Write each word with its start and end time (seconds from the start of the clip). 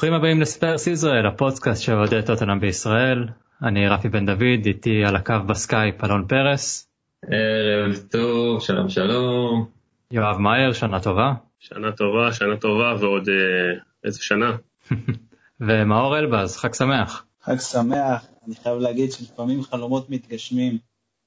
ברוכים 0.00 0.14
הבאים 0.14 0.40
לספרס 0.40 0.86
ישראל, 0.86 1.26
הפודקאסט 1.26 1.82
של 1.82 1.94
אוהדי 1.94 2.22
טוטנאם 2.26 2.60
בישראל. 2.60 3.28
אני 3.62 3.88
רפי 3.88 4.08
בן 4.08 4.26
דוד, 4.26 4.66
איתי 4.66 5.04
על 5.04 5.16
הקו 5.16 5.34
בסקייפ 5.46 6.04
אלון 6.04 6.26
פרס. 6.28 6.88
ערב 7.22 7.96
טוב, 8.10 8.62
שלום 8.62 8.88
שלום. 8.88 9.66
יואב 10.10 10.38
מאייר, 10.38 10.72
שנה 10.72 11.00
טובה. 11.00 11.32
שנה 11.58 11.92
טובה, 11.92 12.32
שנה 12.32 12.56
טובה 12.56 12.94
ועוד 13.00 13.28
אה, 13.28 13.80
איזה 14.04 14.18
שנה. 14.22 14.56
ומאור 15.66 16.18
אלבז, 16.18 16.56
חג 16.56 16.74
שמח. 16.74 17.24
חג 17.42 17.58
שמח, 17.58 18.26
אני 18.46 18.54
חייב 18.62 18.78
להגיד 18.78 19.12
שלפעמים 19.12 19.62
חלומות 19.62 20.10
מתגשמים. 20.10 20.78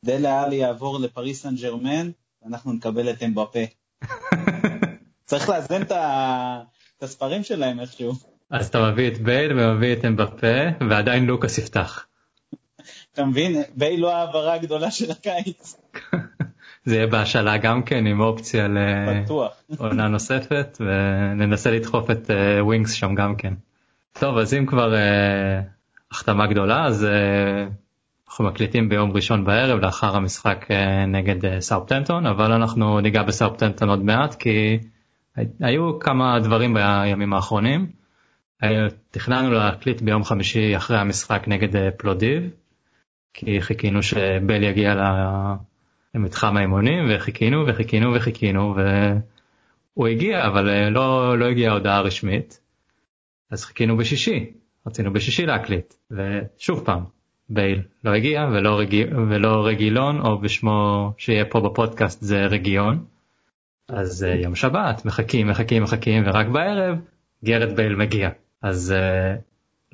דלה 0.06 0.44
אלי 0.44 0.56
יעבור 0.56 1.00
לפריס 1.00 1.42
סן 1.42 1.56
ג'רמן, 1.56 2.10
ואנחנו 2.44 2.74
נקבל 2.74 3.10
את 3.10 3.24
אמבפה. 3.24 3.64
צריך 5.26 5.50
לאזן 5.50 5.82
את 5.82 7.04
הספרים 7.04 7.44
שלהם 7.44 7.80
איכשהו. 7.80 8.33
אז 8.50 8.68
אתה 8.68 8.92
מביא 8.92 9.08
את 9.08 9.18
בייל 9.18 9.60
ומביא 9.60 9.94
את 9.94 10.06
אמבפה, 10.06 10.88
ועדיין 10.90 11.26
לוקאס 11.26 11.58
יפתח. 11.58 12.06
אתה 13.14 13.26
מבין? 13.26 13.62
בייל 13.76 14.02
לא 14.02 14.16
ההעברה 14.16 14.54
הגדולה 14.54 14.92
של 14.92 15.12
הקיץ. 15.12 15.78
זה 16.86 16.96
יהיה 16.96 17.08
בהשאלה 17.08 17.58
גם 17.58 17.84
כן 17.84 18.06
עם 18.06 18.22
אופציה 18.22 18.68
לעונה 18.68 20.08
נוספת 20.16 20.78
וננסה 20.80 21.72
לדחוף 21.72 22.12
את 22.12 22.30
ווינקס 22.60 22.94
uh, 22.94 22.96
שם 22.96 23.16
גם 23.16 23.36
כן. 23.36 23.54
טוב 24.20 24.38
אז 24.38 24.54
אם 24.54 24.66
כבר 24.66 24.94
uh, 24.94 25.64
החתמה 26.12 26.48
גדולה 26.48 26.86
אז 26.86 27.04
uh, 27.04 27.72
אנחנו 28.28 28.46
מקליטים 28.46 28.90
ביום 28.90 29.12
ראשון 29.12 29.46
בערב 29.46 29.80
לאחר 29.80 30.16
המשחק 30.16 30.66
uh, 30.70 30.74
נגד 31.08 31.60
סאופטנטון 31.60 32.26
אבל 32.26 32.52
אנחנו 32.52 33.00
ניגע 33.00 33.24
בסאופטנטון 33.24 33.90
עוד 33.90 34.04
מעט 34.04 34.36
כי 34.36 34.80
היו 35.60 36.00
כמה 36.00 36.40
דברים 36.40 36.74
בימים 36.74 37.34
האחרונים. 37.34 38.03
תכננו 39.12 39.52
להקליט 39.52 40.02
ביום 40.02 40.24
חמישי 40.24 40.78
אחרי 40.78 40.98
המשחק 40.98 41.44
נגד 41.48 41.90
פלודיב 41.98 42.50
כי 43.34 43.62
חיכינו 43.62 44.04
שבל 44.04 44.64
יגיע 44.64 44.96
למתחם 46.16 46.58
האימונים 46.58 47.06
וחיכינו 47.10 47.66
וחיכינו 47.68 48.14
וחיכינו 48.16 48.76
והוא 48.76 50.08
הגיע 50.08 50.48
אבל 50.48 50.70
אה, 50.70 50.90
לא, 50.90 51.40
לא 51.40 51.46
הגיעה 51.46 51.74
הודעה 51.74 52.02
רשמית. 52.02 52.60
אז 53.52 53.66
חיכינו 53.66 53.98
בשישי, 53.98 54.52
רצינו 54.88 55.14
בשישי 55.14 55.46
להקליט 55.46 55.94
ושוב 56.12 56.86
פעם 56.86 57.04
בייל 57.50 57.82
לא 58.04 58.12
הגיע 58.12 58.48
ולא, 58.52 58.80
רג... 58.80 58.96
ולא 59.30 59.68
רגילון 59.68 60.22
או 60.22 60.40
בשמו 60.40 61.14
שיהיה 61.18 61.46
פה 61.46 61.60
בפודקאסט 61.60 62.22
זה 62.22 62.46
רגיון. 62.46 63.06
אז 63.90 64.24
יום 64.44 64.56
שבת 64.56 65.06
מחכים 65.06 65.48
מחכים 65.48 65.84
מחכים 65.84 66.24
ורק 66.26 66.48
בערב 66.48 66.98
גארת' 67.46 67.76
בייל 67.76 67.96
מגיע 67.96 68.30
אז 68.64 68.94
uh, 68.98 69.42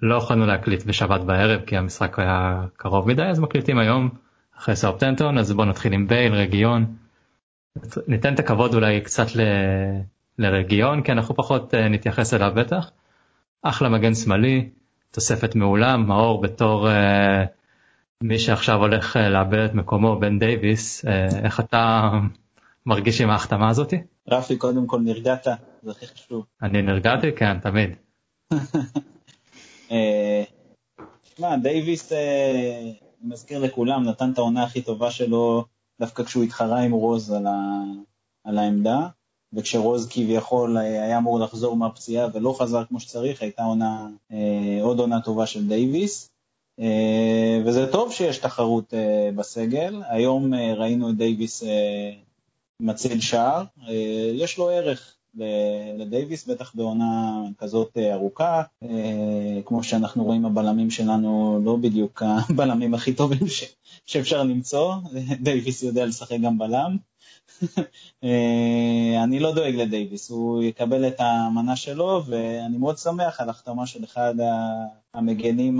לא 0.01 0.15
יכולנו 0.15 0.45
להקליט 0.45 0.85
בשבת 0.85 1.21
בערב 1.21 1.61
כי 1.61 1.77
המשחק 1.77 2.19
היה 2.19 2.65
קרוב 2.77 3.07
מדי 3.07 3.23
אז 3.23 3.39
מקליטים 3.39 3.79
היום 3.79 4.09
אחרי 4.57 4.75
סאות'המפטון 4.75 5.37
אז 5.37 5.51
בוא 5.51 5.65
נתחיל 5.65 5.93
עם 5.93 6.07
בייל 6.07 6.33
רגיון. 6.33 6.95
ניתן 8.07 8.33
את 8.33 8.39
הכבוד 8.39 8.73
אולי 8.73 9.01
קצת 9.01 9.35
ל... 9.35 9.41
לרגיון 10.37 11.03
כי 11.03 11.11
אנחנו 11.11 11.35
פחות 11.35 11.73
uh, 11.73 11.77
נתייחס 11.77 12.33
אליו 12.33 12.51
בטח. 12.55 12.91
אחלה 13.61 13.89
מגן 13.89 14.13
שמאלי 14.13 14.69
תוספת 15.11 15.55
מעולה 15.55 15.97
מאור 15.97 16.41
בתור 16.41 16.87
uh, 16.87 16.91
מי 18.23 18.39
שעכשיו 18.39 18.75
הולך 18.75 19.15
לאבד 19.15 19.59
את 19.59 19.73
מקומו 19.73 20.19
בן 20.19 20.39
דייוויס 20.39 21.05
uh, 21.05 21.07
איך 21.43 21.59
אתה 21.59 22.09
מרגיש 22.85 23.21
עם 23.21 23.29
ההחתמה 23.29 23.69
הזאתי? 23.69 23.97
רפי 24.27 24.57
קודם 24.57 24.87
כל 24.87 24.99
נרגעת 24.99 25.47
זה 25.83 25.91
הכי 25.91 26.07
חשוב. 26.07 26.45
אני 26.63 26.81
נרגעתי 26.81 27.31
כן 27.35 27.59
תמיד. 27.59 28.08
תשמע, 31.23 31.55
דייוויס, 31.55 32.11
אה, 32.13 32.51
אני 32.51 32.95
מזכיר 33.21 33.59
לכולם, 33.59 34.03
נתן 34.03 34.31
את 34.31 34.37
העונה 34.37 34.63
הכי 34.63 34.81
טובה 34.81 35.11
שלו 35.11 35.65
דווקא 35.99 36.23
כשהוא 36.23 36.43
התחרה 36.43 36.79
עם 36.79 36.91
רוז 36.91 37.31
על, 37.31 37.47
ה, 37.47 37.83
על 38.43 38.57
העמדה, 38.57 39.07
וכשרוז 39.53 40.07
כביכול 40.09 40.77
אה, 40.77 40.83
היה 40.83 41.17
אמור 41.17 41.39
לחזור 41.39 41.75
מהפציעה 41.75 42.27
ולא 42.33 42.55
חזר 42.59 42.85
כמו 42.85 42.99
שצריך, 42.99 43.41
הייתה 43.41 43.63
עונה, 43.63 44.07
אה, 44.31 44.79
עוד 44.81 44.99
עונה 44.99 45.21
טובה 45.21 45.45
של 45.45 45.67
דייוויס. 45.67 46.29
וזה 47.65 47.91
טוב 47.91 48.11
שיש 48.11 48.37
תחרות 48.37 48.93
בסגל, 49.35 50.01
היום 50.07 50.53
ראינו 50.53 51.09
את 51.09 51.15
דייוויס 51.17 51.63
מציל 52.81 53.21
שער, 53.21 53.63
יש 54.33 54.57
לו 54.57 54.69
ערך, 54.69 55.18
לדייוויס, 55.97 56.47
בטח 56.47 56.75
בעונה 56.75 57.41
כזאת 57.57 57.97
אה, 57.97 58.13
ארוכה. 58.13 58.63
אה, 58.83 59.59
כמו 59.65 59.83
שאנחנו 59.83 60.23
רואים, 60.23 60.45
הבלמים 60.45 60.89
שלנו 60.89 61.61
לא 61.63 61.75
בדיוק 61.75 62.23
הבלמים 62.25 62.93
הכי 62.93 63.13
טובים 63.13 63.47
ש... 63.47 63.63
שאפשר 64.05 64.43
למצוא, 64.43 64.95
דייוויס 65.41 65.83
יודע 65.83 66.05
לשחק 66.05 66.37
גם 66.41 66.57
בלם. 66.57 66.97
אה, 68.23 69.23
אני 69.23 69.39
לא 69.39 69.55
דואג 69.55 69.75
לדייוויס, 69.75 70.29
הוא 70.29 70.63
יקבל 70.63 71.07
את 71.07 71.15
המנה 71.19 71.75
שלו, 71.75 72.23
ואני 72.27 72.77
מאוד 72.77 72.97
שמח 72.97 73.41
על 73.41 73.49
החתמה 73.49 73.87
של 73.87 74.03
אחד 74.03 74.33
המגנים 75.13 75.79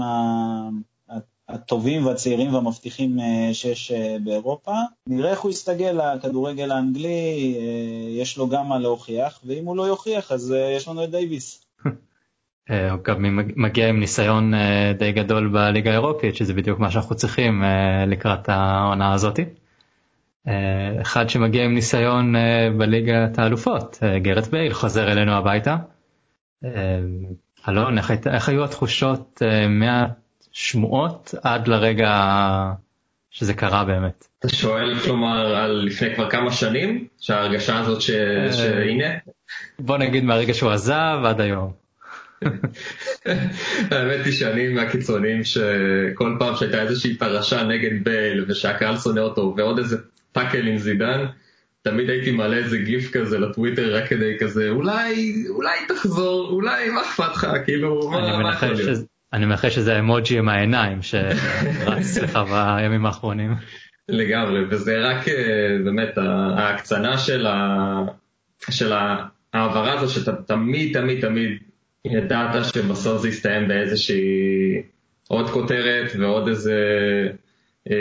הטובים 1.50 2.06
והצעירים 2.06 2.54
והמבטיחים 2.54 3.20
אה, 3.20 3.54
שיש 3.54 3.92
אה, 3.92 4.18
באירופה. 4.24 4.72
נראה 5.08 5.32
איך 5.32 5.40
הוא 5.40 5.52
יסתגל 5.52 6.02
לכדורגל 6.16 6.72
האנגלי, 6.72 7.56
אה, 7.60 8.22
יש 8.22 8.38
לו 8.38 8.50
גם 8.50 8.70
מה 8.70 8.80
להוכיח, 8.80 9.40
ואם 9.46 9.66
הוא 9.66 9.78
לא 9.78 9.84
יוכיח 9.84 10.32
אז 10.32 10.56
יש 10.78 10.88
לנו 10.88 11.04
את 11.04 11.12
דייוויס. 11.12 11.66
גם 13.06 13.40
מגיע 13.56 13.90
עם 13.90 14.00
ניסיון 14.00 14.54
די 14.98 15.12
גדול 15.12 15.48
בליגה 15.48 15.92
האירופית, 15.92 16.36
שזה 16.36 16.54
בדיוק 16.54 16.80
מה 16.80 16.92
שאנחנו 16.92 17.16
צריכים 17.16 17.64
לקראת 18.08 18.50
העונה 18.50 19.14
הזאתי. 19.14 19.46
אחד 21.02 21.30
שמגיע 21.30 21.66
עם 21.66 21.74
ניסיון 21.74 22.36
בליגת 22.78 23.40
האלופות, 23.40 24.00
גרד 24.22 24.48
בייל, 24.48 24.74
חוזר 24.74 25.12
אלינו 25.12 25.32
הביתה. 25.32 25.78
אלון, 27.70 27.98
איך, 27.98 28.12
איך 28.28 28.50
היו 28.50 28.64
התחושות 28.64 29.42
מה... 29.70 30.08
שמועות 30.62 31.34
עד 31.44 31.68
לרגע 31.68 32.12
שזה 33.32 33.54
קרה 33.54 33.86
באמת. 33.86 34.28
אתה 34.40 34.50
שואל 34.50 35.00
כלומר 35.00 35.56
על 35.56 35.72
לפני 35.86 36.16
כבר 36.16 36.30
כמה 36.30 36.52
שנים 36.52 37.08
שההרגשה 37.20 37.80
הזאת 37.80 38.02
ש... 38.02 38.10
אה, 38.10 38.54
שהנה? 38.54 39.06
בוא 39.80 39.98
נגיד 39.98 40.24
מהרגע 40.24 40.54
שהוא 40.54 40.72
עזב 40.72 41.20
עד 41.26 41.42
היום. 41.42 41.72
האמת 43.92 44.26
היא 44.26 44.34
שאני 44.34 44.68
מהקיצונים 44.68 45.44
שכל 45.44 46.36
פעם 46.40 46.56
שהייתה 46.56 46.82
איזושהי 46.82 47.18
פרשה 47.18 47.64
נגד 47.64 48.04
בייל 48.04 48.46
ושהקהל 48.48 48.98
שונא 48.98 49.20
אותו 49.20 49.54
ועוד 49.58 49.78
איזה 49.78 49.98
פאקל 50.32 50.68
עם 50.68 50.78
זידן, 50.78 51.26
תמיד 51.82 52.10
הייתי 52.10 52.32
מעלה 52.32 52.58
איזה 52.58 52.78
גיף 52.78 53.12
כזה 53.12 53.40
לטוויטר 53.40 53.96
רק 53.96 54.08
כדי 54.08 54.38
כזה 54.40 54.70
אולי 54.70 55.34
אולי 55.50 55.78
תחזור 55.88 56.50
אולי 56.52 56.90
מה 56.90 57.02
אכפת 57.02 57.32
לך 57.34 57.48
כאילו 57.66 58.12
מה 58.12 58.54
יכול 58.54 58.68
להיות. 58.70 59.19
אני 59.34 59.46
מנחש 59.46 59.76
שזה 59.76 60.00
אמוג'י 60.00 60.38
עם 60.38 60.50
העיניים 60.50 61.02
שרץ 61.02 62.18
לך 62.18 62.40
בימים 62.52 63.06
האחרונים. 63.06 63.56
לגמרי, 64.10 64.60
וזה 64.70 65.00
רק 65.00 65.28
אה, 65.28 65.78
באמת 65.84 66.18
ההקצנה 66.58 67.18
של, 67.18 67.48
ה... 67.48 68.02
של 68.70 68.94
ההעברה 69.54 69.94
הזו 69.94 70.14
שאתה 70.14 70.32
תמיד 70.36 71.00
תמיד 71.00 71.22
תמיד 71.22 71.58
ידעת 72.06 72.66
שבסוף 72.74 73.22
זה 73.22 73.30
יסתיים 73.30 73.68
באיזושהי 73.68 74.82
עוד 75.28 75.50
כותרת 75.50 76.12
ועוד 76.20 76.48
איזה, 76.48 76.78
אה, 77.92 77.96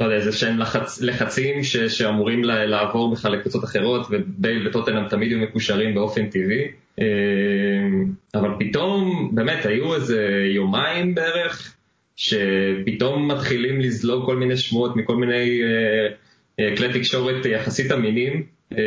לא 0.00 0.04
יודע, 0.04 0.16
איזה 0.16 0.32
שהם 0.32 0.58
לחצ... 0.58 1.00
לחצים 1.02 1.64
ש... 1.64 1.76
שאמורים 1.76 2.44
לעבור 2.44 3.12
בכלל 3.12 3.32
לקבוצות 3.32 3.64
אחרות 3.64 4.06
ובייל 4.10 4.68
וטוטנאם 4.68 5.08
תמיד 5.08 5.30
יהיו 5.30 5.40
מקושרים 5.40 5.94
באופן 5.94 6.26
טבעי. 6.26 6.85
אמ, 7.00 8.12
אבל 8.34 8.50
פתאום 8.58 9.30
באמת 9.34 9.66
היו 9.66 9.94
איזה 9.94 10.48
יומיים 10.54 11.14
בערך 11.14 11.76
שפתאום 12.16 13.30
מתחילים 13.30 13.80
לזלוג 13.80 14.26
כל 14.26 14.36
מיני 14.36 14.56
שמועות 14.56 14.96
מכל 14.96 15.16
מיני 15.16 15.60
אה, 15.62 16.08
אה, 16.60 16.76
כלי 16.76 16.92
תקשורת 16.92 17.46
יחסית 17.46 17.92
אמינים 17.92 18.42
אמ, 18.72 18.78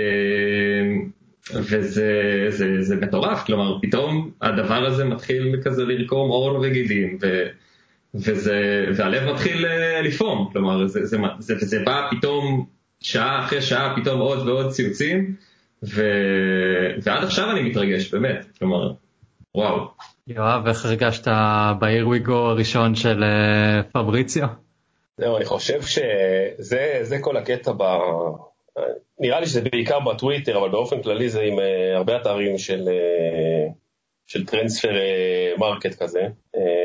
וזה 1.53 2.45
זה, 2.49 2.81
זה 2.81 2.95
מטורף, 2.95 3.43
כלומר 3.45 3.77
פתאום 3.81 4.31
הדבר 4.41 4.85
הזה 4.85 5.05
מתחיל 5.05 5.55
כזה 5.63 5.85
לרקום 5.85 6.29
עור 6.29 6.59
וגידים 6.61 7.17
ו, 7.21 7.43
וזה, 8.15 8.85
והלב 8.95 9.33
מתחיל 9.33 9.65
אה, 9.65 10.01
לפעום, 10.01 10.49
כלומר 10.53 10.87
זה, 10.87 11.05
זה, 11.05 11.17
זה, 11.39 11.55
זה 11.57 11.79
בא 11.85 12.07
פתאום 12.11 12.65
שעה 13.01 13.45
אחרי 13.45 13.61
שעה 13.61 13.95
פתאום 14.01 14.19
עוד 14.19 14.47
ועוד 14.47 14.69
ציוצים 14.69 15.35
ו... 15.83 16.01
ועד 17.01 17.23
עכשיו 17.23 17.51
אני 17.51 17.61
מתרגש, 17.61 18.11
באמת, 18.11 18.45
כלומר, 18.59 18.91
וואו. 19.55 19.87
יואב, 20.27 20.67
איך 20.67 20.85
הרגשת 20.85 21.27
ב-Here 21.79 22.31
הראשון 22.31 22.95
של 22.95 23.23
אה, 23.23 23.83
פבריציו? 23.93 24.47
זהו, 25.17 25.37
אני 25.37 25.45
חושב 25.45 25.81
שזה 25.81 27.17
כל 27.21 27.37
הקטע 27.37 27.71
ב... 27.77 27.83
נראה 29.19 29.39
לי 29.39 29.45
שזה 29.45 29.61
בעיקר 29.61 29.99
בטוויטר, 29.99 30.57
אבל 30.57 30.69
באופן 30.69 31.01
כללי 31.01 31.29
זה 31.29 31.41
עם 31.41 31.59
uh, 31.59 31.61
הרבה 31.95 32.17
אתרים 32.17 32.57
של, 32.57 32.87
uh, 32.87 33.71
של 34.27 34.45
transfer 34.45 34.91
market 35.57 36.03
כזה, 36.03 36.27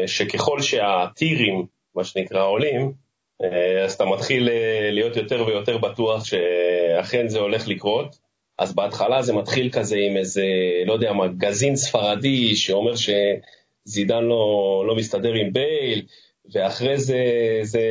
שככל 0.06 0.60
שה 0.60 0.95
tiers, 0.95 1.66
מה 1.94 2.04
שנקרא, 2.04 2.44
עולים, 2.44 2.92
אז 3.84 3.92
אתה 3.92 4.04
מתחיל 4.04 4.48
להיות 4.90 5.16
יותר 5.16 5.44
ויותר 5.46 5.78
בטוח 5.78 6.24
שאכן 6.24 7.28
זה 7.28 7.38
הולך 7.38 7.68
לקרות. 7.68 8.23
אז 8.58 8.74
בהתחלה 8.74 9.22
זה 9.22 9.32
מתחיל 9.32 9.70
כזה 9.72 9.96
עם 9.96 10.16
איזה, 10.16 10.44
לא 10.86 10.92
יודע 10.92 11.12
מה, 11.12 11.28
מגזין 11.28 11.76
ספרדי 11.76 12.56
שאומר 12.56 12.92
שזידן 12.96 14.24
לא, 14.24 14.84
לא 14.86 14.96
מסתדר 14.96 15.32
עם 15.32 15.52
בייל, 15.52 16.02
ואחרי 16.52 16.98
זה 16.98 17.20
זה 17.62 17.82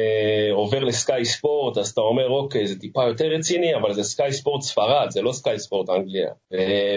עובר 0.52 0.84
לסקאי 0.84 1.26
ספורט, 1.26 1.78
אז 1.78 1.90
אתה 1.90 2.02
אומר, 2.02 2.30
אוקיי, 2.30 2.68
זה 2.68 2.80
טיפה 2.80 3.04
יותר 3.04 3.26
רציני, 3.26 3.76
אבל 3.76 3.94
זה 3.94 4.04
סקאי 4.04 4.34
ספורט 4.34 4.62
ספרד, 4.62 5.08
זה 5.10 5.22
לא 5.22 5.32
סקאי 5.32 5.60
ספורט 5.60 5.90
אנגליה. 5.90 6.30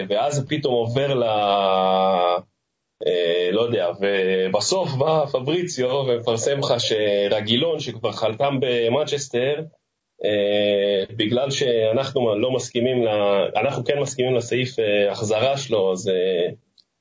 ואז 0.09 0.35
זה 0.35 0.47
פתאום 0.47 0.73
עובר 0.73 1.13
ל... 1.13 1.23
אה, 3.07 3.51
לא 3.51 3.61
יודע, 3.61 3.89
ובסוף 4.01 4.93
בא 4.93 5.25
פבריציו 5.25 5.89
ומפרסם 5.89 6.59
לך 6.59 6.73
שרגילון, 6.77 7.79
שכבר 7.79 8.11
חלתם 8.11 8.57
במנצ'סטר, 8.61 9.61
בגלל 11.17 11.51
שאנחנו 11.51 12.39
לא 12.39 12.51
מסכימים, 12.51 13.03
לה, 13.03 13.45
אנחנו 13.55 13.83
כן 13.83 13.99
מסכימים 13.99 14.35
לסעיף 14.35 14.79
אה, 14.79 15.11
החזרה 15.11 15.57
שלו, 15.57 15.91
אז 15.91 16.11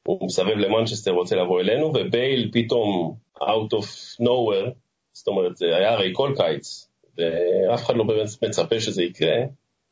הוא 0.07 0.27
מסרב 0.27 0.59
למנצ'סטר, 0.59 1.11
רוצה 1.11 1.37
לבוא 1.37 1.61
אלינו, 1.61 1.87
ובייל 1.87 2.51
פתאום 2.53 3.15
out 3.43 3.75
of 3.75 3.87
nowhere, 4.23 4.71
זאת 5.13 5.29
אומרת, 5.29 5.57
זה 5.57 5.67
היה 5.77 5.93
הרי 5.93 6.11
כל 6.13 6.33
קיץ, 6.37 6.89
ואף 7.19 7.85
אחד 7.85 7.97
לא 7.97 8.05
באמת 8.05 8.29
מצפה 8.43 8.81
שזה 8.81 9.03
יקרה. 9.03 9.37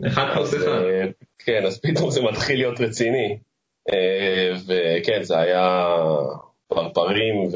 אחד 0.07 0.35
פלוס 0.35 0.55
אחד. 0.55 0.83
כן, 1.39 1.65
אז 1.67 1.81
פתאום 1.81 2.11
זה 2.11 2.23
מתחיל 2.23 2.57
להיות 2.57 2.81
רציני. 2.81 3.39
אה, 3.93 4.53
וכן, 4.67 5.23
זה 5.23 5.39
היה 5.39 5.97
פרפרים 6.69 7.49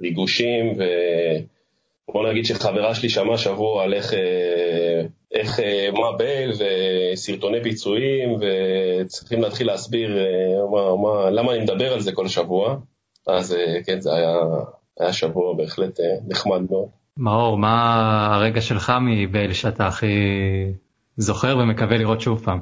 וריגושים, 0.00 0.72
ובוא 2.08 2.28
נגיד 2.30 2.44
שחברה 2.44 2.94
שלי 2.94 3.08
שמעה 3.08 3.38
שבוע 3.38 3.82
על 3.82 3.94
איך, 3.94 4.14
אה, 4.14 5.02
איך 5.32 5.60
אה, 5.60 5.88
מה 5.92 6.16
בייל 6.18 6.52
וסרטוני 6.58 7.60
ביצועים, 7.60 8.36
וצריכים 8.40 9.42
להתחיל 9.42 9.66
להסביר 9.66 10.18
מה, 10.70 10.96
מה, 10.96 11.30
למה 11.30 11.52
אני 11.52 11.62
מדבר 11.62 11.92
על 11.92 12.00
זה 12.00 12.12
כל 12.12 12.28
שבוע. 12.28 12.76
אז 13.26 13.56
כן, 13.86 14.00
זה 14.00 14.14
היה, 14.14 14.34
היה 15.00 15.12
שבוע 15.12 15.54
בהחלט 15.56 16.00
נחמד 16.28 16.60
מאוד. 16.70 16.88
מאור, 17.16 17.58
מה 17.58 18.34
הרגע 18.34 18.60
שלך 18.60 18.92
מבייל 19.00 19.52
שאתה 19.52 19.86
הכי 19.86 20.06
זוכר 21.16 21.58
ומקווה 21.58 21.96
לראות 21.96 22.20
שוב 22.20 22.44
פעם? 22.44 22.60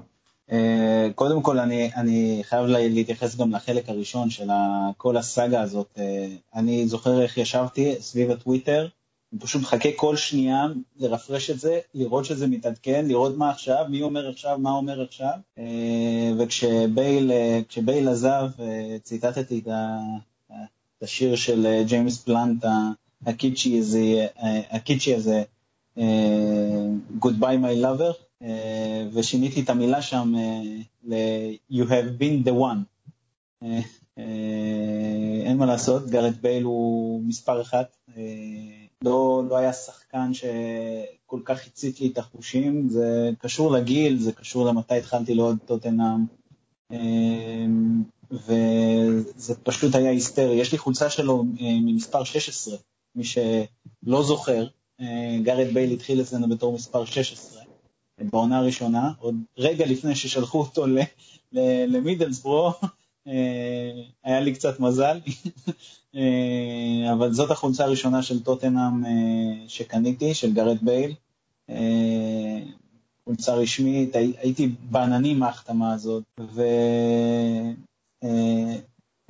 אה, 0.53 1.09
קודם 1.15 1.43
כל 1.43 1.59
אני, 1.59 1.91
אני 1.97 2.41
חייב 2.45 2.67
להתייחס 2.67 3.37
גם 3.37 3.51
לחלק 3.51 3.89
הראשון 3.89 4.31
של 4.31 4.49
כל 4.97 5.17
הסאגה 5.17 5.61
הזאת. 5.61 5.87
אה, 5.99 6.27
אני 6.55 6.87
זוכר 6.87 7.23
איך 7.23 7.39
ישבתי 7.39 7.95
סביב 8.01 8.31
הטוויטר, 8.31 8.87
אני 9.35 9.41
פשוט 9.41 9.63
מחכה 9.63 9.89
כל 9.97 10.17
שנייה 10.17 10.67
לרפרש 10.97 11.51
את 11.51 11.61
זה, 11.61 11.79
לראות 11.95 12.25
שזה 12.25 12.47
מתעדכן, 12.47 13.05
לראות 13.09 13.37
מה 13.37 13.51
עכשיו, 13.51 13.85
מי 13.89 14.03
אומר 14.03 14.29
עכשיו, 14.29 14.59
מה 14.59 14.71
אומר 14.71 15.03
עכשיו. 15.03 15.33
אה, 15.59 16.33
וכשבייל 16.39 18.09
עזב, 18.09 18.51
ציטטתי 19.03 19.59
את 19.59 19.69
השיר 21.03 21.37
של 21.37 21.83
ג'יימס 21.87 22.23
בלאנט, 22.23 22.65
הקיצ'י 23.27 23.79
הזה, 23.79 24.27
הקיצ'י 24.71 25.15
הזה, 25.15 25.43
Goodbye 27.21 27.59
My 27.63 27.83
Lover. 27.85 28.13
אה, 28.43 29.07
ושיניתי 29.13 29.61
את 29.61 29.71
המילה 29.71 30.03
שם 30.03 30.33
אה, 30.39 30.63
ל- 31.05 31.55
You 31.71 31.85
have 31.85 32.21
been 32.21 32.49
the 32.49 32.53
one. 32.53 32.79
אה, 33.63 33.81
אין 35.45 35.57
מה 35.57 35.67
לעשות, 35.67 36.11
גארת' 36.11 36.35
בייל 36.43 36.63
הוא 36.63 37.23
מספר 37.25 37.61
אחת. 37.63 37.97
לא, 39.05 39.43
לא 39.49 39.57
היה 39.57 39.73
שחקן 39.73 40.35
שכל 40.35 41.41
כך 41.45 41.67
הצית 41.67 42.01
לי 42.01 42.09
את 42.13 42.19
החושים, 42.19 42.89
זה 42.89 43.31
קשור 43.39 43.73
לגיל, 43.73 44.19
זה 44.19 44.33
קשור 44.33 44.67
למתי 44.67 44.95
התחלתי 44.95 45.35
לאהוד 45.35 45.59
טוטנאם, 45.65 46.25
וזה 48.31 49.55
פשוט 49.63 49.95
היה 49.95 50.11
היסטרי. 50.11 50.55
יש 50.55 50.73
לי 50.73 50.79
חולצה 50.79 51.11
שלו 51.11 51.45
ממספר 51.61 52.25
16, 52.25 52.77
מי 53.15 53.25
שלא 53.25 54.23
זוכר, 54.23 54.67
גארת' 55.43 55.75
בייל 55.75 55.93
התחיל 55.93 56.21
אצלנו 56.21 56.49
בתור 56.49 56.73
מספר 56.73 57.05
16. 57.05 57.63
בעונה 58.19 58.59
הראשונה, 58.59 59.13
עוד 59.19 59.35
רגע 59.59 59.87
לפני 59.87 60.15
ששלחו 60.15 60.59
אותו 60.61 60.87
למידלסברו, 61.89 62.67
אה, 62.69 62.89
היה 64.25 64.41
לי 64.41 64.55
קצת 64.55 64.81
מזל, 64.81 65.21
אה, 66.17 67.13
אבל 67.13 67.33
זאת 67.33 67.51
החולצה 67.51 67.85
הראשונה 67.85 68.23
של 68.23 68.43
טוטנאם 68.43 69.07
אה, 69.07 69.11
שקניתי, 69.69 70.35
של 70.35 70.53
גארת' 70.53 70.79
בייל. 70.83 71.15
חולצה 73.25 73.55
רשמית, 73.55 74.17
הייתי 74.17 74.69
בעננים 74.91 75.39
מההחתמה 75.39 75.93
הזאת, 75.93 76.25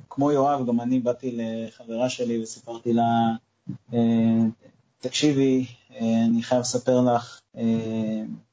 וכמו 0.05 0.31
יואב, 0.31 0.67
גם 0.67 0.81
אני 0.81 0.99
באתי 0.99 1.37
לחברה 1.37 2.09
שלי 2.09 2.43
וסיפרתי 2.43 2.93
לה, 2.93 3.35
תקשיבי, 4.99 5.65
אני 6.01 6.43
חייב 6.43 6.61
לספר 6.61 7.01
לך, 7.01 7.39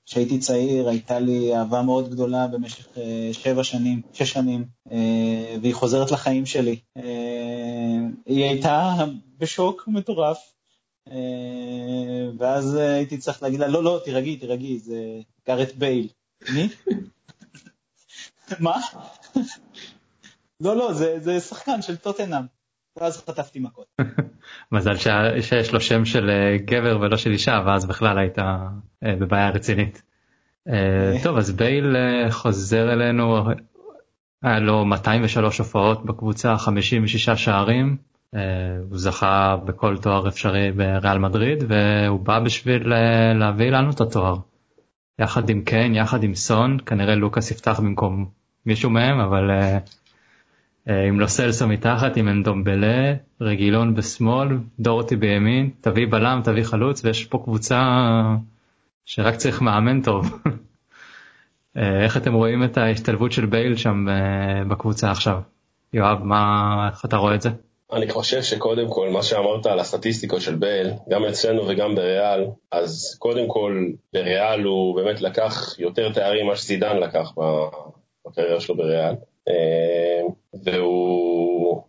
כשהייתי 0.07 0.39
צעיר 0.39 0.89
הייתה 0.89 1.21
לי 1.21 1.57
אהבה 1.57 1.83
מאוד 1.83 2.11
גדולה 2.11 2.47
במשך 2.47 2.87
אה, 2.97 3.29
שבע 3.33 3.65
שנים, 3.65 4.03
שש 4.13 4.33
שנים, 4.33 4.65
אה, 4.93 5.57
והיא 5.63 5.75
חוזרת 5.75 6.11
לחיים 6.11 6.47
שלי. 6.47 6.81
אה, 6.97 7.99
היא 8.27 8.45
הייתה 8.45 8.95
בשוק 9.39 9.89
מטורף, 9.89 10.39
ואז 12.39 12.75
הייתי 12.75 13.19
צריך 13.19 13.43
להגיד 13.43 13.61
לה, 13.61 13.69
לא, 13.69 13.85
לא, 13.85 14.01
תירגעי, 14.05 14.37
תירגעי, 14.37 14.79
זה 14.79 15.21
גארט 15.47 15.75
בייל. 15.75 16.09
מי? 16.55 16.69
מה? 18.61 18.81
לא, 20.61 20.77
לא, 20.77 20.93
זה, 20.93 21.21
זה 21.21 21.41
שחקן 21.41 21.83
של 21.83 21.97
טוטנאם. 21.97 22.62
ואז 22.97 23.25
חטפתי 23.29 23.59
מכות. 23.59 23.87
מזל 24.73 24.97
שיש 25.41 25.73
לו 25.73 25.81
שם 25.81 26.05
של 26.05 26.31
אה, 26.31 26.57
גבר 26.65 26.99
ולא 27.01 27.17
של 27.17 27.31
אישה 27.31 27.63
ואז 27.67 27.87
בכלל 27.87 28.19
היית 28.19 28.39
אה, 28.39 28.69
בבעיה 29.03 29.51
רצינית. 29.51 30.03
אה, 30.69 31.13
טוב 31.23 31.37
אז 31.37 31.51
בייל 31.51 31.97
חוזר 32.31 32.93
אלינו 32.93 33.45
היה 34.43 34.59
לו 34.59 34.85
203 34.85 35.59
הופעות 35.59 36.07
בקבוצה 36.07 36.59
56 36.59 37.29
שערים 37.31 37.97
הוא 38.91 38.99
זכה 38.99 39.57
בכל 39.65 39.99
תואר 39.99 40.29
אפשרי 40.29 40.73
בריאל 40.73 41.19
מדריד 41.19 41.65
והוא 41.69 42.21
בא 42.21 42.39
בשביל 42.39 42.93
להביא 43.35 43.71
לנו 43.71 43.91
את 43.91 44.01
התואר. 44.01 44.37
יחד 45.19 45.51
עם 45.51 45.63
קיין 45.63 45.95
יחד 45.95 46.23
עם 46.23 46.35
סון 46.35 46.77
כנראה 46.87 47.15
לוקאס 47.15 47.51
יפתח 47.51 47.81
במקום 47.81 48.27
מישהו 48.67 48.91
מהם 48.91 49.21
אבל 49.21 49.51
עם 50.87 51.21
לוסלסו 51.21 51.67
מתחת, 51.67 52.17
עם 52.17 52.29
אנדומבלה, 52.29 53.15
רגילון 53.41 53.95
בשמאל, 53.95 54.49
דורטי 54.81 55.17
בימין, 55.17 55.71
תביא 55.81 56.07
בלם, 56.11 56.41
תביא 56.45 56.65
חלוץ, 56.65 57.05
ויש 57.05 57.25
פה 57.25 57.41
קבוצה 57.45 57.83
שרק 59.05 59.37
צריך 59.37 59.63
מאמן 59.63 60.03
טוב. 60.03 60.43
אה, 61.77 62.05
איך 62.05 62.17
אתם 62.17 62.35
רואים 62.35 62.65
את 62.65 62.79
ההשתלבות 62.79 63.33
של 63.33 63.47
בייל 63.47 63.77
שם 63.77 64.09
אה, 64.09 64.65
בקבוצה 64.65 65.11
עכשיו? 65.11 65.41
יואב, 65.93 66.25
מה, 66.25 66.89
איך 66.93 67.05
אתה 67.05 67.17
רואה 67.17 67.35
את 67.35 67.43
זה? 67.43 67.51
אני 67.93 68.11
חושב 68.11 68.43
שקודם 68.43 68.89
כל, 68.91 69.11
מה 69.11 69.23
שאמרת 69.23 69.67
על 69.67 69.81
הסטטיסטיקות 69.81 70.41
של 70.41 70.55
בייל, 70.55 70.91
גם 71.11 71.25
אצלנו 71.25 71.69
וגם 71.69 71.95
בריאל, 71.95 72.45
אז 72.73 73.17
קודם 73.19 73.49
כל, 73.49 73.87
בריאל 74.13 74.63
הוא 74.63 74.97
באמת 74.97 75.21
לקח 75.21 75.79
יותר 75.79 76.13
תארים 76.13 76.47
ממה 76.47 76.57
שזידן 76.57 76.97
לקח 76.97 77.33
בקריירה 78.27 78.61
שלו 78.61 78.77
בריאל. 78.77 79.15
אה, 79.49 80.23
והוא, 80.65 81.83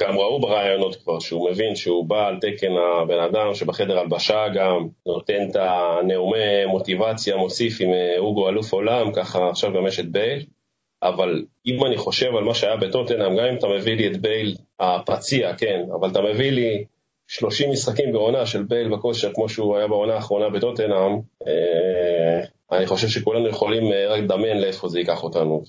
גם 0.00 0.18
ראו 0.18 0.40
ברעיונות 0.40 0.96
כבר 0.96 1.18
שהוא 1.18 1.50
מבין 1.50 1.76
שהוא 1.76 2.04
בא 2.04 2.26
על 2.26 2.38
תקן 2.40 2.72
הבן 3.02 3.18
אדם 3.18 3.54
שבחדר 3.54 3.98
הלבשה 3.98 4.48
גם 4.54 4.88
נותן 5.06 5.50
את 5.50 5.56
הנאומי 5.56 6.66
מוטיבציה, 6.66 7.36
מוסיף 7.36 7.80
עם 7.80 7.92
אה, 7.92 8.18
אוגו 8.18 8.48
אלוף 8.48 8.72
עולם, 8.72 9.12
ככה 9.12 9.48
עכשיו 9.48 9.72
גם 9.72 9.86
יש 9.86 10.00
את 10.00 10.08
בייל. 10.08 10.44
אבל 11.02 11.44
אם 11.66 11.84
אני 11.84 11.96
חושב 11.96 12.36
על 12.36 12.44
מה 12.44 12.54
שהיה 12.54 12.76
בטוטנאם, 12.76 13.36
גם 13.36 13.44
אם 13.44 13.56
אתה 13.56 13.66
מביא 13.68 13.96
לי 13.96 14.06
את 14.06 14.16
בייל 14.16 14.56
הפציע, 14.80 15.54
כן, 15.56 15.82
אבל 16.00 16.10
אתה 16.10 16.22
מביא 16.22 16.50
לי 16.50 16.84
30 17.28 17.70
משחקים 17.70 18.12
בעונה 18.12 18.46
של 18.46 18.62
בייל 18.62 18.88
בכושר 18.88 19.32
כמו 19.34 19.48
שהוא 19.48 19.76
היה 19.76 19.86
בעונה 19.86 20.14
האחרונה 20.14 20.48
בטוטנאם, 20.48 21.12
אה, 21.46 22.15
אני 22.72 22.86
חושב 22.86 23.08
שכולנו 23.08 23.48
יכולים 23.48 23.92
אה, 23.92 24.08
רק 24.08 24.20
לדמיין 24.20 24.60
לאיפה 24.60 24.88
זה 24.88 24.98
ייקח 24.98 25.22
אותנו. 25.22 25.62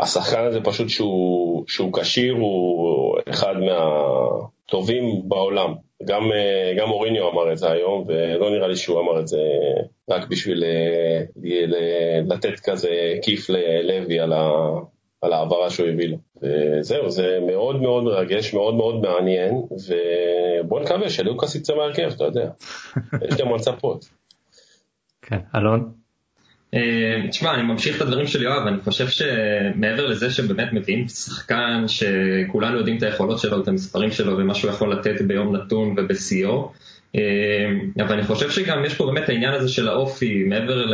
והשחקן 0.00 0.44
הזה 0.44 0.60
פשוט 0.60 0.88
שהוא, 0.88 1.64
שהוא 1.68 1.92
כשיר 1.92 2.32
הוא 2.32 3.18
אחד 3.30 3.54
מהטובים 3.56 5.28
בעולם. 5.28 5.74
גם, 6.04 6.32
אה, 6.32 6.72
גם 6.78 6.90
אוריניו 6.90 7.28
אמר 7.28 7.52
את 7.52 7.58
זה 7.58 7.70
היום, 7.70 8.04
ולא 8.06 8.50
נראה 8.50 8.68
לי 8.68 8.76
שהוא 8.76 9.00
אמר 9.00 9.20
את 9.20 9.28
זה 9.28 9.42
רק 10.10 10.28
בשביל 10.28 10.64
לתת 12.28 12.60
כזה 12.60 13.14
כיף 13.22 13.50
ללוי 13.50 14.20
על, 14.20 14.32
ה, 14.32 14.50
על 15.20 15.32
העברה 15.32 15.70
שהוא 15.70 15.88
הביא 15.88 16.08
לו. 16.08 16.16
וזהו, 16.42 17.10
זה 17.10 17.38
מאוד 17.46 17.82
מאוד 17.82 18.04
מרגש, 18.04 18.54
מאוד 18.54 18.74
מאוד 18.74 19.00
מעניין, 19.00 19.62
ובוא 19.70 20.80
נקווה 20.80 21.10
שלוקאס 21.10 21.54
יצא 21.54 21.74
מהרכב, 21.74 22.10
אתה 22.16 22.24
יודע. 22.24 22.50
יש 23.28 23.34
גם 23.36 23.54
לצפות. 23.54 24.21
כן, 25.22 25.38
אלון? 25.56 25.92
אה, 26.74 27.28
תשמע, 27.28 27.54
אני 27.54 27.62
ממשיך 27.62 27.96
את 27.96 28.02
הדברים 28.02 28.26
של 28.26 28.42
יואב, 28.42 28.66
אני 28.66 28.80
חושב 28.80 29.08
שמעבר 29.08 30.06
לזה 30.06 30.30
שבאמת 30.30 30.72
מביאים 30.72 31.08
שחקן 31.08 31.84
שכולנו 31.86 32.78
יודעים 32.78 32.96
את 32.96 33.02
היכולות 33.02 33.38
שלו, 33.38 33.62
את 33.62 33.68
המספרים 33.68 34.10
שלו 34.10 34.38
ומה 34.38 34.54
שהוא 34.54 34.70
יכול 34.70 34.92
לתת 34.92 35.22
ביום 35.22 35.56
נתון 35.56 35.94
ובשיאו, 35.98 36.72
אה, 37.16 37.20
אבל 38.04 38.12
אני 38.12 38.22
חושב 38.22 38.50
שגם 38.50 38.84
יש 38.84 38.94
פה 38.94 39.06
באמת 39.06 39.28
העניין 39.28 39.54
הזה 39.54 39.68
של 39.68 39.88
האופי, 39.88 40.44
מעבר 40.44 40.86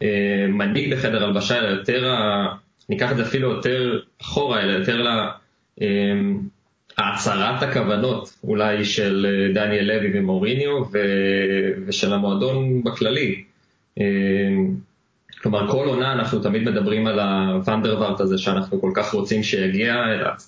למנהיג 0.00 0.94
בחדר 0.94 1.24
הלבשה, 1.24 1.58
אלא 1.58 1.68
יותר, 1.68 2.14
ניקח 2.88 3.12
את 3.12 3.16
זה 3.16 3.22
אפילו 3.22 3.50
יותר 3.50 4.00
אחורה, 4.22 4.60
אלא 4.62 4.72
יותר 4.72 5.02
להצהרת 6.98 7.62
הכוונות 7.62 8.34
אולי 8.44 8.84
של 8.84 9.26
דניאל 9.54 9.84
לוי 9.84 10.10
ומוריניו 10.14 10.82
ושל 11.86 12.12
המועדון 12.12 12.84
בכללי. 12.84 13.44
אמ, 13.98 14.74
כלומר, 15.42 15.70
כל 15.70 15.86
עונה 15.86 16.12
אנחנו 16.12 16.42
תמיד 16.42 16.62
מדברים 16.62 17.06
על 17.06 17.20
הוונדרווארט 17.20 18.20
הזה 18.20 18.38
שאנחנו 18.38 18.80
כל 18.80 18.90
כך 18.94 19.12
רוצים 19.12 19.42
שיגיע, 19.42 19.94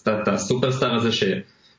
את 0.09 0.28
הסופרסטאר 0.28 0.95
הזה 0.95 1.12
ש, 1.12 1.25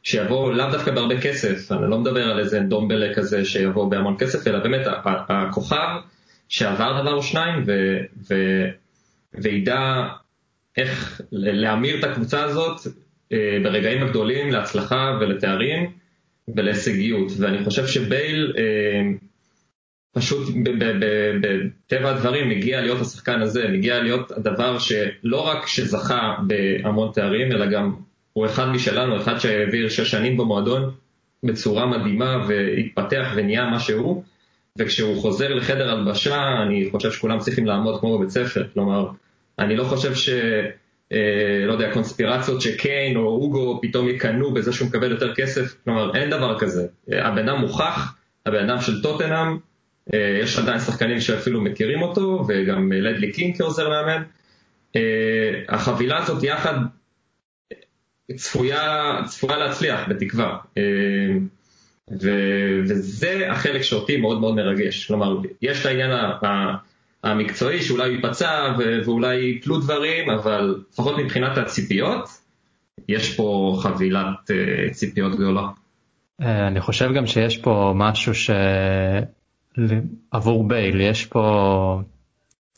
שיבוא 0.04 0.54
לאו 0.54 0.72
דווקא 0.72 0.92
בהרבה 0.92 1.22
כסף, 1.22 1.72
אני 1.72 1.90
לא 1.90 2.00
מדבר 2.00 2.32
על 2.32 2.40
איזה 2.40 2.60
דומבלה 2.60 3.13
כזה 3.13 3.46
שיבוא 3.46 3.92
בהמון 3.92 4.16
כסף, 4.20 4.48
אלא 4.48 4.60
באמת 4.60 4.88
הכוכב 5.30 5.98
שעבר 6.50 7.01
דבר 7.01 7.13
או 7.13 7.24
שניים 7.24 7.63
ו, 7.68 7.98
ו, 8.30 8.36
וידע 9.34 10.08
איך 10.78 11.22
להמיר 11.32 12.00
את 12.00 12.04
הקבוצה 12.04 12.44
הזאת 12.44 12.88
אה, 12.88 12.92
ברגעים 13.64 14.04
הגדולים 14.04 14.52
להצלחה 14.52 15.18
ולתארים 15.22 15.92
ולהישגיות, 16.56 17.32
ואני 17.40 17.64
חושב 17.64 17.88
שבייל 17.88 18.54
אה, 18.58 19.02
פשוט 20.14 20.48
בטבע 21.42 22.10
הדברים 22.10 22.50
מגיע 22.50 22.82
להיות 22.82 23.02
השחקן 23.02 23.42
הזה, 23.42 23.68
מגיע 23.68 24.00
להיות 24.00 24.32
הדבר 24.32 24.80
שלא 24.80 25.48
רק 25.48 25.68
שזכה 25.68 26.36
בהמון 26.48 27.12
תארים, 27.14 27.52
אלא 27.52 27.66
גם 27.66 27.96
הוא 28.34 28.46
אחד 28.46 28.70
משלנו, 28.70 29.18
אחד 29.18 29.38
שהעביר 29.38 29.90
שש 29.90 30.12
שנים 30.12 30.38
במועדון 30.38 30.92
בצורה 31.44 31.86
מדהימה 31.86 32.46
והתפתח 32.48 33.28
ונהיה 33.36 33.66
מה 33.66 33.80
שהוא, 33.80 34.24
וכשהוא 34.78 35.22
חוזר 35.22 35.54
לחדר 35.54 35.92
הלבשה, 35.92 36.64
אני 36.64 36.90
חושב 36.92 37.12
שכולם 37.12 37.40
צריכים 37.40 37.66
לעמוד 37.66 38.00
כמו 38.00 38.18
בבית 38.18 38.30
ספר, 38.30 38.68
כלומר, 38.74 39.08
אני 39.60 39.76
לא 39.76 39.84
חושב 39.84 40.16
ש... 40.16 40.30
אה, 41.12 41.65
לא 41.68 41.74
יודע, 41.74 41.94
קונספירציות 41.94 42.62
שקיין 42.62 43.18
או 43.18 43.22
אוגו 43.22 43.80
פתאום 43.82 44.10
יקנאו 44.10 44.53
בזה 44.53 44.74
שהוא 44.74 44.88
מקבל 44.88 45.12
יותר 45.12 45.36
כסף, 45.36 45.75
כלומר, 45.84 46.15
אין 46.15 46.30
דבר 46.30 46.60
כזה. 46.60 46.88
הבן 47.12 47.50
אדם 47.50 47.62
מוכח, 47.62 48.15
הבן 48.46 48.70
אדם 48.70 48.82
של 48.82 49.01
טוטנאם, 49.01 49.58
אה, 50.13 50.39
יש 50.41 50.60
עדיין 50.60 50.80
שחקנים 50.80 51.20
שאפילו 51.20 51.62
מכירים 51.62 52.01
אותו, 52.01 52.46
וגם 52.48 52.91
לדלי 52.91 53.32
קינג 53.32 53.58
כעוזר 53.58 53.89
מאמן. 53.89 54.24
אה, 54.96 55.01
החבילה 55.70 56.18
הזאת 56.18 56.44
יחד 56.44 56.75
צפויה, 58.36 59.15
צפויה 59.25 59.58
להצליח, 59.58 60.10
בתקווה. 60.10 60.58
אה, 60.77 60.84
ו, 62.22 62.30
וזה 62.88 63.51
החלק 63.51 63.82
שאותי 63.82 64.18
מאוד 64.18 64.39
מאוד 64.39 64.56
מרגש. 64.56 65.08
כלומר, 65.08 65.38
יש 65.62 65.82
את 65.82 65.86
העניין 65.86 66.12
המקצועי 67.24 67.82
שאולי 67.82 68.10
ייפצע 68.10 68.75
ואולי 69.06 69.36
ייפלו 69.36 69.80
דברים, 69.80 70.30
אבל 70.30 70.75
לפחות 70.92 71.18
מבחינת 71.18 71.58
הציפיות, 71.58 72.30
יש 73.10 73.36
פה 73.36 73.78
חבילת 73.82 74.51
ציפיות 74.92 75.36
גדולה. 75.36 75.68
אני 76.42 76.82
חושב 76.82 77.13
גם 77.13 77.28
שיש 77.28 77.58
פה 77.58 77.94
משהו 77.96 78.36
ש... 78.36 78.50
עבור 80.32 80.68
בייל 80.68 81.01
יש 81.01 81.25
פה 81.25 82.01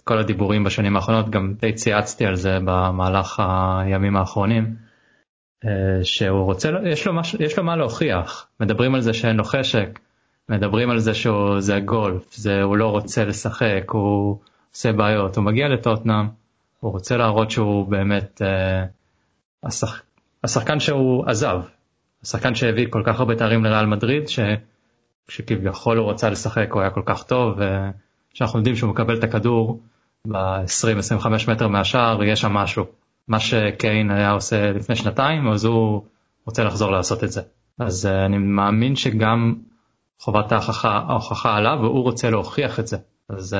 כל 0.03 0.19
הדיבורים 0.19 0.63
בשנים 0.63 0.95
האחרונות 0.95 1.29
גם 1.29 1.53
די 1.61 1.73
צייצתי 1.73 2.25
על 2.25 2.35
זה 2.35 2.57
במהלך 2.65 3.43
הימים 3.79 4.15
האחרונים 4.15 4.75
אה, 5.65 6.03
שהוא 6.03 6.45
רוצה 6.45 6.69
יש 6.85 7.07
לו, 7.07 7.13
מש, 7.13 7.35
יש 7.39 7.57
לו 7.57 7.63
מה 7.63 7.75
להוכיח 7.75 8.47
מדברים 8.59 8.95
על 8.95 9.01
זה 9.01 9.13
שאין 9.13 9.35
לו 9.35 9.43
חשק 9.43 9.99
מדברים 10.49 10.89
על 10.89 10.99
זה 10.99 11.13
שזה 11.13 11.79
גולף 11.79 12.33
זה 12.33 12.63
הוא 12.63 12.77
לא 12.77 12.87
רוצה 12.87 13.25
לשחק 13.25 13.83
הוא 13.91 14.39
עושה 14.71 14.91
בעיות. 14.93 15.37
הוא 15.37 15.45
מגיע 15.45 15.67
לטוטנאם 15.67 16.25
הוא 16.79 16.91
רוצה 16.91 17.17
להראות 17.17 17.51
שהוא 17.51 17.87
באמת 17.87 18.41
אה, 18.41 18.85
השח, 19.63 20.01
השחקן 20.43 20.79
שהוא 20.79 21.25
עזב. 21.27 21.61
השחקן 22.23 22.55
שהביא 22.55 22.87
כל 22.89 23.01
כך 23.05 23.19
הרבה 23.19 23.35
תארים 23.35 23.63
לריאל 23.63 23.85
מדריד 23.85 24.27
ש... 24.27 24.39
שכביכול 25.27 25.97
הוא 25.97 26.11
רצה 26.11 26.29
לשחק 26.29 26.71
הוא 26.71 26.81
היה 26.81 26.89
כל 26.89 27.01
כך 27.05 27.23
טוב 27.23 27.57
ושאנחנו 28.33 28.59
יודעים 28.59 28.75
שהוא 28.75 28.89
מקבל 28.89 29.17
את 29.17 29.23
הכדור 29.23 29.81
ב-20-25 30.27 31.27
מטר 31.47 31.67
מהשער 31.67 32.23
יש 32.23 32.41
שם 32.41 32.51
משהו. 32.53 32.85
מה 33.27 33.39
שקיין 33.39 34.11
היה 34.11 34.31
עושה 34.31 34.71
לפני 34.71 34.95
שנתיים 34.95 35.47
אז 35.47 35.65
הוא 35.65 36.03
רוצה 36.45 36.63
לחזור 36.63 36.91
לעשות 36.91 37.23
את 37.23 37.31
זה. 37.31 37.41
אז 37.79 38.05
uh, 38.05 38.25
אני 38.25 38.37
מאמין 38.37 38.95
שגם 38.95 39.55
חובת 40.19 40.51
ההוכחה, 40.51 40.89
ההוכחה 40.89 41.55
עליו 41.55 41.77
והוא 41.81 42.03
רוצה 42.03 42.29
להוכיח 42.29 42.79
את 42.79 42.87
זה 42.87 42.97
אז 43.29 43.57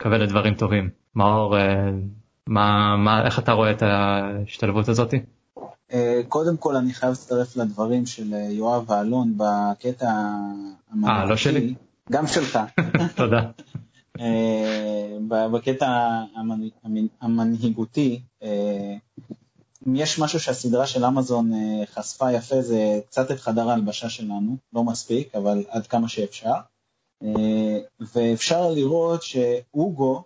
מקווה 0.00 0.16
uh, 0.16 0.20
לדברים 0.20 0.54
טובים. 0.54 0.90
מאור, 1.14 1.56
uh, 1.56 1.60
מה, 2.46 2.96
מה, 2.96 3.24
איך 3.24 3.38
אתה 3.38 3.52
רואה 3.52 3.70
את 3.70 3.82
ההשתלבות 3.82 4.88
הזאתי? 4.88 5.20
אה, 5.92 6.20
קודם 6.28 6.56
כל 6.56 6.76
אני 6.76 6.92
חייב 6.92 7.10
להצטרף 7.10 7.56
לדברים 7.56 8.06
של 8.06 8.34
אה, 8.34 8.48
יואב 8.50 8.90
ואלון 8.90 9.34
בקטע 9.36 10.10
המנהיגותי. 10.90 11.22
אה, 11.22 11.24
לא 11.24 11.36
שלי? 11.36 11.74
גם 12.12 12.26
שלך. 12.26 12.58
תודה. 13.16 13.40
אה, 14.20 15.16
בקטע 15.52 15.86
המנהיגותי, 17.20 18.20
אם 19.86 19.96
יש 19.96 20.18
משהו 20.18 20.40
שהסדרה 20.40 20.86
של 20.86 21.04
אמזון 21.04 21.52
חשפה 21.86 22.32
יפה 22.32 22.62
זה 22.62 23.00
קצת 23.06 23.30
את 23.30 23.40
חדר 23.40 23.70
ההלבשה 23.70 24.10
שלנו, 24.10 24.56
לא 24.72 24.84
מספיק, 24.84 25.34
אבל 25.34 25.64
עד 25.68 25.86
כמה 25.86 26.08
שאפשר. 26.08 26.54
ואפשר 28.14 28.70
לראות 28.70 29.22
שאוגו 29.22 30.22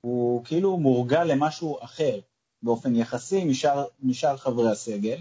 הוא 0.00 0.44
כאילו 0.44 0.76
מורגל 0.76 1.24
למשהו 1.24 1.78
אחר. 1.80 2.20
באופן 2.62 2.96
יחסי 2.96 3.44
משאר, 3.44 3.84
משאר 4.02 4.36
חברי 4.36 4.70
הסגל, 4.70 5.18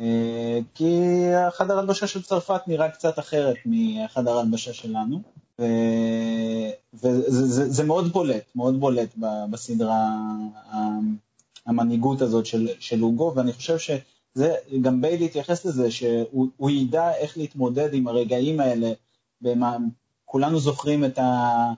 אה, 0.00 0.58
כי 0.74 1.00
החדר 1.34 1.78
הלבשה 1.78 2.06
של 2.06 2.22
צרפת 2.22 2.60
נראה 2.66 2.90
קצת 2.90 3.18
אחרת 3.18 3.56
מחדר 3.66 4.38
הלבשה 4.38 4.72
שלנו, 4.72 5.22
וזה 6.94 7.46
זה, 7.46 7.70
זה 7.70 7.84
מאוד 7.84 8.12
בולט, 8.12 8.44
מאוד 8.54 8.80
בולט 8.80 9.14
בסדרה 9.50 10.16
המנהיגות 11.66 12.20
הזאת 12.20 12.46
של, 12.46 12.68
של 12.80 13.02
אוגו, 13.04 13.32
ואני 13.36 13.52
חושב 13.52 13.78
שזה, 13.78 14.54
גם 14.80 15.00
ביילי 15.00 15.24
התייחס 15.24 15.64
לזה, 15.64 15.90
שהוא 15.90 16.70
ידע 16.70 17.14
איך 17.14 17.38
להתמודד 17.38 17.94
עם 17.94 18.08
הרגעים 18.08 18.60
האלה, 18.60 18.92
במה, 19.40 19.76
כולנו 20.24 20.60
זוכרים 20.60 21.04
את 21.04 21.18
ה... 21.18 21.72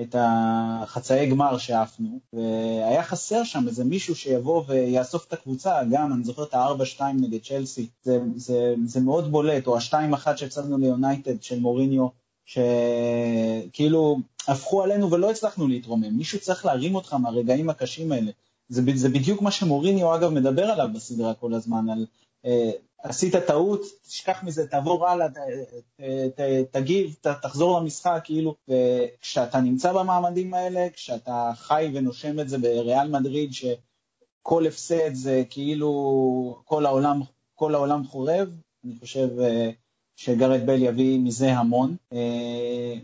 את 0.00 0.14
החצאי 0.18 1.26
גמר 1.30 1.58
שעפנו, 1.58 2.20
והיה 2.32 3.02
חסר 3.02 3.44
שם 3.44 3.68
איזה 3.68 3.84
מישהו 3.84 4.14
שיבוא 4.14 4.62
ויאסוף 4.66 5.26
את 5.28 5.32
הקבוצה, 5.32 5.84
גם, 5.90 6.12
אני 6.12 6.24
זוכר 6.24 6.42
את 6.42 6.54
ה-4-2 6.54 7.02
נגד 7.02 7.42
צ'לסי, 7.42 7.88
זה, 8.02 8.18
זה, 8.36 8.74
זה 8.84 9.00
מאוד 9.00 9.30
בולט, 9.30 9.66
או 9.66 9.76
ה-2-1 9.76 10.36
שהפסדנו 10.36 10.78
ליונייטד 10.78 11.42
של 11.42 11.60
מוריניו, 11.60 12.08
שכאילו 12.44 14.18
הפכו 14.48 14.82
עלינו 14.82 15.10
ולא 15.10 15.30
הצלחנו 15.30 15.68
להתרומם, 15.68 16.16
מישהו 16.16 16.40
צריך 16.40 16.66
להרים 16.66 16.94
אותך 16.94 17.12
מהרגעים 17.12 17.70
הקשים 17.70 18.12
האלה. 18.12 18.30
זה, 18.68 18.82
זה 18.94 19.08
בדיוק 19.08 19.42
מה 19.42 19.50
שמוריניו 19.50 20.14
אגב 20.14 20.30
מדבר 20.30 20.64
עליו 20.64 20.88
בסדרה 20.94 21.34
כל 21.34 21.54
הזמן, 21.54 21.90
על 21.90 22.06
אה, 22.46 22.70
עשית 22.98 23.36
טעות, 23.36 23.80
תשכח 24.08 24.42
מזה, 24.42 24.66
תעבור 24.66 25.08
הלאה, 25.08 25.26
תגיב, 26.70 27.16
תחזור 27.42 27.80
למשחק, 27.80 28.20
כאילו, 28.24 28.54
וכשאתה 28.68 29.60
נמצא 29.60 29.92
במעמדים 29.92 30.54
האלה, 30.54 30.86
כשאתה 30.92 31.52
חי 31.54 31.90
ונושם 31.94 32.40
את 32.40 32.48
זה 32.48 32.58
בריאל 32.58 33.08
מדריד, 33.08 33.50
שכל 33.52 34.66
הפסד 34.66 35.14
זה 35.14 35.42
כאילו 35.50 36.62
כל 36.64 36.86
העולם, 36.86 37.20
כל 37.54 37.74
העולם 37.74 38.04
חורב, 38.04 38.48
אני 38.84 38.94
חושב 39.00 39.28
אה, 39.40 39.70
שגרד 40.16 40.66
בל 40.66 40.82
יביא 40.82 41.18
מזה 41.18 41.52
המון. 41.52 41.96
אה, 42.12 42.94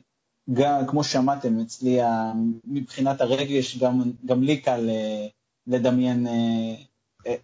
גם, 0.53 0.87
כמו 0.87 1.05
ששמעתם, 1.05 1.61
אצלי 1.61 1.99
מבחינת 2.65 3.21
הרגש, 3.21 3.79
גם, 3.79 4.13
גם 4.25 4.43
לי 4.43 4.61
קל 4.61 4.91
אה, 4.91 5.27
לדמיין 5.67 6.27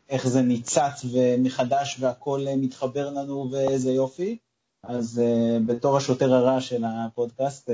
איך 0.08 0.28
זה 0.28 0.42
ניצץ 0.42 1.04
ומחדש 1.12 1.96
והכל 2.00 2.46
מתחבר 2.56 3.10
לנו 3.10 3.48
ואיזה 3.52 3.92
יופי. 3.92 4.36
אז 4.82 5.22
בתור 5.66 5.96
השוטר 5.96 6.34
הרע 6.34 6.60
של 6.60 6.84
הפודקאסט, 6.86 7.70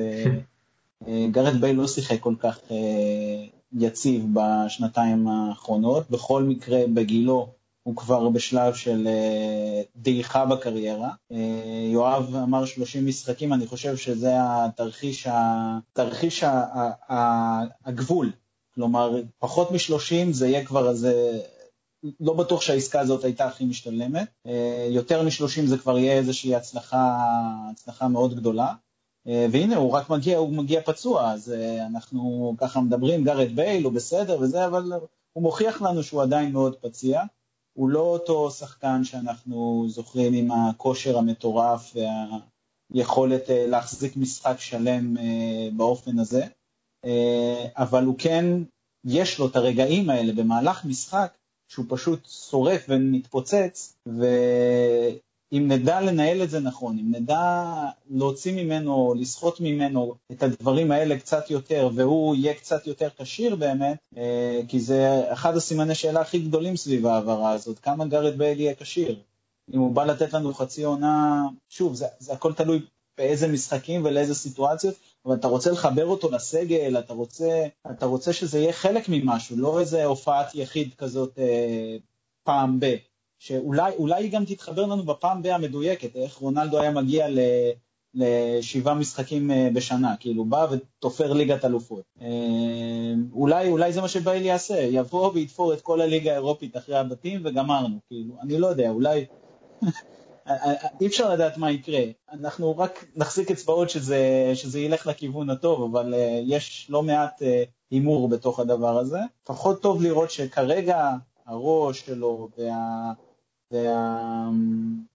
גרד 1.32 1.60
בייל 1.60 1.76
לא 1.76 1.86
שיחק 1.86 2.20
כל 2.20 2.34
כך 2.38 2.58
יציב 3.72 4.26
בשנתיים 4.32 5.28
האחרונות. 5.28 6.10
בכל 6.10 6.42
מקרה, 6.42 6.80
בגילו 6.94 7.48
הוא 7.84 7.96
כבר 7.96 8.28
בשלב 8.28 8.74
של 8.74 9.06
אה, 9.06 9.82
דעיכה 9.96 10.46
בקריירה. 10.46 11.10
אה, 11.32 11.88
יואב 11.92 12.34
אמר 12.34 12.64
30 12.64 13.06
משחקים, 13.06 13.52
אני 13.52 13.66
חושב 13.66 13.96
שזה 13.96 14.32
התרחיש, 14.38 15.26
התרחיש 15.30 16.44
הגבול. 17.84 18.32
כלומר, 18.75 19.16
פחות 19.38 19.71
מ-30 19.71 20.33
זה 20.33 20.49
יהיה 20.49 20.64
כבר 20.64 20.90
איזה... 20.90 21.40
לא 22.21 22.35
בטוח 22.35 22.61
שהעסקה 22.61 23.00
הזאת 23.00 23.25
הייתה 23.25 23.47
הכי 23.47 23.64
משתלמת. 23.64 24.28
אה, 24.47 24.87
יותר 24.90 25.23
מ-30 25.23 25.66
זה 25.66 25.78
כבר 25.78 25.99
יהיה 25.99 26.12
איזושהי 26.12 26.54
הצלחה, 26.54 27.21
הצלחה 27.71 28.09
מאוד 28.09 28.35
גדולה. 28.35 28.75
והנה, 29.26 29.76
הוא 29.76 29.93
רק 29.93 30.11
מגיע, 30.11 30.38
הוא 30.38 30.52
מגיע 30.52 30.81
פצוע, 30.81 31.33
אז 31.33 31.54
אנחנו 31.87 32.54
ככה 32.59 32.81
מדברים, 32.81 33.25
גארד 33.25 33.57
בייל 33.57 33.85
הוא 33.85 33.93
בסדר 33.93 34.38
וזה, 34.40 34.66
אבל 34.66 34.93
הוא 35.33 35.43
מוכיח 35.43 35.83
לנו 35.83 36.02
שהוא 36.02 36.23
עדיין 36.23 36.52
מאוד 36.52 36.76
פציע. 36.76 37.23
הוא 37.75 37.88
לא 37.88 38.00
אותו 38.00 38.50
שחקן 38.50 39.04
שאנחנו 39.04 39.87
זוכרים 39.88 40.35
עם 40.35 40.50
הכושר 40.52 41.19
המטורף 41.19 41.95
והיכולת 42.90 43.50
אה, 43.50 43.66
להחזיק 43.66 44.16
משחק 44.16 44.61
שלם 44.61 45.19
אה, 45.19 45.69
באופן 45.76 46.19
הזה, 46.19 46.43
אה, 46.43 46.49
אבל 47.76 48.04
הוא 48.04 48.14
כן, 48.18 48.44
יש 49.04 49.38
לו 49.38 49.46
את 49.46 49.56
הרגעים 49.56 50.11
האלה 50.11 50.32
במהלך 50.32 50.84
משחק 50.84 51.32
שהוא 51.68 51.87
פשוט 51.88 52.26
שורף 52.28 52.84
ומתפוצץ, 52.88 53.96
אם 55.56 55.73
נדע 55.73 56.00
לנהל 56.00 56.42
את 56.42 56.50
זה 56.50 56.61
נכון, 56.61 56.99
אם 56.99 57.14
נדע 57.14 57.75
להוציא 58.11 58.64
ממנו, 58.64 59.14
לסחוט 59.18 59.61
ממנו 59.61 60.14
את 60.32 60.42
הדברים 60.42 60.90
האלה 60.90 61.18
קצת 61.18 61.50
יותר, 61.50 61.90
והוא 61.94 62.37
יהיה 62.37 62.54
קצת 62.54 62.87
יותר 62.87 63.08
כשיר 63.18 63.56
באמת, 63.56 63.99
אה, 64.16 64.61
כי 64.68 64.80
זה 64.80 65.32
אחד 65.32 65.56
הסימני 65.56 65.94
שאלה 65.94 66.20
הכי 66.20 66.38
גדולים 66.38 66.76
סביב 66.76 67.06
ההעברה 67.06 67.50
הזאת, 67.50 67.78
כמה 67.78 68.06
גארד 68.06 68.38
בייל 68.38 68.61
יהיה 68.61 68.75
כשיר. 68.75 69.18
אם 69.75 69.78
הוא 69.78 69.92
בא 69.92 70.04
לתת 70.04 70.32
לנו 70.32 70.54
חצי 70.54 70.84
עונה, 70.84 71.42
שוב, 71.68 71.94
זה, 71.94 72.06
זה 72.18 72.32
הכל 72.32 72.52
תלוי 72.52 72.80
באיזה 73.18 73.49
משחקים 73.49 74.04
ולאיזה 74.04 74.35
סיטואציות, 74.35 74.94
אבל 75.26 75.35
אתה 75.35 75.49
רוצה 75.49 75.71
לחבר 75.71 76.06
אותו 76.06 76.30
לסגל, 76.30 76.99
אתה 76.99 77.12
רוצה, 77.12 77.66
אתה 77.90 78.06
רוצה 78.06 78.33
שזה 78.33 78.59
יהיה 78.59 78.73
חלק 78.73 79.04
ממשהו, 79.09 79.56
לא 79.56 79.80
איזה 79.80 80.04
הופעת 80.04 80.54
יחיד 80.54 80.94
כזאת 80.94 81.38
אה, 81.38 81.97
פעם 82.42 82.80
ב. 82.80 82.94
שאולי 83.38 84.23
היא 84.25 84.33
גם 84.33 84.44
תתחבר 84.44 84.87
לנו 84.87 85.02
בפעם 85.02 85.42
ב 85.42 85.47
המדויקת, 85.47 86.16
איך 86.16 86.35
רונלדו 86.37 86.80
היה 86.80 86.90
מגיע 86.90 87.28
ל... 87.28 87.38
לשבעה 88.14 88.94
משחקים 88.94 89.50
אה, 89.50 89.68
בשנה, 89.73 90.14
כאילו 90.21 90.44
בא 90.44 90.66
ותופר 90.71 91.33
ליגת 91.33 91.64
אלופות. 91.64 92.02
אה, 92.21 92.26
אולי, 93.33 93.68
אולי 93.68 93.92
זה 93.92 94.00
מה 94.00 94.09
שבייל 94.09 94.44
יעשה, 94.44 94.80
יבוא 94.80 95.30
ויתפור 95.35 95.73
את 95.73 95.80
כל 95.80 96.00
הליגה 96.00 96.30
האירופית 96.30 96.76
אחרי 96.76 96.97
הבתים 96.97 97.40
וגמרנו, 97.44 97.99
כאילו, 98.09 98.35
אני 98.42 98.59
לא 98.59 98.66
יודע, 98.66 98.90
אולי... 98.90 99.25
אי 101.00 101.06
אפשר 101.06 101.30
לדעת 101.30 101.56
מה 101.56 101.70
יקרה, 101.70 102.02
אנחנו 102.32 102.78
רק 102.78 103.04
נחזיק 103.16 103.50
אצבעות 103.50 103.90
שזה, 103.90 104.50
שזה 104.54 104.80
ילך 104.80 105.06
לכיוון 105.06 105.50
הטוב, 105.50 105.96
אבל 105.96 106.14
uh, 106.14 106.16
יש 106.46 106.86
לא 106.90 107.02
מעט 107.02 107.42
הימור 107.90 108.28
uh, 108.28 108.30
בתוך 108.30 108.60
הדבר 108.60 108.98
הזה. 108.98 109.18
לפחות 109.44 109.82
טוב 109.82 110.02
לראות 110.02 110.30
שכרגע 110.30 111.10
הראש 111.46 112.00
שלו 112.00 112.48
וה... 112.58 113.12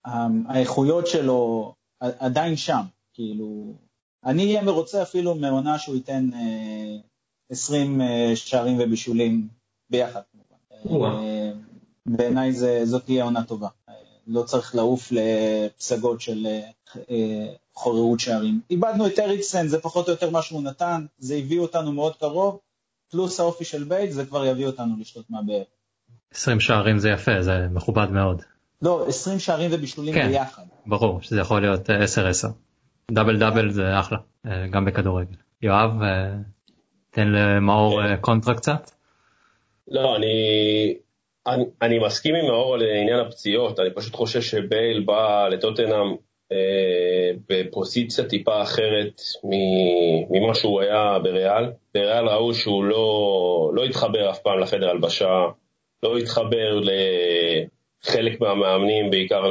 והאיכויות 0.06 1.08
שלו 1.08 1.74
עדיין 2.00 2.56
שם, 2.56 2.82
כאילו, 3.14 3.74
אני 4.26 4.46
אהיה 4.46 4.64
מרוצה 4.64 5.02
אפילו 5.02 5.36
מעונה 5.36 5.80
שהוא 5.80 5.96
ייתן 5.96 6.30
20 7.52 8.02
אה, 8.02 8.08
אה, 8.08 8.36
שערים 8.36 8.78
ובישולים 8.80 9.48
ביחד. 9.90 10.22
אה, 10.92 11.52
בעיניי 12.06 12.54
זאת 12.86 13.06
תהיה 13.06 13.24
עונה 13.24 13.44
טובה. 13.44 13.68
לא 14.30 14.44
צריך 14.44 14.76
לעוף 14.76 15.12
לפסגות 15.12 16.22
של 16.22 16.48
חוררות 17.74 18.20
שערים. 18.20 18.62
איבדנו 18.70 19.08
את 19.08 19.20
אריקסן, 19.20 19.68
זה 19.68 19.80
פחות 19.80 20.08
או 20.08 20.12
יותר 20.12 20.30
מה 20.30 20.42
שהוא 20.42 20.64
נתן, 20.64 21.06
זה 21.18 21.36
הביא 21.36 21.60
אותנו 21.60 21.92
מאוד 21.92 22.16
קרוב, 22.16 22.60
פלוס 23.12 23.40
האופי 23.40 23.66
של 23.66 23.84
בייל, 23.84 24.12
זה 24.12 24.26
כבר 24.26 24.46
יביא 24.46 24.68
אותנו 24.68 24.96
לשתות 25.00 25.26
מהבאר. 25.30 25.64
20 26.34 26.60
שערים 26.60 27.00
זה 27.00 27.10
יפה, 27.10 27.42
זה 27.42 27.68
מכובד 27.72 28.12
מאוד. 28.12 28.42
לא, 28.82 29.06
20 29.08 29.40
שערים 29.40 29.70
ובישולים 29.74 30.14
כן, 30.14 30.28
ביחד. 30.28 30.64
ברור 30.86 31.22
שזה 31.22 31.40
יכול 31.40 31.62
להיות 31.62 31.90
10-10. 31.90 31.94
double 33.12 33.40
double 33.40 33.72
זה 33.72 34.00
אחלה, 34.00 34.18
אה, 34.46 34.68
גם 34.68 34.86
בכדורגל. 34.86 35.36
יואב, 35.62 36.02
אה, 36.02 36.36
תן 37.12 37.28
למאור 37.28 38.02
כן. 38.02 38.12
אה, 38.12 38.18
קונטרה 38.18 38.56
קצת. 38.56 38.92
לא, 39.88 40.16
אני, 40.16 40.28
אני, 41.48 41.64
אני 41.82 42.00
מסכים 42.00 42.36
עם 42.36 42.46
מאור 42.46 42.78
לעניין 42.78 43.20
הפציעות, 43.20 43.80
אני 43.80 43.90
פשוט 43.96 44.16
חושב 44.16 44.42
שבייל 44.42 45.04
בא 45.06 45.48
לטוטנאם 45.48 46.16
אה, 46.52 47.32
בפוזיציה 47.50 48.26
טיפה 48.26 48.62
אחרת 48.62 49.22
ממה 50.30 50.56
שהוא 50.56 50.82
היה 50.82 51.20
בריאל. 51.24 51.66
בריאל 51.94 52.28
ראו 52.28 52.54
שהוא 52.54 52.84
לא, 52.84 53.72
לא 53.74 53.84
התחבר 53.84 54.30
אף 54.30 54.40
פעם 54.40 54.60
לחדר 54.60 54.90
הלבשה, 54.90 55.46
לא 56.04 56.18
התחבר 56.18 56.80
לחלק 56.80 58.42
מהמאמנים, 58.42 59.12
בעיקר 59.12 59.44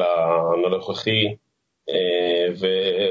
לנוכחי, 0.64 1.24
אה, 1.90 2.46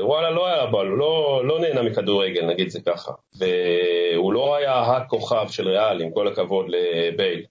ווואלה, 0.01 0.29
לא 0.29 0.47
היה 0.47 0.65
בו, 0.65 0.83
לא, 0.83 1.41
לא 1.45 1.59
נהנה 1.59 1.81
מכדורגל, 1.81 2.45
נגיד 2.45 2.69
זה 2.69 2.79
ככה. 2.85 3.11
והוא 3.39 4.33
לא 4.33 4.55
היה 4.55 4.81
הכוכב 4.81 5.45
של 5.49 5.67
ריאל, 5.67 6.01
עם 6.01 6.11
כל 6.11 6.27
הכבוד 6.27 6.65
לבייל. 6.69 7.45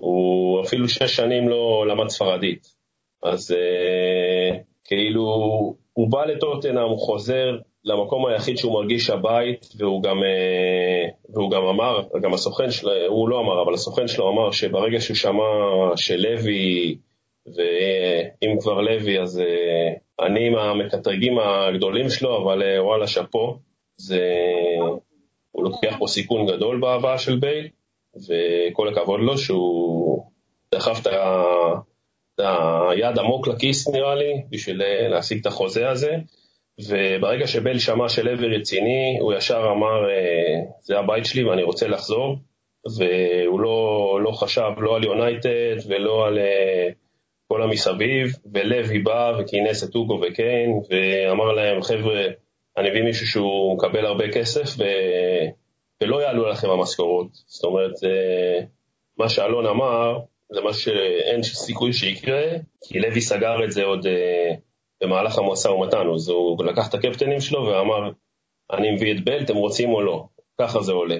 הוא 0.00 0.62
אפילו 0.64 0.88
שש 0.88 1.16
שנים 1.16 1.48
לא 1.48 1.86
למד 1.88 2.08
ספרדית. 2.08 2.66
אז 3.22 3.52
אה, 3.52 4.58
כאילו, 4.84 5.22
הוא 5.92 6.10
בא 6.10 6.24
לטוטנאם, 6.24 6.88
הוא 6.88 6.98
חוזר 6.98 7.56
למקום 7.84 8.26
היחיד 8.26 8.56
שהוא 8.56 8.72
מרגיש 8.72 9.10
הבית, 9.10 9.66
והוא 9.78 10.02
גם, 10.02 10.22
אה, 10.24 11.08
והוא 11.34 11.50
גם 11.50 11.64
אמר, 11.64 12.02
גם 12.22 12.34
הסוכן 12.34 12.70
שלו, 12.70 12.90
הוא 13.08 13.28
לא 13.28 13.40
אמר, 13.40 13.62
אבל 13.62 13.74
הסוכן 13.74 14.08
שלו 14.08 14.28
אמר 14.28 14.50
שברגע 14.50 15.00
שהוא 15.00 15.16
שמע 15.16 15.42
שלוי, 15.96 16.96
ואם 17.46 18.56
כבר 18.60 18.80
לוי, 18.80 19.20
אז 19.20 19.40
אה, 19.40 20.26
אני 20.26 20.46
עם 20.46 20.54
המקטרגים 20.56 21.38
הגדולים 21.38 22.10
שלו, 22.10 22.42
אבל 22.42 22.62
אה, 22.62 22.84
וואלה, 22.84 23.06
שאפו. 23.06 23.58
זה... 23.96 24.20
הוא 25.52 25.64
לוקח 25.64 25.96
פה 25.98 26.06
סיכון 26.06 26.46
גדול 26.46 26.80
בהבאה 26.80 27.18
של 27.18 27.36
בייל, 27.36 27.68
וכל 28.16 28.88
הכבוד 28.88 29.20
לו 29.20 29.38
שהוא 29.38 30.24
דחף 30.74 31.00
את 31.00 32.40
היד 32.90 33.18
עמוק 33.18 33.48
לכיס 33.48 33.88
נראה 33.88 34.14
לי, 34.14 34.42
בשביל 34.50 34.82
להשיג 35.08 35.40
את 35.40 35.46
החוזה 35.46 35.90
הזה. 35.90 36.16
וברגע 36.88 37.46
שבל 37.46 37.78
שמע 37.78 38.08
שלוי 38.08 38.56
רציני, 38.56 39.18
הוא 39.20 39.34
ישר 39.34 39.68
אמר, 39.76 40.10
אה, 40.10 40.60
זה 40.82 40.98
הבית 40.98 41.24
שלי 41.24 41.44
ואני 41.44 41.62
רוצה 41.62 41.88
לחזור, 41.88 42.36
והוא 42.98 43.60
לא, 43.60 44.20
לא 44.22 44.30
חשב 44.30 44.70
לא 44.78 44.96
על 44.96 45.04
יונייטד 45.04 45.76
ולא 45.88 46.26
על 46.26 46.38
אה, 46.38 46.88
כל 47.48 47.62
המסביב, 47.62 48.32
ולוי 48.54 48.98
בא 48.98 49.32
וכינס 49.38 49.84
את 49.84 49.94
אוגו 49.94 50.20
וקיין, 50.22 50.80
ואמר 50.90 51.52
להם, 51.52 51.82
חבר'ה, 51.82 52.22
אני 52.78 52.90
מביא 52.90 53.02
מישהו 53.02 53.26
שהוא 53.26 53.76
מקבל 53.76 54.06
הרבה 54.06 54.32
כסף, 54.32 54.78
ו... 54.78 54.84
ולא 56.02 56.22
יעלו 56.22 56.48
לכם 56.48 56.70
המשכורות. 56.70 57.28
זאת 57.32 57.64
אומרת, 57.64 57.92
מה 59.18 59.28
שאלון 59.28 59.66
אמר, 59.66 60.18
זה 60.52 60.60
מה 60.60 60.72
שאין 60.72 61.42
סיכוי 61.42 61.92
שיקרה, 61.92 62.42
כי 62.84 63.00
לוי 63.00 63.20
סגר 63.20 63.64
את 63.64 63.72
זה 63.72 63.84
עוד 63.84 64.06
אה, 64.06 64.54
במהלך 65.02 65.38
המשא 65.38 65.68
ומתן, 65.68 66.06
אז 66.14 66.28
הוא 66.28 66.64
לקח 66.64 66.88
את 66.88 66.94
הקפטנים 66.94 67.40
שלו 67.40 67.66
ואמר, 67.66 68.10
אני 68.72 68.90
מביא 68.90 69.14
את 69.14 69.24
בייל, 69.24 69.40
אתם 69.42 69.56
רוצים 69.56 69.90
או 69.90 70.02
לא, 70.02 70.24
ככה 70.60 70.82
זה 70.82 70.92
עולה. 70.92 71.16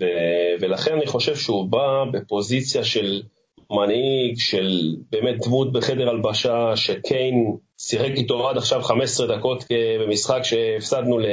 ו- 0.00 0.54
ולכן 0.60 0.92
אני 0.92 1.06
חושב 1.06 1.36
שהוא 1.36 1.70
בא 1.70 2.04
בפוזיציה 2.12 2.84
של 2.84 3.22
מנהיג, 3.70 4.38
של 4.38 4.96
באמת 5.10 5.46
דמות 5.46 5.72
בחדר 5.72 6.08
הלבשה, 6.08 6.76
שקיין 6.76 7.56
שיחק 7.78 8.10
איתו 8.16 8.48
עד 8.48 8.56
עכשיו 8.56 8.82
15 8.82 9.36
דקות 9.36 9.64
במשחק 10.00 10.40
שהפסדנו 10.42 11.18
ל... 11.18 11.26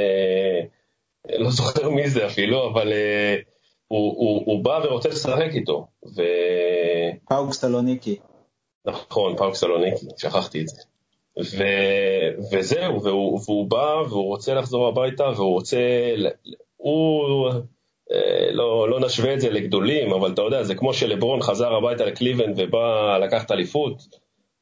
לא 1.38 1.50
זוכר 1.50 1.90
מי 1.90 2.10
זה 2.10 2.26
אפילו, 2.26 2.70
אבל 2.70 2.88
uh, 2.88 3.52
הוא, 3.88 4.14
הוא, 4.16 4.42
הוא 4.46 4.64
בא 4.64 4.80
ורוצה 4.84 5.08
לשחק 5.08 5.50
איתו. 5.54 5.86
ו... 6.16 6.22
פאוק 7.28 7.52
סלוניקי. 7.52 8.16
נכון, 8.86 9.36
פאוק 9.36 9.54
סלוניקי, 9.54 10.06
שכחתי 10.16 10.60
את 10.60 10.68
זה. 10.68 10.82
ו, 11.38 11.64
וזהו, 12.52 13.02
והוא, 13.02 13.40
והוא 13.44 13.70
בא 13.70 14.02
והוא 14.08 14.26
רוצה 14.26 14.54
לחזור 14.54 14.88
הביתה 14.88 15.24
והוא 15.36 15.52
רוצה, 15.52 15.78
הוא, 16.76 17.48
אה, 18.12 18.52
לא, 18.52 18.90
לא 18.90 19.00
נשווה 19.00 19.34
את 19.34 19.40
זה 19.40 19.50
לגדולים, 19.50 20.12
אבל 20.12 20.32
אתה 20.32 20.42
יודע, 20.42 20.62
זה 20.62 20.74
כמו 20.74 20.94
שלברון 20.94 21.42
חזר 21.42 21.74
הביתה 21.74 22.04
לקליבנד 22.04 22.54
ובא 22.56 23.18
לקחת 23.18 23.50
אליפות, 23.50 24.02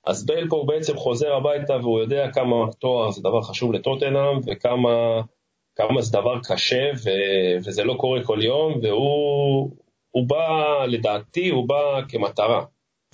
אז 0.07 0.27
בייל 0.27 0.49
פה 0.49 0.64
בעצם 0.66 0.96
חוזר 0.96 1.35
הביתה 1.35 1.77
והוא 1.77 2.01
יודע 2.01 2.31
כמה 2.33 2.57
תואר 2.79 3.11
זה 3.11 3.20
דבר 3.20 3.42
חשוב 3.42 3.73
לטוטנאם 3.73 4.40
וכמה 4.46 5.20
כמה 5.88 6.03
זה 6.03 6.12
דבר 6.12 6.38
קשה 6.45 6.90
ו, 7.05 7.11
וזה 7.66 7.85
לא 7.85 7.95
קורה 7.95 8.25
כל 8.25 8.38
יום, 8.43 8.81
והוא 8.83 9.71
הוא 10.11 10.29
בא, 10.29 10.85
לדעתי, 10.88 11.49
הוא 11.49 11.69
בא 11.69 12.01
כמטרה. 12.09 12.64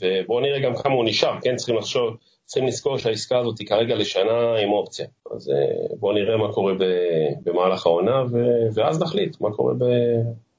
ובואו 0.00 0.40
נראה 0.40 0.60
גם 0.60 0.76
כמה 0.76 0.94
הוא 0.94 1.04
נשאר, 1.04 1.34
כן? 1.42 1.56
צריכים 1.56 1.76
לחשוב, 1.76 2.16
צריכים 2.44 2.68
לזכור 2.68 2.98
שהעסקה 2.98 3.38
הזאת 3.38 3.58
היא 3.58 3.66
כרגע 3.66 3.94
לשנה 3.94 4.56
עם 4.62 4.70
אופציה. 4.72 5.06
אז 5.36 5.50
אה, 5.50 5.96
בואו 5.98 6.12
נראה 6.12 6.36
מה 6.36 6.52
קורה 6.52 6.72
במהלך 7.44 7.86
העונה, 7.86 8.22
ו... 8.30 8.36
ואז 8.74 9.02
נחליט 9.02 9.40
מה 9.40 9.50
קורה 9.50 9.74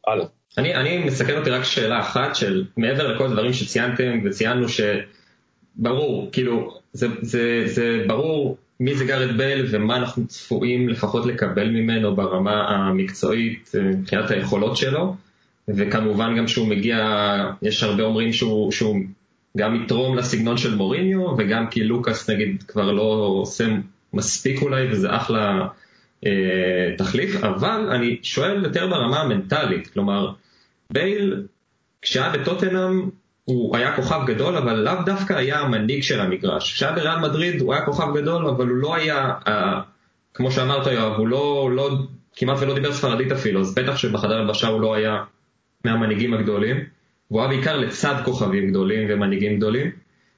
הלאה. 0.08 0.26
אני, 0.58 0.76
אני 0.76 0.98
מסתכל 0.98 1.38
אותי 1.38 1.50
רק 1.50 1.64
שאלה 1.64 2.00
אחת 2.00 2.36
של 2.36 2.66
מעבר 2.78 3.08
לכל 3.08 3.26
הדברים 3.26 3.54
שציינתם 3.54 4.20
וציינו 4.26 4.66
שברור, 4.70 6.30
כאילו, 6.32 6.72
זה, 6.94 7.08
זה, 7.22 7.62
זה 7.66 8.04
ברור 8.08 8.58
מי 8.80 8.96
זה 8.96 9.06
גארד 9.06 9.38
בל 9.38 9.66
ומה 9.72 9.96
אנחנו 9.98 10.28
צפויים 10.28 10.90
לפחות 10.90 11.26
לקבל 11.26 11.70
ממנו 11.70 12.16
ברמה 12.16 12.68
המקצועית 12.68 13.72
אה, 13.76 13.82
מבחינת 13.82 14.32
היכולות 14.32 14.78
שלו, 14.78 15.16
וכמובן 15.68 16.38
גם 16.38 16.48
שהוא 16.48 16.68
מגיע, 16.68 16.98
יש 17.62 17.84
הרבה 17.84 18.04
אומרים 18.04 18.34
שהוא, 18.34 18.72
שהוא 18.72 19.00
גם 19.58 19.76
יתרום 19.76 20.18
לסגנון 20.18 20.58
של 20.58 20.76
מוריניו, 20.76 21.22
וגם 21.38 21.68
כי 21.68 21.84
לוקאס 21.84 22.30
נגיד 22.30 22.64
כבר 22.68 22.92
לא 22.92 23.38
עושה 23.42 23.68
מספיק 24.14 24.62
אולי, 24.62 24.92
וזה 24.92 25.16
אחלה 25.16 25.68
אה, 26.26 26.32
תחליף, 26.98 27.44
אבל 27.44 27.90
אני 27.92 28.18
שואל 28.24 28.64
יותר 28.64 28.88
ברמה 28.88 29.22
המנטלית, 29.22 29.88
כלומר, 29.88 30.32
בייל, 30.90 31.44
כשהיה 32.02 32.30
בטוטנאם, 32.30 33.10
הוא 33.48 33.78
היה 33.78 33.96
כוכב 33.96 34.20
גדול, 34.26 34.58
אבל 34.58 34.80
לאו 34.80 34.94
דווקא 35.06 35.34
היה 35.34 35.60
המנהיג 35.60 36.04
של 36.04 36.20
המגרש. 36.20 36.74
כשהיה 36.74 36.92
בריאל 36.92 37.20
מדריד 37.20 37.62
הוא 37.62 37.74
היה 37.74 37.86
כוכב 37.86 38.18
גדול, 38.18 38.48
אבל 38.48 38.68
הוא 38.68 38.78
לא 38.78 38.96
היה, 38.96 39.34
אה, 39.48 39.82
כמו 40.34 40.52
שאמרת 40.52 40.88
יואב, 40.88 41.14
הוא 41.18 41.28
לא, 41.28 41.70
לא, 41.74 41.90
כמעט 42.36 42.58
ולא 42.62 42.74
דיבר 42.74 42.94
ספרדית 42.94 43.32
אפילו, 43.32 43.62
אז 43.62 43.76
בטח 43.76 43.98
שבחדר 43.98 44.38
הלבשה 44.38 44.68
הוא 44.68 44.82
לא 44.82 44.96
היה 44.96 45.24
מהמנהיגים 45.86 46.34
הגדולים. 46.34 46.78
והוא 47.32 47.42
היה 47.42 47.50
בעיקר 47.50 47.78
לצד 47.78 48.16
כוכבים 48.26 48.70
גדולים 48.70 49.08
ומנהיגים 49.10 49.58
גדולים. 49.58 49.92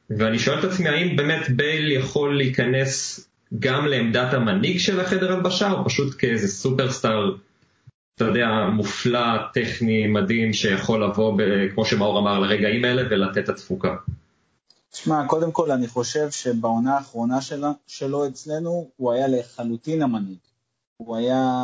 ואני 0.09 0.39
שואל 0.39 0.59
את 0.59 0.63
עצמי, 0.63 0.89
האם 0.89 1.15
באמת 1.15 1.49
בייל 1.49 1.91
יכול 1.91 2.37
להיכנס 2.37 3.29
גם 3.59 3.85
לעמדת 3.85 4.33
המנהיג 4.33 4.79
של 4.79 4.99
החדר 4.99 5.33
הלבשה, 5.33 5.71
או 5.71 5.85
פשוט 5.85 6.15
כאיזה 6.17 6.47
סופרסטאר, 6.47 7.31
אתה 8.19 8.27
יודע, 8.27 8.47
מופלא, 8.73 9.38
טכני, 9.53 10.08
מדהים, 10.08 10.53
שיכול 10.53 11.03
לבוא, 11.03 11.38
ב, 11.38 11.41
כמו 11.73 11.86
שמאור 11.86 12.19
אמר, 12.19 12.39
לרגעים 12.39 12.86
האלה 12.86 13.01
ולתת 13.10 13.38
את 13.38 13.49
התפוקה? 13.49 13.95
תשמע, 14.91 15.27
קודם 15.27 15.51
כל 15.51 15.71
אני 15.71 15.88
חושב 15.88 16.32
שבעונה 16.32 16.97
האחרונה 16.97 17.41
שלה, 17.41 17.71
שלו 17.88 18.27
אצלנו, 18.27 18.89
הוא 18.97 19.12
היה 19.12 19.27
לחלוטין 19.27 20.01
המנהיג. 20.01 20.38
הוא 20.97 21.15
היה, 21.15 21.62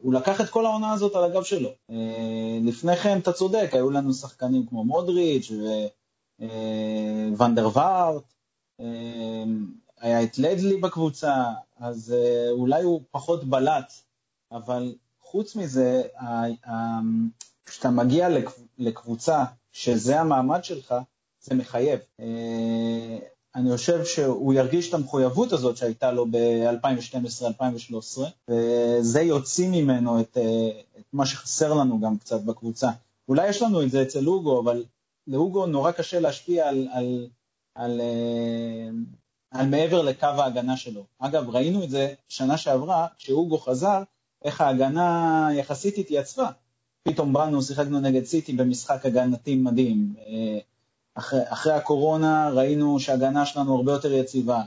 הוא 0.00 0.14
לקח 0.14 0.40
את 0.40 0.48
כל 0.48 0.66
העונה 0.66 0.92
הזאת 0.92 1.14
על 1.14 1.24
הגב 1.24 1.42
שלו. 1.42 1.70
אה, 1.90 2.58
לפני 2.62 2.96
כן, 2.96 3.18
אתה 3.18 3.32
צודק, 3.32 3.68
היו 3.72 3.90
לנו 3.90 4.14
שחקנים 4.14 4.66
כמו 4.66 4.84
מודריץ' 4.84 5.50
וונדר 7.36 7.66
אה, 7.66 7.76
וארט, 7.76 8.32
אה, 8.80 9.44
היה 10.00 10.22
את 10.22 10.38
לדלי 10.38 10.76
בקבוצה, 10.76 11.34
אז 11.78 12.14
אולי 12.50 12.82
הוא 12.82 13.02
פחות 13.10 13.44
בלט, 13.44 13.92
אבל 14.52 14.94
חוץ 15.36 15.56
מזה, 15.56 16.02
כשאתה 17.66 17.90
מגיע 17.90 18.28
לקבוצה 18.78 19.44
שזה 19.72 20.20
המעמד 20.20 20.64
שלך, 20.64 20.94
זה 21.40 21.54
מחייב. 21.54 22.00
אני 23.54 23.76
חושב 23.76 24.04
שהוא 24.04 24.54
ירגיש 24.54 24.88
את 24.88 24.94
המחויבות 24.94 25.52
הזאת 25.52 25.76
שהייתה 25.76 26.12
לו 26.12 26.26
ב-2012-2013, 26.30 28.20
וזה 28.50 29.20
יוציא 29.20 29.68
ממנו 29.68 30.20
את, 30.20 30.38
את 30.98 31.04
מה 31.12 31.26
שחסר 31.26 31.74
לנו 31.74 32.00
גם 32.00 32.18
קצת 32.18 32.40
בקבוצה. 32.40 32.90
אולי 33.28 33.48
יש 33.48 33.62
לנו 33.62 33.82
את 33.82 33.90
זה 33.90 34.02
אצל 34.02 34.26
אוגו, 34.26 34.60
אבל 34.60 34.84
לאוגו 35.26 35.66
נורא 35.66 35.92
קשה 35.92 36.20
להשפיע 36.20 36.68
על, 36.68 36.88
על, 36.92 37.28
על, 37.74 38.00
על, 38.00 38.00
על 39.50 39.66
מעבר 39.66 40.02
לקו 40.02 40.26
ההגנה 40.26 40.76
שלו. 40.76 41.04
אגב, 41.18 41.50
ראינו 41.50 41.84
את 41.84 41.90
זה 41.90 42.14
שנה 42.28 42.56
שעברה, 42.56 43.06
כשאוגו 43.18 43.58
חזר, 43.58 44.02
איך 44.46 44.60
ההגנה 44.60 45.48
יחסית 45.52 45.98
התייצבה. 45.98 46.50
פתאום 47.02 47.32
באנו, 47.32 47.62
שיחקנו 47.62 48.00
נגד 48.00 48.24
סיטי 48.24 48.52
במשחק 48.52 49.06
הגנתי 49.06 49.56
מדהים. 49.56 50.14
אחרי, 51.14 51.40
אחרי 51.44 51.72
הקורונה 51.72 52.50
ראינו 52.50 53.00
שההגנה 53.00 53.46
שלנו 53.46 53.76
הרבה 53.76 53.92
יותר 53.92 54.12
יציבה. 54.12 54.62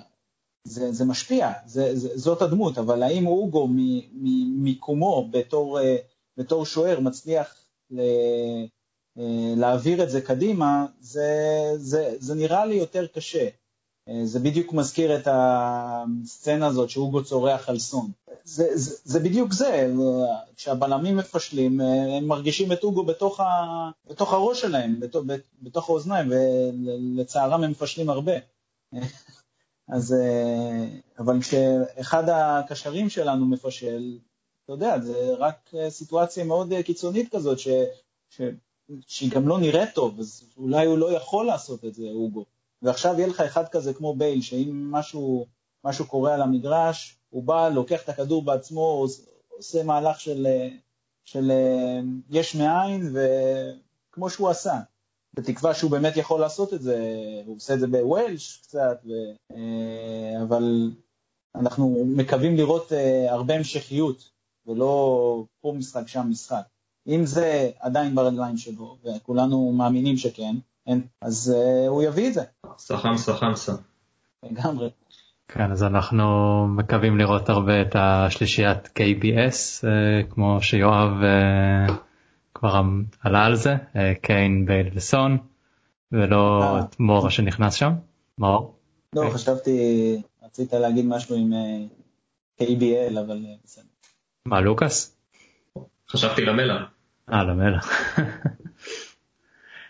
זה, 0.63 0.91
זה 0.91 1.05
משפיע, 1.05 1.51
זה, 1.65 1.95
זה, 1.95 2.17
זאת 2.17 2.41
הדמות, 2.41 2.77
אבל 2.77 3.03
האם 3.03 3.27
אוגו 3.27 3.67
ממיקומו 4.13 5.29
בתור, 5.31 5.79
אה, 5.79 5.95
בתור 6.37 6.65
שוער 6.65 6.99
מצליח 6.99 7.55
ל, 7.91 7.99
אה, 9.19 9.53
להעביר 9.57 10.03
את 10.03 10.09
זה 10.09 10.21
קדימה, 10.21 10.85
זה, 10.99 11.29
זה, 11.75 12.15
זה 12.19 12.35
נראה 12.35 12.65
לי 12.65 12.75
יותר 12.75 13.07
קשה. 13.07 13.47
אה, 14.09 14.25
זה 14.25 14.39
בדיוק 14.39 14.73
מזכיר 14.73 15.15
את 15.15 15.27
הסצנה 15.31 16.67
הזאת 16.67 16.89
שאוגו 16.89 17.23
צורח 17.23 17.69
על 17.69 17.79
סון. 17.79 18.11
זה, 18.43 18.77
זה, 18.77 18.95
זה 19.03 19.19
בדיוק 19.19 19.53
זה, 19.53 19.93
כשהבלמים 20.55 21.17
מפשלים, 21.17 21.81
הם 21.81 22.27
מרגישים 22.27 22.71
את 22.71 22.83
אוגו 22.83 23.03
בתוך, 23.03 23.39
ה, 23.39 23.45
בתוך 24.09 24.33
הראש 24.33 24.61
שלהם, 24.61 24.99
בתוך, 24.99 25.23
בתוך 25.61 25.89
האוזניים, 25.89 26.31
ולצערם 26.31 27.63
הם 27.63 27.71
מפשלים 27.71 28.09
הרבה. 28.09 28.33
אז, 29.95 30.15
אבל 31.19 31.41
כשאחד 31.41 32.29
הקשרים 32.29 33.09
שלנו 33.09 33.45
מפשל, 33.45 34.17
אתה 34.63 34.73
יודע, 34.73 34.99
זה 34.99 35.33
רק 35.37 35.71
סיטואציה 35.89 36.43
מאוד 36.43 36.73
קיצונית 36.85 37.35
כזאת, 37.35 37.59
ש, 37.59 37.67
ש, 38.29 38.41
שהיא 39.07 39.31
גם 39.31 39.47
לא 39.47 39.59
נראית 39.59 39.89
טוב, 39.93 40.19
אז 40.19 40.43
אולי 40.57 40.85
הוא 40.85 40.97
לא 40.97 41.13
יכול 41.13 41.45
לעשות 41.45 41.85
את 41.85 41.93
זה, 41.93 42.03
אוגו. 42.03 42.45
ועכשיו 42.81 43.15
יהיה 43.17 43.27
לך 43.27 43.41
אחד 43.41 43.67
כזה 43.67 43.93
כמו 43.93 44.15
בייל, 44.15 44.41
שאם 44.41 44.91
משהו, 44.91 45.45
משהו 45.85 46.07
קורה 46.07 46.33
על 46.33 46.41
המגרש, 46.41 47.17
הוא 47.29 47.43
בא, 47.43 47.69
לוקח 47.69 48.03
את 48.03 48.09
הכדור 48.09 48.45
בעצמו, 48.45 49.05
עושה 49.47 49.83
מהלך 49.83 50.19
של, 50.19 50.47
של 51.25 51.51
יש 52.29 52.55
מאין, 52.55 53.13
וכמו 53.13 54.29
שהוא 54.29 54.49
עשה. 54.49 54.79
בתקווה 55.33 55.73
שהוא 55.73 55.91
באמת 55.91 56.17
יכול 56.17 56.39
לעשות 56.39 56.73
את 56.73 56.81
זה, 56.81 56.97
הוא 57.45 57.55
עושה 57.55 57.73
את 57.73 57.79
זה 57.79 57.87
בווילש 57.87 58.57
קצת, 58.57 59.01
ו... 59.05 59.09
אה, 59.55 60.41
אבל 60.43 60.91
אנחנו 61.55 62.05
מקווים 62.05 62.55
לראות 62.55 62.93
אה, 62.93 63.33
הרבה 63.33 63.53
המשכיות, 63.53 64.29
ולא 64.65 65.45
פה 65.61 65.73
משחק, 65.77 66.07
שם 66.07 66.27
משחק. 66.29 66.63
אם 67.07 67.25
זה 67.25 67.71
עדיין 67.79 68.15
ברגליים 68.15 68.57
שלו, 68.57 68.97
וכולנו 69.03 69.71
מאמינים 69.71 70.17
שכן, 70.17 70.55
אין, 70.87 71.07
אז 71.21 71.53
הוא 71.87 72.03
יביא 72.03 72.27
את 72.27 72.33
זה. 72.33 72.43
סחמסה 72.77 73.33
חמסה. 73.33 73.73
לגמרי. 74.43 74.89
כן, 75.47 75.71
אז 75.71 75.83
אנחנו 75.83 76.25
מקווים 76.67 77.17
לראות 77.17 77.49
הרבה 77.49 77.81
את 77.81 77.95
השלישיית 77.95 78.85
KBS, 78.87 79.87
אה, 79.87 80.23
כמו 80.29 80.61
שיואב 80.61 81.23
אה, 81.23 81.95
כבר 82.53 82.81
עלה 83.21 83.45
על 83.45 83.55
זה, 83.55 83.75
קיין, 84.21 84.65
בייל 84.65 84.89
וסון, 84.93 85.37
ולא 86.11 86.79
את 86.79 86.99
מורה 86.99 87.31
שנכנס 87.31 87.73
שם. 87.73 87.91
מאור? 88.37 88.75
לא, 89.15 89.29
חשבתי, 89.33 89.71
רצית 90.43 90.73
להגיד 90.73 91.05
משהו 91.05 91.35
עם 91.35 91.53
KBL, 92.61 93.19
אבל 93.19 93.39
בסדר. 93.63 93.83
מה, 94.45 94.61
לוקאס? 94.61 95.17
חשבתי 96.09 96.41
למלה. 96.41 96.85
אה, 97.33 97.43
למלה. 97.43 97.79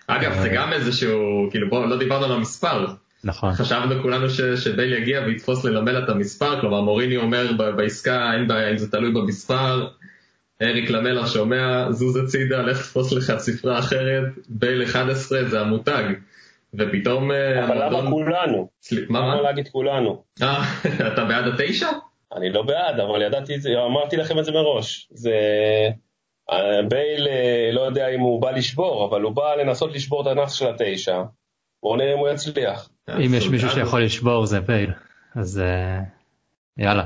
אגב, 0.09 0.41
זה 0.41 0.49
גם 0.49 0.73
איזשהו, 0.73 1.47
כאילו 1.51 1.69
בוא, 1.69 1.85
לא 1.85 1.97
דיברנו 1.97 2.25
על 2.25 2.31
המספר. 2.31 2.85
נכון. 3.23 3.53
חשבנו 3.53 4.01
כולנו 4.01 4.29
ש, 4.29 4.41
שבייל 4.41 4.93
יגיע 4.93 5.21
ויתפוס 5.25 5.65
ללמל 5.65 6.03
את 6.03 6.09
המספר, 6.09 6.61
כלומר 6.61 6.81
מוריני 6.81 7.17
אומר 7.17 7.51
בעסקה, 7.75 8.33
אין 8.33 8.47
בעיה 8.47 8.71
אם 8.71 8.77
זה 8.77 8.91
תלוי 8.91 9.11
במספר, 9.11 9.87
אריק 10.61 10.89
למלה 10.89 11.27
שומע, 11.27 11.91
זוז 11.91 12.15
הצידה, 12.15 12.61
לך 12.61 12.81
תפוס 12.81 13.13
לך 13.13 13.33
ספרה 13.37 13.79
אחרת, 13.79 14.23
בייל 14.49 14.83
11 14.83 15.43
זה 15.43 15.61
המותג. 15.61 16.03
ופתאום... 16.73 17.31
אה, 17.31 17.65
אבל 17.65 17.85
למה 17.85 18.09
כולנו? 18.09 18.69
מה? 19.09 19.19
למה 19.19 19.41
להגיד 19.41 19.67
כולנו? 19.67 20.23
אה, 20.41 20.63
אתה 21.13 21.25
בעד 21.25 21.45
התשע? 21.47 21.87
אני 22.35 22.49
לא 22.49 22.61
בעד, 22.61 22.99
אבל 22.99 23.21
ידעתי 23.21 23.55
את 23.55 23.61
זה, 23.61 23.69
אמרתי 23.85 24.17
לכם 24.17 24.39
את 24.39 24.45
זה 24.45 24.51
מראש. 24.51 25.07
זה... 25.11 25.31
בייל 26.89 27.27
אה, 27.27 27.69
לא 27.73 27.81
יודע 27.81 28.07
אם 28.07 28.19
הוא 28.19 28.41
בא 28.41 28.51
לשבור, 28.51 29.09
אבל 29.09 29.21
הוא 29.21 29.35
בא 29.35 29.55
לנסות 29.55 29.93
לשבור 29.93 30.21
את 30.21 30.27
הנאחס 30.27 30.53
של 30.53 30.67
התשע. 30.67 31.21
בואו 31.83 31.95
נראה 31.95 32.13
אם 32.13 32.19
הוא 32.19 32.29
יצליח. 32.29 32.89
אם 33.09 33.33
יש 33.33 33.47
מישהו 33.47 33.69
שיכול 33.69 34.03
לשבור 34.03 34.45
זה 34.45 34.59
בייל, 34.59 34.91
אז 35.35 35.59
אה, 35.59 35.99
יאללה. 36.77 37.03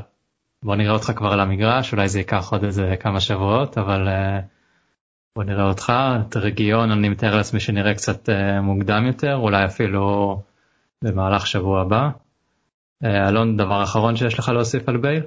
בוא 0.63 0.75
נראה 0.75 0.93
אותך 0.93 1.11
כבר 1.15 1.33
על 1.33 1.39
המגרש, 1.39 1.93
אולי 1.93 2.07
זה 2.07 2.19
ייקח 2.19 2.51
עוד 2.51 2.63
איזה 2.63 2.95
כמה 2.99 3.19
שבועות, 3.19 3.77
אבל 3.77 4.07
אה, 4.07 4.39
בוא 5.35 5.43
נראה 5.43 5.67
אותך. 5.69 5.93
את 6.29 6.37
רגיון 6.37 6.91
אני 6.91 7.09
מתאר 7.09 7.35
לעצמי 7.35 7.59
שנראה 7.59 7.93
קצת 7.93 8.29
מוקדם 8.61 9.05
יותר, 9.07 9.35
אולי 9.35 9.65
אפילו 9.65 10.37
במהלך 11.03 11.47
שבוע 11.47 11.81
הבא. 11.81 12.09
אלון, 13.03 13.57
דבר 13.57 13.83
אחרון 13.83 14.15
שיש 14.15 14.39
לך 14.39 14.49
להוסיף 14.49 14.89
על 14.89 14.97
בייל? 14.97 15.23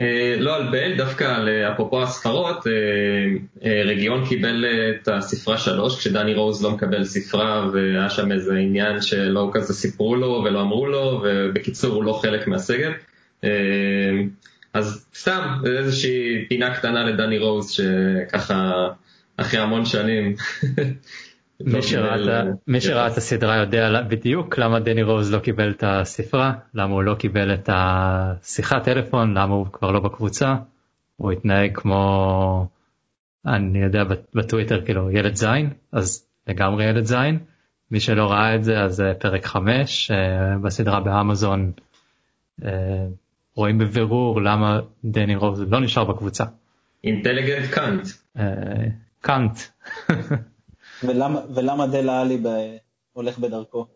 אה, 0.00 0.36
לא 0.38 0.56
על 0.56 0.68
בל, 0.70 0.96
דווקא 0.96 1.24
על 1.24 1.48
אפרופו 1.48 2.02
הספרות, 2.02 2.66
רגיון 3.64 4.26
קיבל 4.28 4.64
את 4.90 5.08
הספרה 5.08 5.58
שלוש, 5.58 5.98
כשדני 5.98 6.34
רוז 6.34 6.64
לא 6.64 6.70
מקבל 6.70 7.04
ספרה 7.04 7.70
והיה 7.72 8.10
שם 8.10 8.32
איזה 8.32 8.54
עניין 8.54 9.00
שלא 9.00 9.50
כזה 9.52 9.74
סיפרו 9.74 10.16
לו 10.16 10.42
ולא 10.44 10.60
אמרו 10.60 10.86
לו, 10.86 11.22
ובקיצור 11.24 11.94
הוא 11.94 12.04
לא 12.04 12.12
חלק 12.22 12.46
מהסגל. 12.46 12.92
אז 14.72 15.06
סתם, 15.14 15.58
איזושהי 15.78 16.44
פינה 16.48 16.74
קטנה 16.74 17.04
לדני 17.04 17.38
רוז 17.38 17.70
שככה 17.70 18.88
אחרי 19.36 19.60
המון 19.60 19.84
שנים. 19.84 20.34
מי 22.66 22.80
שראה 22.80 23.06
את 23.06 23.16
הסדרה 23.16 23.56
יודע 23.56 24.02
בדיוק 24.02 24.58
למה 24.58 24.80
דני 24.80 25.02
רוז 25.02 25.32
לא 25.32 25.38
קיבל 25.38 25.70
את 25.70 25.84
הספרה, 25.86 26.52
למה 26.74 26.94
הוא 26.94 27.02
לא 27.02 27.14
קיבל 27.14 27.54
את 27.54 27.68
השיחת 27.72 28.84
טלפון, 28.84 29.38
למה 29.38 29.54
הוא 29.54 29.66
כבר 29.72 29.90
לא 29.90 30.00
בקבוצה, 30.00 30.54
הוא 31.16 31.32
התנהג 31.32 31.70
כמו, 31.74 32.68
אני 33.46 33.78
יודע 33.78 34.04
בטוויטר 34.34 34.84
כאילו 34.84 35.10
ילד 35.10 35.34
זין, 35.34 35.70
אז 35.92 36.26
לגמרי 36.46 36.84
ילד 36.84 37.04
זין. 37.04 37.38
מי 37.90 38.00
שלא 38.00 38.30
ראה 38.30 38.54
את 38.54 38.64
זה 38.64 38.80
אז 38.80 39.02
פרק 39.18 39.46
5 39.46 40.10
אה, 40.10 40.58
בסדרה 40.62 41.00
באמזון 41.00 41.72
אה, 42.64 43.06
רואים 43.54 43.78
בבירור 43.78 44.42
למה 44.42 44.80
דני 45.04 45.36
רוז 45.36 45.60
לא 45.70 45.80
נשאר 45.80 46.04
בקבוצה. 46.04 46.44
intelligent 47.04 47.70
cunt. 47.70 48.08
cunt. 49.20 49.58
ולמה, 51.04 51.40
ולמה 51.54 51.86
דלה 51.86 52.20
אלי 52.20 52.38
ב... 52.42 52.48
הולך 53.12 53.38
בדרכו? 53.38 53.86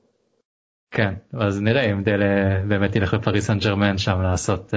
כן, 0.90 1.14
אז 1.32 1.60
נראה 1.60 1.92
אם 1.92 2.02
דלה 2.02 2.62
באמת 2.68 2.96
ילך 2.96 3.14
לפריס 3.14 3.46
סן 3.46 3.58
ג'רמן 3.58 3.98
שם 3.98 4.22
לעשות 4.22 4.74
uh, 4.74 4.76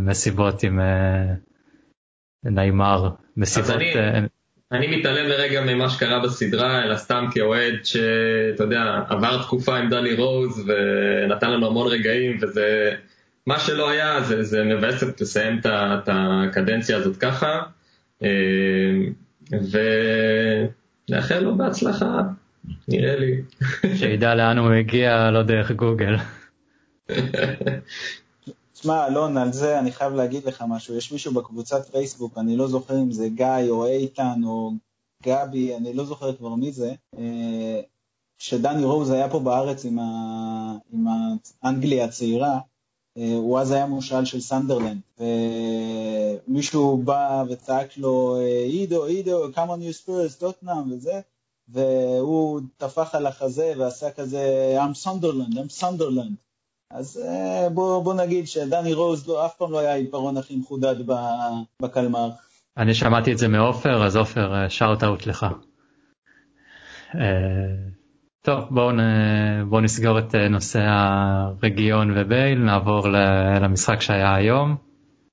מסיבות 0.00 0.62
עם 0.62 0.80
uh, 0.80 2.50
ניימר, 2.50 3.08
מסיבות... 3.36 3.70
אני, 3.70 3.94
uh, 3.94 3.98
אני 4.72 4.96
מתעלם 4.96 5.28
לרגע 5.28 5.60
ממה 5.60 5.90
שקרה 5.90 6.20
בסדרה, 6.20 6.84
אלא 6.84 6.96
סתם 6.96 7.26
כאוהד 7.34 7.74
שאתה 7.84 8.62
יודע, 8.62 9.00
עבר 9.08 9.42
תקופה 9.42 9.76
עם 9.76 9.90
דני 9.90 10.14
רוז 10.14 10.64
ונתן 10.66 11.50
לנו 11.50 11.66
המון 11.66 11.88
רגעים 11.88 12.38
וזה... 12.42 12.90
מה 13.46 13.58
שלא 13.58 13.90
היה 13.90 14.22
זה, 14.22 14.42
זה 14.42 14.64
מבאס 14.64 15.04
לסיים 15.20 15.60
את 15.64 16.08
הקדנציה 16.12 16.96
הזאת 16.96 17.16
ככה. 17.16 17.60
ו... 19.52 19.78
נאחל 21.10 21.38
לו 21.38 21.56
בהצלחה, 21.56 22.20
נראה 22.88 23.16
לי. 23.16 23.42
שידע 23.96 24.34
לאן 24.34 24.58
הוא 24.58 24.70
מגיע, 24.70 25.30
לא 25.30 25.42
דרך 25.42 25.70
גוגל. 25.70 26.16
תשמע, 28.72 29.06
אלון, 29.06 29.36
על 29.36 29.52
זה 29.52 29.78
אני 29.78 29.92
חייב 29.92 30.12
להגיד 30.12 30.44
לך 30.44 30.64
משהו. 30.68 30.96
יש 30.96 31.12
מישהו 31.12 31.34
בקבוצת 31.34 31.88
פייסבוק, 31.90 32.38
אני 32.38 32.56
לא 32.56 32.68
זוכר 32.68 32.98
אם 32.98 33.12
זה 33.12 33.28
גיא 33.28 33.70
או 33.70 33.86
איתן 33.86 34.40
או 34.44 34.72
גבי, 35.22 35.76
אני 35.76 35.94
לא 35.94 36.04
זוכר 36.04 36.36
כבר 36.36 36.54
מי 36.54 36.72
זה, 36.72 36.94
אה, 37.18 37.80
שדני 38.38 38.84
רוז 38.84 39.10
היה 39.10 39.28
פה 39.28 39.40
בארץ 39.40 39.84
עם, 39.84 39.98
ה... 39.98 40.04
עם 40.92 41.06
האנגליה 41.62 42.04
הצעירה, 42.04 42.58
הוא 43.14 43.60
אז 43.60 43.70
היה 43.72 43.86
מושאל 43.86 44.24
של 44.24 44.40
סנדרלנד, 44.40 45.00
ומישהו 46.48 46.96
בא 46.96 47.44
וצעק 47.50 47.98
לו, 47.98 48.36
אידו, 48.64 49.06
אידו, 49.06 49.48
come 49.54 49.56
on 49.56 49.80
you 49.80 50.06
spurs, 50.06 50.38
טוטנאם 50.38 50.92
וזה, 50.92 51.20
והוא 51.68 52.60
טפח 52.76 53.14
על 53.14 53.26
החזה 53.26 53.72
ועשה 53.78 54.10
כזה, 54.10 54.76
I'm 54.78 54.94
Sunderland, 54.94 55.58
I'm 55.58 55.68
Sunderland. 55.68 56.36
אז 56.90 57.20
אה, 57.24 57.68
בוא, 57.68 58.04
בוא 58.04 58.14
נגיד 58.14 58.48
שדני 58.48 58.94
רוז 58.94 59.28
לא, 59.28 59.46
אף 59.46 59.54
פעם 59.54 59.72
לא 59.72 59.78
היה 59.78 59.92
העיפרון 59.92 60.36
הכי 60.36 60.56
מחודד 60.56 60.94
בקלמר. 61.82 62.30
אני 62.76 62.94
שמעתי 62.94 63.32
את 63.32 63.38
זה 63.38 63.48
מעופר, 63.48 64.06
אז 64.06 64.16
עופר, 64.16 64.68
shout 64.68 65.02
אה, 65.02 65.08
out 65.08 65.26
לך. 65.26 65.46
טוב 68.44 68.64
בואו 68.70 68.90
בוא 69.68 69.80
נסגור 69.80 70.18
את 70.18 70.34
אה, 70.34 70.48
נושא 70.48 70.80
הרגיון 70.82 72.10
ובייל 72.16 72.58
נעבור 72.58 73.08
למשחק 73.60 74.00
שהיה 74.00 74.34
היום 74.34 74.76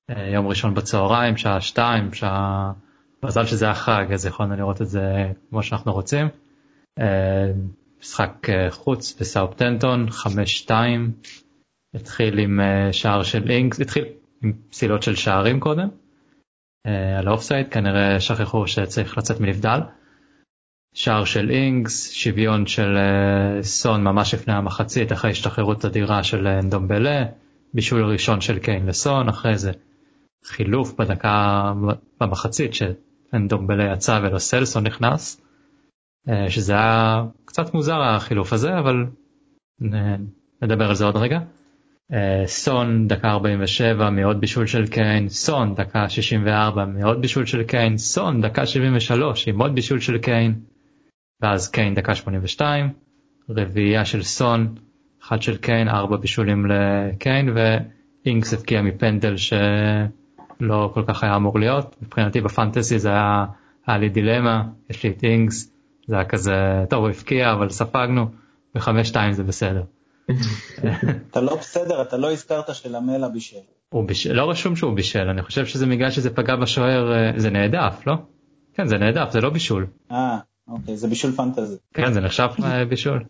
אה, 0.09 0.29
יום 0.33 0.47
ראשון 0.47 0.73
בצהריים 0.73 1.37
שעה 1.37 1.61
שתיים 1.61 2.13
שעה 2.13 2.71
מזל 3.23 3.45
שזה 3.45 3.65
היה 3.65 3.73
חג 3.73 4.05
אז 4.13 4.25
יכולנו 4.25 4.55
לראות 4.55 4.81
את 4.81 4.87
זה 4.87 5.31
כמו 5.49 5.63
שאנחנו 5.63 5.93
רוצים. 5.93 6.27
אה, 6.99 7.51
משחק 8.01 8.47
חוץ 8.69 9.21
בסאופטנטון 9.21 10.09
חמש 10.09 10.57
שתיים 10.57 11.11
התחיל 11.93 12.39
עם 12.39 12.59
שער 12.91 13.23
של 13.23 13.49
אינקס 13.49 13.81
התחיל 13.81 14.05
עם 14.43 14.53
פסילות 14.69 15.03
של 15.03 15.15
שערים 15.15 15.59
קודם 15.59 15.87
על 17.17 17.27
האופסייד 17.27 17.67
כנראה 17.67 18.19
שכחו 18.19 18.67
שצריך 18.67 19.17
לצאת 19.17 19.39
מנבדל. 19.39 19.79
שער 20.93 21.25
של 21.25 21.49
אינגס, 21.51 22.11
שוויון 22.11 22.67
של 22.67 22.97
uh, 22.97 23.63
סון 23.63 24.03
ממש 24.03 24.33
לפני 24.33 24.53
המחצית 24.53 25.11
אחרי 25.11 25.31
השתחררות 25.31 25.85
אדירה 25.85 26.23
של 26.23 26.47
uh, 26.47 26.65
דומבלה, 26.65 27.25
בישול 27.73 28.03
ראשון 28.03 28.41
של 28.41 28.59
קיין 28.59 28.85
לסון, 28.85 29.29
אחרי 29.29 29.57
זה 29.57 29.71
חילוף 30.45 30.93
בדקה 30.93 31.73
במחצית 32.21 32.71
שדומבלה 32.73 33.93
יצא 33.93 34.19
ולא 34.23 34.39
סלסון 34.39 34.87
נכנס, 34.87 35.41
uh, 36.27 36.31
שזה 36.49 36.73
היה 36.73 37.23
קצת 37.45 37.73
מוזר 37.73 38.01
החילוף 38.01 38.53
הזה 38.53 38.79
אבל 38.79 39.05
נדבר 40.61 40.89
על 40.89 40.95
זה 40.95 41.05
עוד 41.05 41.15
רגע. 41.15 41.39
סון 42.45 43.07
דקה 43.07 43.29
47 43.29 44.09
מעוד 44.09 44.41
בישול 44.41 44.67
של 44.67 44.87
קיין, 44.87 45.29
סון 45.29 45.75
דקה 45.75 46.09
64 46.09 46.85
מעוד 46.85 47.21
בישול 47.21 47.45
של 47.45 47.63
קיין, 47.63 47.97
סון 47.97 48.41
דקה 48.41 48.65
73 48.65 49.47
עם 49.47 49.61
עוד 49.61 49.75
בישול 49.75 49.99
של 49.99 50.17
קיין. 50.17 50.55
ואז 51.41 51.71
קיין 51.71 51.95
דקה 51.95 52.15
82, 52.15 52.89
רביעייה 53.49 54.05
של 54.05 54.23
סון, 54.23 54.75
אחד 55.23 55.41
של 55.41 55.57
קיין, 55.57 55.89
ארבע 55.89 56.17
בישולים 56.17 56.65
לקיין 56.65 57.49
ואינקס 57.55 58.53
הבקיע 58.53 58.81
מפנדל 58.81 59.35
שלא 59.37 60.91
כל 60.93 61.03
כך 61.07 61.23
היה 61.23 61.35
אמור 61.35 61.59
להיות. 61.59 61.95
מבחינתי 62.01 62.41
בפנטסי 62.41 62.99
זה 62.99 63.09
היה, 63.09 63.45
היה 63.87 63.97
לי 63.97 64.09
דילמה, 64.09 64.63
יש 64.89 65.03
לי 65.03 65.09
את 65.09 65.23
אינקס, 65.23 65.71
זה 66.07 66.15
היה 66.15 66.25
כזה, 66.25 66.85
טוב 66.89 66.99
הוא 66.99 67.09
הבקיע 67.09 67.53
אבל 67.53 67.69
ספגנו, 67.69 68.27
בחמש 68.75 69.07
שתיים 69.07 69.33
זה 69.33 69.43
בסדר. 69.43 69.83
אתה 71.31 71.41
לא 71.41 71.55
בסדר, 71.55 72.01
אתה 72.01 72.17
לא 72.17 72.31
הזכרת 72.31 72.75
שלמלה 72.75 73.29
בישל. 73.29 73.57
הוא 73.89 74.07
בישל, 74.07 74.33
לא 74.33 74.49
רשום 74.49 74.75
שהוא 74.75 74.95
בישל, 74.95 75.29
אני 75.29 75.41
חושב 75.41 75.65
שזה 75.65 75.85
בגלל 75.85 76.11
שזה 76.11 76.29
פגע 76.29 76.55
בשוער, 76.55 77.13
אה, 77.13 77.31
זה 77.35 77.49
נעדף, 77.49 78.03
לא? 78.07 78.13
כן 78.73 78.87
זה 78.87 78.97
נעדף, 78.97 79.31
זה 79.31 79.41
לא 79.41 79.49
בישול. 79.49 79.87
אה. 80.11 80.37
אוקיי, 80.69 80.97
זה 80.97 81.07
בישול 81.07 81.31
פנטזי. 81.31 81.75
כן, 81.93 82.13
זה 82.13 82.21
נחשב 82.21 82.47
אה, 82.63 82.85
בישול. 82.85 83.25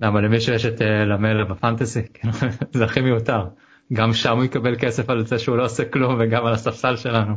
למה 0.00 0.20
למישהו 0.20 0.54
יש 0.54 0.66
את 0.66 0.82
אה, 0.82 1.04
למלה 1.04 1.44
בפנטזי, 1.44 2.02
כן, 2.14 2.28
זה 2.72 2.84
הכי 2.84 3.00
מיותר. 3.00 3.48
גם 3.92 4.14
שם 4.14 4.36
הוא 4.36 4.44
יקבל 4.44 4.76
כסף 4.78 5.10
על 5.10 5.26
זה 5.26 5.38
שהוא 5.38 5.56
לא 5.56 5.64
עושה 5.64 5.84
כלום 5.84 6.16
וגם 6.20 6.46
על 6.46 6.52
הספסל 6.52 6.96
שלנו. 6.96 7.34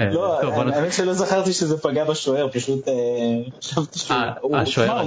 אה, 0.00 0.10
לא, 0.10 0.40
האמת 0.40 0.92
שלא 0.92 1.12
זכרתי 1.12 1.52
שזה 1.52 1.78
פגע 1.78 2.04
בשוער, 2.04 2.48
פשוט 2.52 2.88
חשבתי 3.58 3.98
שהוא... 3.98 4.56
השוער 4.56 5.04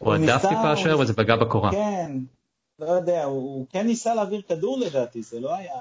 הוא 0.00 0.14
הדף 0.14 0.42
טיפה 0.48 0.72
השוער 0.72 0.98
וזה 0.98 1.14
פגע 1.14 1.36
בקורה. 1.36 1.70
כן, 1.70 2.18
לא 2.78 2.86
יודע, 2.86 3.24
הוא 3.24 3.66
כן 3.70 3.86
ניסה 3.86 4.14
להעביר 4.14 4.40
כדור 4.48 4.78
לדעתי, 4.78 5.22
זה 5.22 5.40
לא 5.40 5.54
היה... 5.54 5.72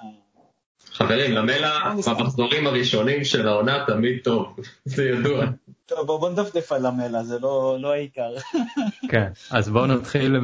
חברים, 0.94 1.32
למלה 1.32 1.94
במחזורים 2.08 2.68
הראשונים 2.68 3.24
של 3.24 3.48
העונה 3.48 3.84
תמיד 3.88 4.18
טוב, 4.24 4.56
זה 4.86 5.04
ידוע. 5.04 5.46
טוב, 5.86 6.08
בוא 6.08 6.30
נדפדף 6.30 6.72
על 6.72 6.86
המלה, 6.86 7.24
זה 7.24 7.40
לא, 7.40 7.78
לא 7.80 7.94
העיקר. 7.94 8.30
כן, 9.12 9.28
אז 9.52 9.70
בואו 9.70 9.86
נתחיל 9.86 10.36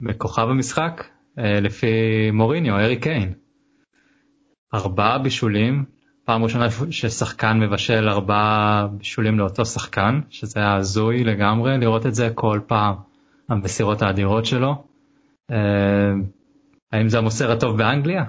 בכוכב 0.00 0.48
המשחק, 0.48 1.04
אה, 1.38 1.60
לפי 1.60 1.86
מוריניו, 2.32 2.78
ארי 2.78 2.96
קיין. 2.96 3.32
ארבעה 4.74 5.18
בישולים, 5.18 5.84
פעם 6.24 6.44
ראשונה 6.44 6.66
ששחקן 6.90 7.58
מבשל 7.60 8.08
ארבעה 8.08 8.86
בישולים 8.90 9.38
לאותו 9.38 9.64
שחקן, 9.64 10.20
שזה 10.30 10.60
היה 10.60 10.74
הזוי 10.74 11.24
לגמרי 11.24 11.78
לראות 11.78 12.06
את 12.06 12.14
זה 12.14 12.30
כל 12.34 12.60
פעם, 12.66 12.94
המסירות 13.48 14.02
האדירות 14.02 14.46
שלו. 14.46 14.84
אה, 15.50 15.56
האם 16.92 17.08
זה 17.08 17.18
המוסר 17.18 17.52
הטוב 17.52 17.78
באנגליה? 17.78 18.24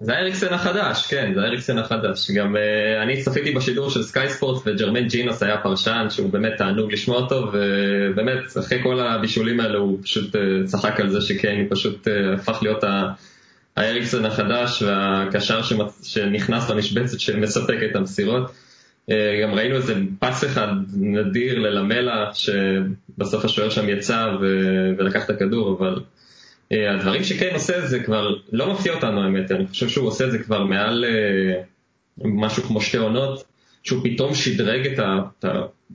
זה 0.00 0.12
האריקסן 0.12 0.54
החדש, 0.54 1.06
כן, 1.06 1.32
זה 1.34 1.40
האריקסן 1.40 1.78
החדש. 1.78 2.30
גם 2.30 2.56
uh, 2.56 3.02
אני 3.02 3.22
צפיתי 3.22 3.52
בשידור 3.52 3.90
של 3.90 4.02
סקאי 4.02 4.28
ספורט 4.28 4.62
וג'רמן 4.66 5.08
ג'ינוס 5.08 5.42
היה 5.42 5.58
פרשן 5.62 6.06
שהוא 6.10 6.32
באמת 6.32 6.52
תענוג 6.58 6.92
לשמוע 6.92 7.16
אותו 7.16 7.52
ובאמת 7.52 8.38
אחרי 8.60 8.82
כל 8.82 9.00
הבישולים 9.00 9.60
האלה 9.60 9.78
הוא 9.78 9.98
פשוט 10.02 10.34
uh, 10.34 10.38
צחק 10.64 11.00
על 11.00 11.08
זה 11.08 11.20
שקיין 11.20 11.66
פשוט 11.70 12.08
uh, 12.08 12.40
הפך 12.40 12.58
להיות 12.62 12.84
האריקסן 13.76 14.24
החדש 14.24 14.82
והקשר. 14.82 15.60
שנכנס 16.02 16.70
למשבצת 16.70 17.20
שמספק 17.20 17.78
את 17.90 17.96
המסירות. 17.96 18.52
גם 19.42 19.54
ראינו 19.54 19.76
איזה 19.76 19.94
פס 20.18 20.44
אחד 20.44 20.68
נדיר 20.96 21.58
ללמלה 21.58 22.30
שבסוף 22.34 23.44
השוער 23.44 23.70
שם 23.70 23.88
יצא. 23.88 24.26
ולקח 24.98 25.24
את 25.24 25.30
הכדור 25.30 25.78
אבל 25.78 26.00
הדברים 26.70 27.24
שקיין 27.24 27.54
עושה 27.54 27.86
זה 27.86 28.02
כבר 28.02 28.34
לא 28.52 28.72
מפתיע 28.72 28.94
אותנו 28.94 29.22
האמת, 29.22 29.50
אני 29.50 29.66
חושב 29.66 29.88
שהוא 29.88 30.08
עושה 30.08 30.26
את 30.26 30.32
זה 30.32 30.38
כבר 30.38 30.64
מעל 30.64 31.04
משהו 32.18 32.62
כמו 32.62 32.80
שתי 32.80 32.96
עונות, 32.96 33.44
שהוא 33.82 34.00
פתאום 34.04 34.34
שדרג 34.34 34.86
את 34.86 35.44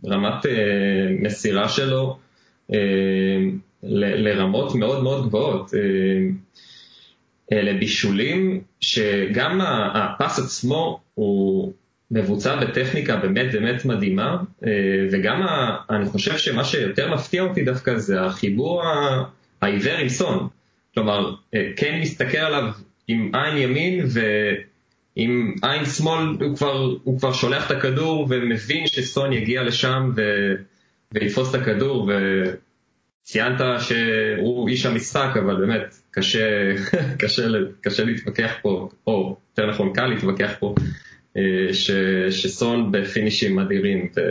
הרמת 0.03 0.45
מסירה 1.21 1.69
שלו 1.69 2.17
לרמות 3.83 4.75
מאוד 4.75 5.03
מאוד 5.03 5.27
גבוהות. 5.27 5.71
אלה 7.51 7.73
בישולים 7.73 8.61
שגם 8.79 9.61
הפס 9.93 10.39
עצמו 10.39 10.99
הוא 11.13 11.73
מבוצע 12.11 12.55
בטכניקה 12.55 13.15
באמת 13.15 13.51
באמת 13.51 13.85
מדהימה, 13.85 14.37
אה, 14.65 14.71
וגם 15.11 15.45
אני 15.89 16.05
חושב 16.05 16.37
שמה 16.37 16.63
שיותר 16.63 17.13
מפתיע 17.13 17.43
אותי 17.43 17.63
דווקא 17.63 17.97
זה 17.97 18.21
החיבור 18.21 18.83
העיוור 19.61 19.97
עם 19.97 20.09
סון. 20.09 20.47
כלומר, 20.93 21.33
אה, 21.55 21.69
כן 21.75 21.99
מסתכל 22.01 22.37
עליו 22.37 22.71
עם 23.07 23.31
עין 23.35 23.57
ימין 23.57 24.05
ועם 24.09 25.55
עין 25.61 25.85
שמאל 25.85 26.25
הוא 26.39 26.57
כבר, 26.57 26.95
הוא 27.03 27.19
כבר 27.19 27.33
שולח 27.33 27.71
את 27.71 27.77
הכדור 27.77 28.27
ומבין 28.29 28.87
שסון 28.87 29.33
יגיע 29.33 29.63
לשם 29.63 30.11
ו... 30.15 30.21
ויתפוס 31.11 31.55
את 31.55 31.61
הכדור 31.61 32.11
וציינת 33.23 33.61
שהוא 33.79 34.69
איש 34.69 34.85
המשחק 34.85 35.37
אבל 35.43 35.55
באמת 35.55 35.95
קשה, 36.11 36.75
קשה, 37.21 37.47
קשה 37.81 38.03
להתווכח 38.03 38.51
פה, 38.61 38.89
או 39.07 39.37
יותר 39.49 39.71
נכון 39.71 39.93
קל 39.93 40.05
להתווכח 40.05 40.51
פה, 40.59 40.75
אה, 41.37 41.73
ש, 41.73 41.91
שסון 42.29 42.91
בפינישים 42.91 43.59
אדירים. 43.59 44.09
ו... 44.15 44.21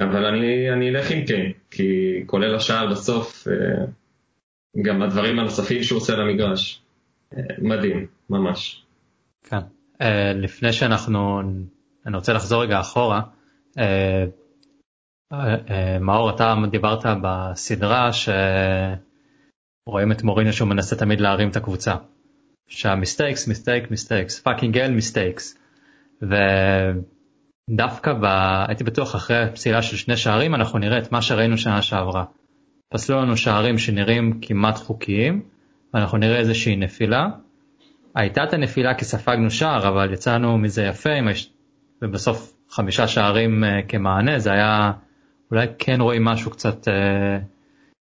אבל 0.00 0.24
אני, 0.24 0.70
אני 0.70 0.90
אלך 0.90 1.10
עם 1.10 1.24
קיין, 1.24 1.52
כי 1.70 2.22
כולל 2.26 2.54
השער 2.54 2.90
בסוף, 2.90 3.48
אה, 3.48 3.84
גם 4.82 5.02
הדברים 5.02 5.38
הנוספים 5.38 5.82
שהוא 5.82 5.96
עושה 5.96 6.16
למגרש, 6.16 6.82
אה, 7.36 7.42
מדהים, 7.58 8.06
ממש. 8.30 8.84
כן, 9.42 9.60
לפני 10.34 10.72
שאנחנו, 10.72 11.40
אני 12.06 12.16
רוצה 12.16 12.32
לחזור 12.32 12.62
רגע 12.62 12.80
אחורה. 12.80 13.22
מאור, 16.00 16.30
אתה 16.30 16.54
דיברת 16.70 17.06
בסדרה 17.22 18.12
ש... 18.12 18.28
רואים 19.88 20.12
את 20.12 20.22
מוריניו 20.22 20.52
שהוא 20.52 20.68
מנסה 20.68 20.96
תמיד 20.96 21.20
להרים 21.20 21.48
את 21.48 21.56
הקבוצה. 21.56 21.94
שה 22.68 22.88
mistakes, 22.88 23.48
mistake, 23.48 23.90
mistakes, 23.90 24.40
fucking 24.40 24.78
hell 24.78 24.90
mistakes. 24.90 25.58
ודווקא 26.22 28.12
ב... 28.12 28.24
הייתי 28.68 28.84
בטוח 28.84 29.14
אחרי 29.14 29.46
פסילה 29.54 29.82
של 29.82 29.96
שני 29.96 30.16
שערים 30.16 30.54
אנחנו 30.54 30.78
נראה 30.78 30.98
את 30.98 31.12
מה 31.12 31.22
שראינו 31.22 31.58
שנה 31.58 31.82
שעברה. 31.82 32.24
פסלו 32.94 33.22
לנו 33.22 33.36
שערים 33.36 33.78
שנראים 33.78 34.38
כמעט 34.42 34.76
חוקיים, 34.76 35.42
ואנחנו 35.94 36.18
נראה 36.18 36.38
איזושהי 36.38 36.76
נפילה. 36.76 37.28
הייתה 38.14 38.44
את 38.44 38.52
הנפילה 38.52 38.94
כי 38.94 39.04
ספגנו 39.04 39.50
שער, 39.50 39.88
אבל 39.88 40.12
יצאנו 40.12 40.58
מזה 40.58 40.82
יפה, 40.82 41.10
ובסוף 42.02 42.52
חמישה 42.70 43.08
שערים 43.08 43.64
uh, 43.64 43.66
כמענה, 43.88 44.38
זה 44.38 44.52
היה, 44.52 44.92
אולי 45.50 45.66
כן 45.78 46.00
רואים 46.00 46.24
משהו 46.24 46.50
קצת 46.50 46.88
uh, 46.88 46.90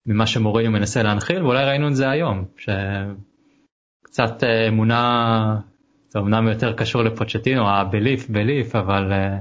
ממה 0.05 0.27
שמוריניו 0.27 0.71
מנסה 0.71 1.03
להנחיל 1.03 1.43
ואולי 1.43 1.65
ראינו 1.65 1.87
את 1.87 1.95
זה 1.95 2.09
היום 2.09 2.45
שקצת 2.57 4.43
אה, 4.43 4.67
אמונה 4.67 5.55
זה 6.09 6.19
אמנם 6.19 6.47
יותר 6.47 6.73
קשור 6.73 7.03
לפוצ'טינו 7.03 7.69
הבליף 7.69 8.29
בליף 8.29 8.75
אבל 8.75 9.13
אה, 9.13 9.37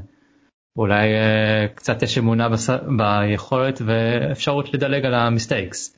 אולי 0.78 1.14
אה, 1.14 1.68
קצת 1.74 2.02
יש 2.02 2.18
אמונה 2.18 2.48
בס... 2.48 2.70
ביכולת 2.96 3.82
ואפשרות 3.86 4.74
לדלג 4.74 5.04
על 5.04 5.14
המיסטייקס. 5.14 5.96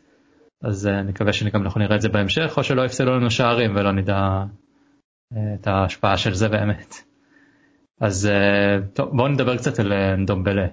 אז 0.62 0.87
אני 0.87 1.11
מקווה 1.11 1.33
שגם 1.33 1.62
אנחנו 1.62 1.81
נראה 1.81 1.97
את 1.97 2.01
זה 2.01 2.09
בהמשך 2.09 2.55
או 2.57 2.64
שלא 2.64 2.83
יפסלו 2.83 3.16
לנו 3.16 3.31
שערים 3.31 3.77
ולא 3.77 3.93
נדע 3.93 4.45
את 5.33 5.66
ההשפעה 5.66 6.16
של 6.16 6.35
זה 6.35 6.49
באמת. 6.49 6.95
אז 8.01 8.31
טוב, 8.93 9.16
בואו 9.16 9.29
נדבר 9.29 9.57
קצת 9.57 9.79
על 9.79 9.93
דומבלה. 10.27 10.66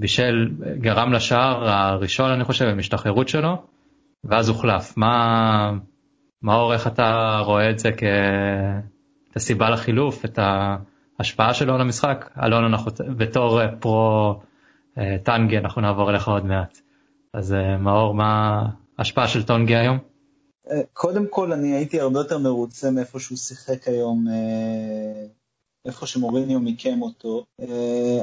בישל 0.00 0.48
גרם 0.80 1.12
לשער 1.12 1.68
הראשון 1.68 2.30
אני 2.30 2.44
חושב 2.44 2.64
עם 2.64 2.78
השתחררות 2.78 3.28
שלו 3.28 3.62
ואז 4.24 4.48
הוחלף 4.48 4.96
מה 4.96 5.72
מה 6.42 6.72
איך 6.72 6.86
אתה 6.86 7.38
רואה 7.44 7.70
את 7.70 7.78
זה 7.78 7.92
כאת 7.92 9.36
הסיבה 9.36 9.70
לחילוף 9.70 10.24
את 10.24 10.38
ההשפעה 11.18 11.54
שלו 11.54 11.74
על 11.74 11.80
המשחק 11.80 12.30
אלון 12.42 12.64
אנחנו 12.64 12.92
בתור 13.16 13.60
פרו 13.80 14.40
אה, 14.98 15.16
טנגי 15.24 15.58
אנחנו 15.58 15.80
נעבור 15.80 16.10
אליך 16.10 16.28
עוד 16.28 16.44
מעט 16.44 16.78
אז 17.32 17.52
אה, 17.52 17.76
מאור 17.76 18.14
מה 18.14 18.62
ההשפעה 18.98 19.28
של 19.28 19.42
טונגי 19.42 19.76
היום? 19.76 19.98
אה, 20.70 20.80
קודם 20.92 21.26
כל 21.30 21.52
אני 21.52 21.74
הייתי 21.74 22.00
הרבה 22.00 22.20
יותר 22.20 22.38
מרוצה 22.38 22.90
מאיפה 22.90 23.20
שהוא 23.20 23.38
שיחק 23.38 23.88
היום 23.88 24.26
איפה 25.86 26.06
שמוריניו 26.06 26.60
מיקם 26.60 27.02
אותו. 27.02 27.44
Uh, 27.60 27.64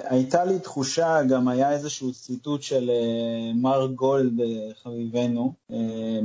הייתה 0.03 0.45
לי 0.45 0.59
תחושה, 0.59 1.23
גם 1.29 1.47
היה 1.47 1.71
איזשהו 1.71 2.13
ציטוט 2.13 2.61
של 2.61 2.89
uh, 2.89 3.57
מר 3.57 3.87
גולד, 3.87 4.39
uh, 4.39 4.43
חביבנו, 4.83 5.53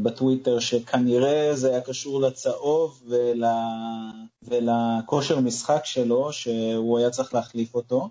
בטוויטר, 0.02 0.58
שכנראה 0.58 1.50
זה 1.54 1.70
היה 1.70 1.80
קשור 1.80 2.20
לצהוב 2.20 3.02
ול... 3.06 3.44
ולכושר 4.42 5.40
משחק 5.40 5.80
שלו, 5.84 6.32
שהוא 6.32 6.98
היה 6.98 7.10
צריך 7.10 7.34
להחליף 7.34 7.74
אותו. 7.74 8.08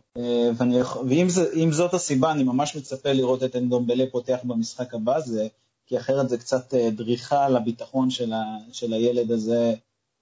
ואני... 0.58 0.80
ואם 1.10 1.30
זה, 1.30 1.46
זאת 1.72 1.94
הסיבה, 1.94 2.32
אני 2.32 2.44
ממש 2.44 2.76
מצפה 2.76 3.12
לראות 3.12 3.44
את 3.44 3.56
אנדומבלה 3.56 4.04
פותח 4.12 4.40
במשחק 4.44 4.94
הבא, 4.94 5.20
זה... 5.20 5.48
כי 5.88 5.98
אחרת 5.98 6.30
זה 6.30 6.38
קצת 6.38 6.74
דריכה 6.74 7.50
לביטחון 7.50 8.10
של, 8.10 8.34
ה... 8.34 8.44
של 8.72 8.94
הילד 8.94 9.32
הזה 9.32 9.74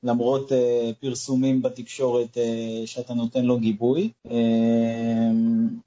למרות 0.03 0.51
uh, 0.51 0.55
פרסומים 0.99 1.61
בתקשורת 1.61 2.37
uh, 2.37 2.87
שאתה 2.87 3.13
נותן 3.13 3.45
לו 3.45 3.59
גיבוי. 3.59 4.11
Uh, 4.27 4.31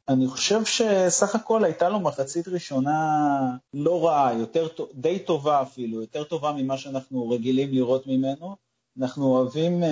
אני 0.08 0.26
חושב 0.26 0.64
שסך 0.64 1.34
הכל 1.34 1.64
הייתה 1.64 1.88
לו 1.88 2.00
מחצית 2.00 2.48
ראשונה 2.48 3.56
לא 3.74 4.06
רעה, 4.06 4.34
יותר, 4.38 4.68
די 4.94 5.18
טובה 5.18 5.62
אפילו, 5.62 6.00
יותר 6.00 6.24
טובה 6.24 6.52
ממה 6.52 6.78
שאנחנו 6.78 7.30
רגילים 7.30 7.72
לראות 7.72 8.06
ממנו. 8.06 8.56
אנחנו 8.98 9.26
אוהבים 9.26 9.82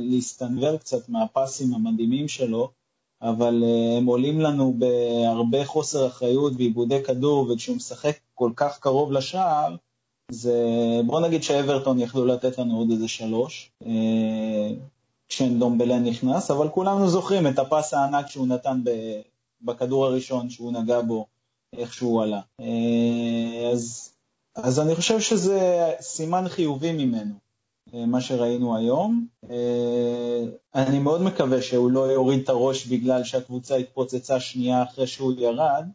להסתנוור 0.00 0.76
קצת 0.76 1.08
מהפסים 1.08 1.74
המדהימים 1.74 2.28
שלו, 2.28 2.70
אבל 3.22 3.64
הם 3.98 4.06
עולים 4.06 4.40
לנו 4.40 4.74
בהרבה 4.78 5.64
חוסר 5.64 6.06
אחריות 6.06 6.52
ועיבודי 6.56 7.02
כדור, 7.02 7.50
וכשהוא 7.50 7.76
משחק 7.76 8.16
כל 8.34 8.50
כך 8.56 8.78
קרוב 8.78 9.12
לשער, 9.12 9.76
זה, 10.30 11.00
בוא 11.06 11.20
נגיד 11.20 11.42
שאברטון 11.42 11.98
יכלו 11.98 12.24
לתת 12.24 12.58
לנו 12.58 12.78
עוד 12.78 12.90
איזה 12.90 13.08
שלוש, 13.08 13.70
אה, 13.86 14.70
כשדומבלה 15.28 15.98
נכנס, 15.98 16.50
אבל 16.50 16.68
כולנו 16.68 17.08
זוכרים 17.08 17.46
את 17.46 17.58
הפס 17.58 17.94
הענק 17.94 18.26
שהוא 18.26 18.46
נתן 18.46 18.80
בכדור 19.62 20.06
הראשון 20.06 20.50
שהוא 20.50 20.72
נגע 20.72 21.00
בו, 21.00 21.26
איך 21.76 21.94
שהוא 21.94 22.22
עלה. 22.22 22.40
אה, 22.60 23.70
אז, 23.72 24.12
אז 24.54 24.80
אני 24.80 24.94
חושב 24.94 25.20
שזה 25.20 25.90
סימן 26.00 26.48
חיובי 26.48 26.92
ממנו, 26.92 27.34
אה, 27.94 28.06
מה 28.06 28.20
שראינו 28.20 28.76
היום. 28.76 29.26
אני 30.74 30.98
מאוד 30.98 31.22
מקווה 31.22 31.62
שהוא 31.62 31.90
לא 31.90 32.00
יוריד 32.00 32.40
את 32.40 32.48
הראש 32.48 32.86
בגלל 32.86 33.24
שהקבוצה 33.24 33.76
התפוצצה 33.76 34.40
שנייה 34.40 34.82
אחרי 34.82 35.06
שהוא 35.06 35.32
ירד. 35.38 35.86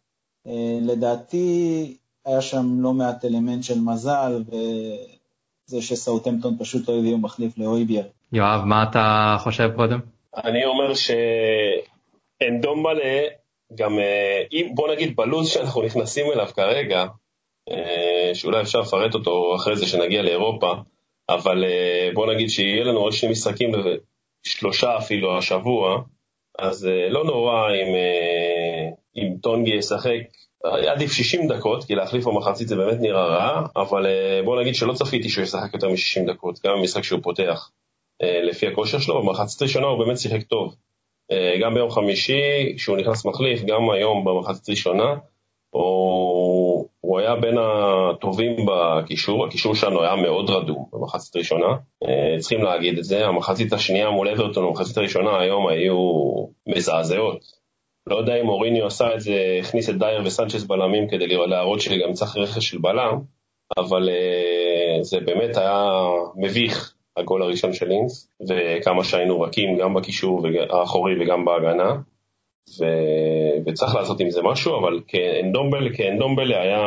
לדעתי, 0.81 1.97
היה 2.29 2.41
שם 2.41 2.65
לא 2.81 2.93
מעט 2.93 3.25
אלמנט 3.25 3.63
של 3.63 3.79
מזל, 3.79 4.43
וזה 4.47 5.81
שסאוטמפטון 5.81 6.57
פשוט 6.59 6.89
לא 6.89 6.99
הביאו 6.99 7.17
מחליף 7.17 7.57
לאויבייר. 7.57 8.03
יואב, 8.33 8.61
מה 8.65 8.83
אתה 8.83 9.37
חושב 9.39 9.69
קודם? 9.75 9.99
אני 10.37 10.65
אומר 10.65 10.93
שאין 10.93 12.61
דום 12.61 12.83
מלא, 12.83 13.27
גם 13.75 13.99
אה, 13.99 14.43
אם, 14.51 14.71
בוא 14.75 14.93
נגיד 14.93 15.15
בלוז 15.15 15.49
שאנחנו 15.49 15.81
נכנסים 15.81 16.31
אליו 16.31 16.47
כרגע, 16.55 17.05
אה, 17.71 18.31
שאולי 18.33 18.61
אפשר 18.61 18.79
לפרט 18.79 19.13
אותו 19.13 19.55
אחרי 19.55 19.75
זה 19.75 19.85
שנגיע 19.85 20.21
לאירופה, 20.21 20.73
אבל 21.29 21.63
אה, 21.63 22.09
בוא 22.13 22.33
נגיד 22.33 22.49
שיהיה 22.49 22.83
לנו 22.83 22.99
עוד 22.99 23.13
שני 23.13 23.31
משחקים, 23.31 23.71
שלושה 24.43 24.97
אפילו 24.97 25.37
השבוע, 25.37 26.01
אז 26.59 26.89
לא 27.09 27.23
נורא 27.23 27.69
אם, 27.69 27.95
אם 29.15 29.35
טונגי 29.41 29.75
ישחק 29.75 30.21
עדיף 30.63 31.11
60 31.11 31.47
דקות, 31.47 31.83
כי 31.83 31.95
להחליף 31.95 32.25
במחצית 32.25 32.67
זה 32.67 32.75
באמת 32.75 32.97
נראה 32.99 33.25
רע, 33.25 33.65
אבל 33.75 34.05
אה, 34.05 34.41
בוא 34.45 34.61
נגיד 34.61 34.75
שלא 34.75 34.93
צפיתי 34.93 35.29
שהוא 35.29 35.43
ישחק 35.43 35.73
יותר 35.73 35.89
מ-60 35.89 36.31
דקות, 36.33 36.59
גם 36.65 36.77
במשחק 36.77 37.03
שהוא 37.03 37.19
פותח 37.23 37.71
אה, 38.21 38.41
לפי 38.43 38.67
הכושר 38.67 38.99
שלו, 38.99 39.21
במחצית 39.21 39.61
ראשונה 39.61 39.87
הוא 39.87 40.05
באמת 40.05 40.17
שיחק 40.17 40.43
טוב. 40.43 40.75
אה, 41.31 41.57
גם 41.61 41.73
ביום 41.73 41.91
חמישי, 41.91 42.73
כשהוא 42.77 42.97
נכנס 42.97 43.25
מחליף, 43.25 43.61
גם 43.61 43.89
היום 43.89 44.25
במחצית 44.25 44.69
ראשונה, 44.69 45.15
הוא, 45.69 46.87
הוא 47.01 47.19
היה 47.19 47.35
בין 47.35 47.57
הטובים 47.57 48.65
בקישור, 48.67 49.45
הקישור 49.45 49.75
שלנו 49.75 50.03
היה 50.03 50.15
מאוד 50.15 50.49
רדום 50.49 50.85
במחצית 50.93 51.35
ראשונה, 51.35 51.67
צריכים 52.39 52.63
להגיד 52.63 52.97
את 52.97 53.03
זה, 53.03 53.27
המחצית 53.27 53.73
השנייה 53.73 54.09
מול 54.09 54.29
אברטון, 54.29 54.65
המחצית 54.65 54.97
הראשונה 54.97 55.39
היום 55.39 55.67
היו 55.67 55.95
מזעזעות. 56.67 57.58
לא 58.09 58.15
יודע 58.15 58.35
אם 58.41 58.49
אוריניו 58.49 58.85
עשה 58.85 59.13
את 59.15 59.21
זה, 59.21 59.59
הכניס 59.59 59.89
את 59.89 59.97
דייר 59.97 60.21
וסנצ'ס 60.25 60.63
בלמים 60.63 61.07
כדי 61.07 61.27
להראות 61.27 61.81
שגם 61.81 62.13
צריך 62.13 62.37
רכש 62.37 62.69
של 62.69 62.77
בלם, 62.77 63.19
אבל 63.77 64.09
אה, 64.09 65.03
זה 65.03 65.19
באמת 65.19 65.57
היה 65.57 65.87
מביך, 66.35 66.93
הגול 67.17 67.43
הראשון 67.43 67.73
של 67.73 67.87
לינס, 67.87 68.31
וכמה 68.49 69.03
שהיינו 69.03 69.41
רכים 69.41 69.77
גם 69.77 69.93
בקישור 69.93 70.47
האחורי 70.69 71.13
וגם 71.21 71.45
בהגנה. 71.45 71.95
ו... 72.79 72.85
וצריך 73.65 73.95
לעשות 73.95 74.19
עם 74.19 74.29
זה 74.29 74.41
משהו, 74.41 74.79
אבל 74.79 74.99
כאנדומבלה, 75.07 75.89
כאנדומבלה 75.97 76.61
היה, 76.61 76.81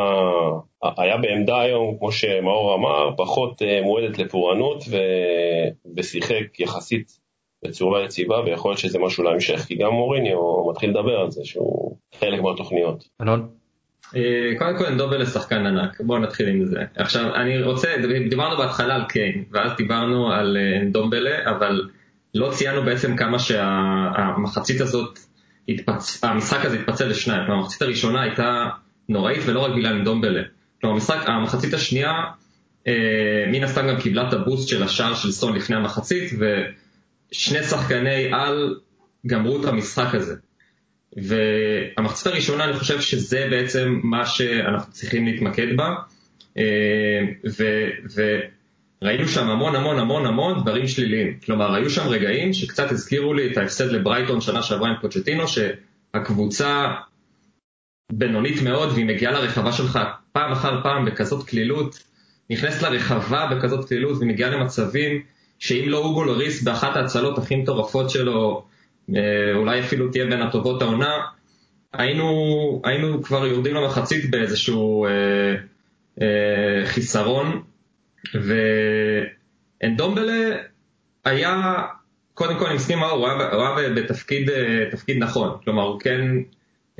היה 0.97 1.17
בעמדה 1.17 1.61
היום, 1.61 1.97
כמו 1.97 2.11
שמאור 2.11 2.75
אמר, 2.75 3.15
פחות 3.17 3.61
אה, 3.61 3.81
מועדת 3.81 4.17
לפורענות. 4.17 4.83
ושיחק 5.97 6.59
יחסית 6.59 7.22
בצורה 7.63 8.05
יציבה, 8.05 8.39
ויכול 8.45 8.71
להיות 8.71 8.79
שזה 8.79 8.99
משהו 8.99 9.23
להמשך, 9.23 9.59
כי 9.67 9.75
גם 9.75 9.91
מוריניו 9.91 10.69
מתחיל 10.71 10.89
לדבר 10.89 11.19
על 11.19 11.31
זה, 11.31 11.41
שהוא 11.43 11.97
חלק 12.19 12.41
מהתוכניות. 12.41 13.03
אלון? 13.21 13.47
אה, 14.15 14.51
קודם 14.57 14.77
כל 14.77 14.85
אנדובלה 14.85 15.25
שחקן 15.25 15.65
ענק, 15.65 16.01
בואו 16.01 16.19
נתחיל 16.19 16.47
עם 16.47 16.65
זה. 16.65 16.79
עכשיו, 16.95 17.35
אני 17.35 17.63
רוצה, 17.63 17.95
דיברנו 18.29 18.57
בהתחלה 18.57 18.95
על 18.95 19.03
קיין, 19.09 19.43
ואז 19.51 19.71
דיברנו 19.77 20.31
על 20.31 20.57
אנדומבלה, 20.81 21.49
אבל 21.49 21.81
לא 22.35 22.51
ציינו 22.51 22.83
בעצם 22.83 23.17
כמה 23.17 23.39
שהמחצית 23.39 24.81
הזאת 24.81 25.19
התפצ... 25.69 26.23
המשחק 26.23 26.65
הזה 26.65 26.79
התפצל 26.79 27.07
לשניים, 27.07 27.45
כלומר 27.45 27.61
המחצית 27.61 27.81
הראשונה 27.81 28.21
הייתה 28.21 28.69
נוראית 29.09 29.41
ולא 29.45 29.59
רק 29.59 29.71
בגלל 29.71 30.03
דומבלה. 30.03 30.41
כלומר 30.81 30.95
המשחק, 30.95 31.29
המחצית 31.29 31.73
השנייה 31.73 32.23
אה, 32.87 33.45
מן 33.51 33.63
הסתם 33.63 33.87
גם 33.87 33.99
קיבלה 33.99 34.27
את 34.27 34.33
הבוסט 34.33 34.69
של 34.69 34.83
השער 34.83 35.13
של 35.13 35.31
סון 35.31 35.55
לפני 35.55 35.75
המחצית 35.75 36.33
ושני 37.33 37.63
שחקני 37.63 38.33
על 38.33 38.79
גמרו 39.27 39.61
את 39.61 39.65
המשחק 39.65 40.15
הזה. 40.15 40.35
והמחצית 41.17 42.27
הראשונה 42.27 42.63
אני 42.63 42.73
חושב 42.73 43.01
שזה 43.01 43.47
בעצם 43.49 43.99
מה 44.03 44.25
שאנחנו 44.25 44.91
צריכים 44.93 45.25
להתמקד 45.25 45.77
בה. 45.77 45.95
אה, 46.57 46.63
ו... 47.59 47.63
ו... 48.15 48.39
ראינו 49.03 49.27
שם 49.27 49.49
המון 49.49 49.75
המון 49.75 49.99
המון 49.99 50.25
המון 50.25 50.61
דברים 50.61 50.87
שליליים. 50.87 51.39
כלומר, 51.45 51.75
היו 51.75 51.89
שם 51.89 52.07
רגעים 52.07 52.53
שקצת 52.53 52.91
הזכירו 52.91 53.33
לי 53.33 53.51
את 53.51 53.57
ההפסד 53.57 53.91
לברייטון 53.91 54.41
שנה 54.41 54.63
שעברה 54.63 54.89
עם 54.89 54.95
פוצ'טינו, 55.01 55.43
שהקבוצה 55.47 56.93
בינונית 58.11 58.61
מאוד 58.61 58.91
והיא 58.91 59.05
מגיעה 59.05 59.31
לרחבה 59.31 59.71
שלך 59.71 59.99
פעם 60.31 60.51
אחר 60.51 60.83
פעם 60.83 61.05
בכזאת 61.05 61.47
קלילות, 61.47 62.03
נכנסת 62.49 62.81
לרחבה 62.81 63.45
בכזאת 63.45 63.89
קלילות 63.89 64.17
ומגיעה 64.21 64.49
למצבים 64.49 65.21
שאם 65.63 65.89
לא 65.89 65.97
אוגו 65.97 66.23
לוריס 66.23 66.63
באחת 66.63 66.95
ההצלות 66.95 67.37
הכי 67.37 67.55
מטורפות 67.55 68.09
שלו, 68.09 68.65
אה, 69.15 69.21
אולי 69.55 69.79
אפילו 69.79 70.11
תהיה 70.11 70.25
בין 70.25 70.41
הטובות 70.41 70.81
העונה, 70.81 71.17
היינו, 71.93 72.81
היינו 72.83 73.23
כבר 73.23 73.45
יורדים 73.45 73.75
למחצית 73.75 74.31
באיזשהו 74.31 75.05
אה, 75.05 75.11
אה, 76.21 76.85
חיסרון. 76.85 77.61
ואנדומבלה 79.83 80.55
היה, 81.25 81.83
קודם 82.33 82.59
כל 82.59 82.65
אני 82.65 82.75
מסכים 82.75 82.99
מה 82.99 83.09
הוא 83.09 83.27
היה 83.27 83.89
בתפקיד 83.89 84.49
תפקיד 84.91 85.23
נכון, 85.23 85.57
כלומר 85.63 85.83
הוא 85.83 85.99
כן, 85.99 86.21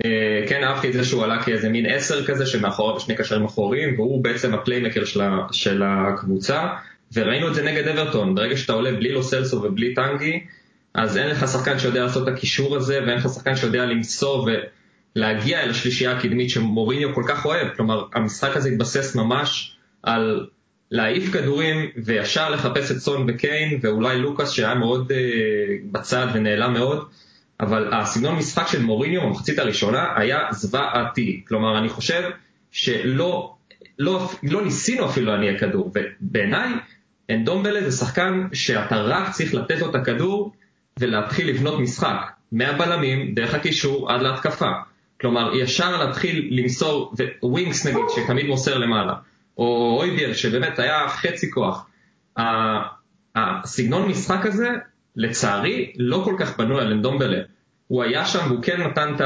אה, 0.05 0.45
כן 0.47 0.64
אהבתי 0.64 0.88
את 0.88 0.93
זה 0.93 1.03
שהוא 1.03 1.24
עלה 1.24 1.43
כאיזה 1.43 1.70
מין 1.70 1.86
עשר 1.86 2.26
כזה 2.26 2.45
שמאחוריו 2.45 2.99
שני 2.99 3.16
קשרים 3.16 3.45
אחוריים 3.45 3.99
והוא 3.99 4.24
בעצם 4.24 4.53
הפליימקר 4.53 5.05
של, 5.05 5.22
של 5.51 5.84
הקבוצה 5.86 6.68
וראינו 7.14 7.47
את 7.47 7.55
זה 7.55 7.64
נגד 7.64 7.88
אברטון, 7.88 8.36
ברגע 8.36 8.57
שאתה 8.57 8.74
עולה 8.74 8.91
בלי 8.91 9.11
לו 9.11 9.24
סלסו 9.24 9.57
ובלי 9.57 9.93
טנגי 9.93 10.39
אז 10.93 11.18
אין 11.18 11.30
לך 11.30 11.47
שחקן 11.47 11.80
שיודע 11.80 12.03
לעשות 12.03 12.28
את 12.28 12.34
הקישור 12.34 12.76
הזה 12.76 12.99
ואין 13.05 13.18
לך 13.18 13.30
שחקן 13.30 13.55
שיודע 13.55 13.86
למסור 13.86 14.49
ולהגיע 15.16 15.61
אל 15.61 15.70
השלישייה 15.70 16.11
הקדמית 16.11 16.49
שמוריניו 16.49 17.16
כל 17.16 17.24
כך 17.28 17.45
אוהב, 17.45 17.68
כלומר 17.76 18.03
המשחק 18.14 18.57
הזה 18.57 18.70
התבסס 18.70 19.16
ממש 19.16 19.78
על 20.03 20.47
להעיף 20.91 21.34
כדורים 21.34 21.89
וישר 21.97 22.49
לחפש 22.49 22.91
את 22.91 22.97
סון 22.97 23.26
וקיין 23.30 23.80
ואולי 23.82 24.20
לוקאס 24.20 24.51
שהיה 24.51 24.76
מאוד 24.76 25.11
uh, 25.11 25.16
בצד 25.91 26.28
ונעלם 26.34 26.74
מאוד, 26.74 27.07
אבל 27.59 27.93
הסגנון 27.93 28.36
משחק 28.36 28.68
של 28.68 28.82
מוריניו 28.82 29.22
במחצית 29.22 29.59
הראשונה 29.59 30.05
היה 30.16 30.39
זוועתי. 30.51 31.43
כלומר, 31.47 31.78
אני 31.78 31.89
חושב 31.89 32.30
שלא 32.72 33.53
לא, 33.99 34.30
לא 34.43 34.64
ניסינו 34.64 35.05
אפילו 35.05 35.32
להניע 35.32 35.59
כדור, 35.59 35.91
ובעיניי 35.95 36.70
אנדומבלה 37.32 37.89
זה 37.89 37.97
שחקן 37.97 38.47
שאתה 38.53 38.95
רק 38.95 39.32
צריך 39.32 39.53
לתת 39.53 39.80
לו 39.80 39.89
את 39.89 39.95
הכדור 39.95 40.53
ולהתחיל 40.99 41.49
לבנות 41.49 41.80
משחק, 41.80 42.32
מהבלמים, 42.51 43.36
דרך 43.36 43.53
הקישור 43.53 44.11
עד 44.11 44.21
להתקפה. 44.21 44.71
כלומר, 45.21 45.55
ישר 45.55 46.05
להתחיל 46.05 46.47
למסור, 46.51 47.13
ווינקס 47.43 47.88
נגיד, 47.88 48.01
שתמיד 48.15 48.45
מוסר 48.45 48.78
למעלה. 48.78 49.13
או 49.57 49.97
אויביאר 49.99 50.34
שבאמת 50.34 50.80
היה 50.80 51.09
חצי 51.09 51.51
כוח. 51.51 51.86
הסגנון 53.36 54.07
משחק 54.07 54.45
הזה, 54.45 54.69
לצערי, 55.15 55.93
לא 55.97 56.21
כל 56.26 56.36
כך 56.39 56.57
בנוי 56.57 56.82
על 56.82 56.91
אנדומבלה. 56.91 57.39
הוא 57.88 58.03
היה 58.03 58.26
שם 58.26 58.39
והוא 58.47 58.63
כן 58.63 58.82
נתן 58.82 59.15
את 59.15 59.21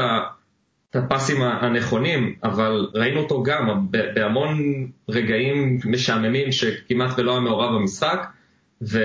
הפסים 0.94 1.42
הנכונים, 1.42 2.34
אבל 2.44 2.88
ראינו 2.94 3.20
אותו 3.20 3.42
גם 3.42 3.86
בהמון 3.90 4.58
רגעים 5.08 5.78
משעממים 5.84 6.52
שכמעט 6.52 7.18
ולא 7.18 7.30
היה 7.30 7.40
מעורב 7.40 7.74
במשחק, 7.74 8.26
ו... 8.82 8.98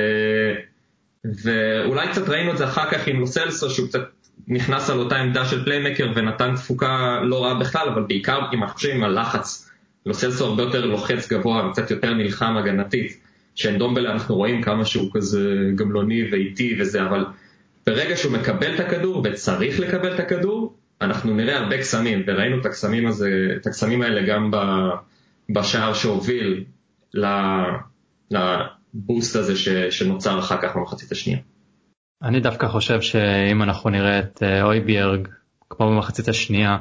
ואולי 1.44 2.08
קצת 2.08 2.30
ראינו 2.30 2.52
את 2.52 2.58
זה 2.58 2.66
אחר 2.66 2.92
כך 2.92 3.08
עם 3.08 3.20
לוסלסו, 3.20 3.70
שהוא 3.70 3.88
קצת 3.88 4.02
נכנס 4.48 4.90
על 4.90 5.00
אותה 5.00 5.16
עמדה 5.16 5.46
של 5.46 5.64
פליימקר 5.66 6.12
ונתן 6.16 6.56
תפוקה 6.56 7.20
לא 7.24 7.44
רעה 7.44 7.54
בכלל, 7.54 7.90
אבל 7.90 8.04
בעיקר 8.08 8.40
אם 8.54 8.64
אנחנו 8.64 8.76
חושבים 8.76 9.04
על 9.04 9.20
לחץ. 9.20 9.70
לוסלסו 10.06 10.46
הרבה 10.46 10.64
יותר 10.64 10.86
לוחץ 10.86 11.32
גבוה 11.32 11.68
וקצת 11.68 11.92
יותר 11.92 12.14
נלחם 12.14 12.58
הגנתית, 12.58 13.20
שאנדומבלה 13.56 14.12
אנחנו 14.12 14.36
רואים 14.36 14.62
כמה 14.62 14.86
שהוא 14.86 15.10
כזה 15.14 15.72
גמלוני 15.76 16.32
ואיטי 16.32 16.76
וזה, 16.80 17.06
אבל 17.06 17.26
ברגע 17.88 18.18
שהוא 18.18 18.34
מקבל 18.34 18.76
את 18.76 18.80
הכדור 18.80 19.22
וצריך 19.26 19.80
לקבל 19.80 20.16
את 20.16 20.20
הכדור, 20.20 20.74
אנחנו 21.04 21.34
נראה 21.34 21.60
הרבה 21.60 21.78
קסמים, 21.78 22.24
וראינו 22.28 22.62
את 22.62 22.66
הקסמים, 22.66 23.08
הזה, 23.08 23.30
את 23.62 23.68
הקסמים 23.68 24.02
האלה 24.02 24.28
גם 24.28 24.52
בשער 25.50 25.94
שהוביל 25.94 26.64
לבוסט 28.32 29.36
הזה 29.36 29.54
שנוצר 29.92 30.40
אחר 30.40 30.58
כך 30.62 30.76
במחצית 30.76 31.12
השנייה. 31.12 31.40
אני 32.24 32.40
דווקא 32.40 32.68
חושב 32.68 33.02
שאם 33.02 33.64
אנחנו 33.64 33.90
נראה 33.90 34.20
את 34.20 34.44
אה, 34.44 34.64
אויביארג 34.64 35.28
כמו 35.70 35.90
במחצית 35.90 36.28
השנייה, 36.28 36.78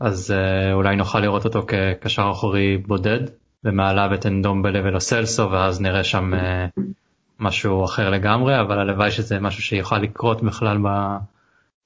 אז 0.00 0.30
uh, 0.30 0.72
אולי 0.72 0.96
נוכל 0.96 1.20
לראות 1.20 1.44
אותו 1.44 1.66
כקשר 1.66 2.28
אחורי 2.32 2.78
בודד 2.78 3.20
ומעליו 3.64 4.10
את 4.14 4.26
אנדומבלה 4.26 4.80
ולו 4.84 5.00
סלסו 5.00 5.50
ואז 5.50 5.80
נראה 5.80 6.04
שם 6.04 6.32
uh, 6.34 6.80
משהו 7.40 7.84
אחר 7.84 8.10
לגמרי 8.10 8.60
אבל 8.60 8.78
הלוואי 8.78 9.10
שזה 9.10 9.40
משהו 9.40 9.62
שיוכל 9.62 9.98
לקרות 9.98 10.42
בכלל 10.42 10.78
ב... 10.78 10.88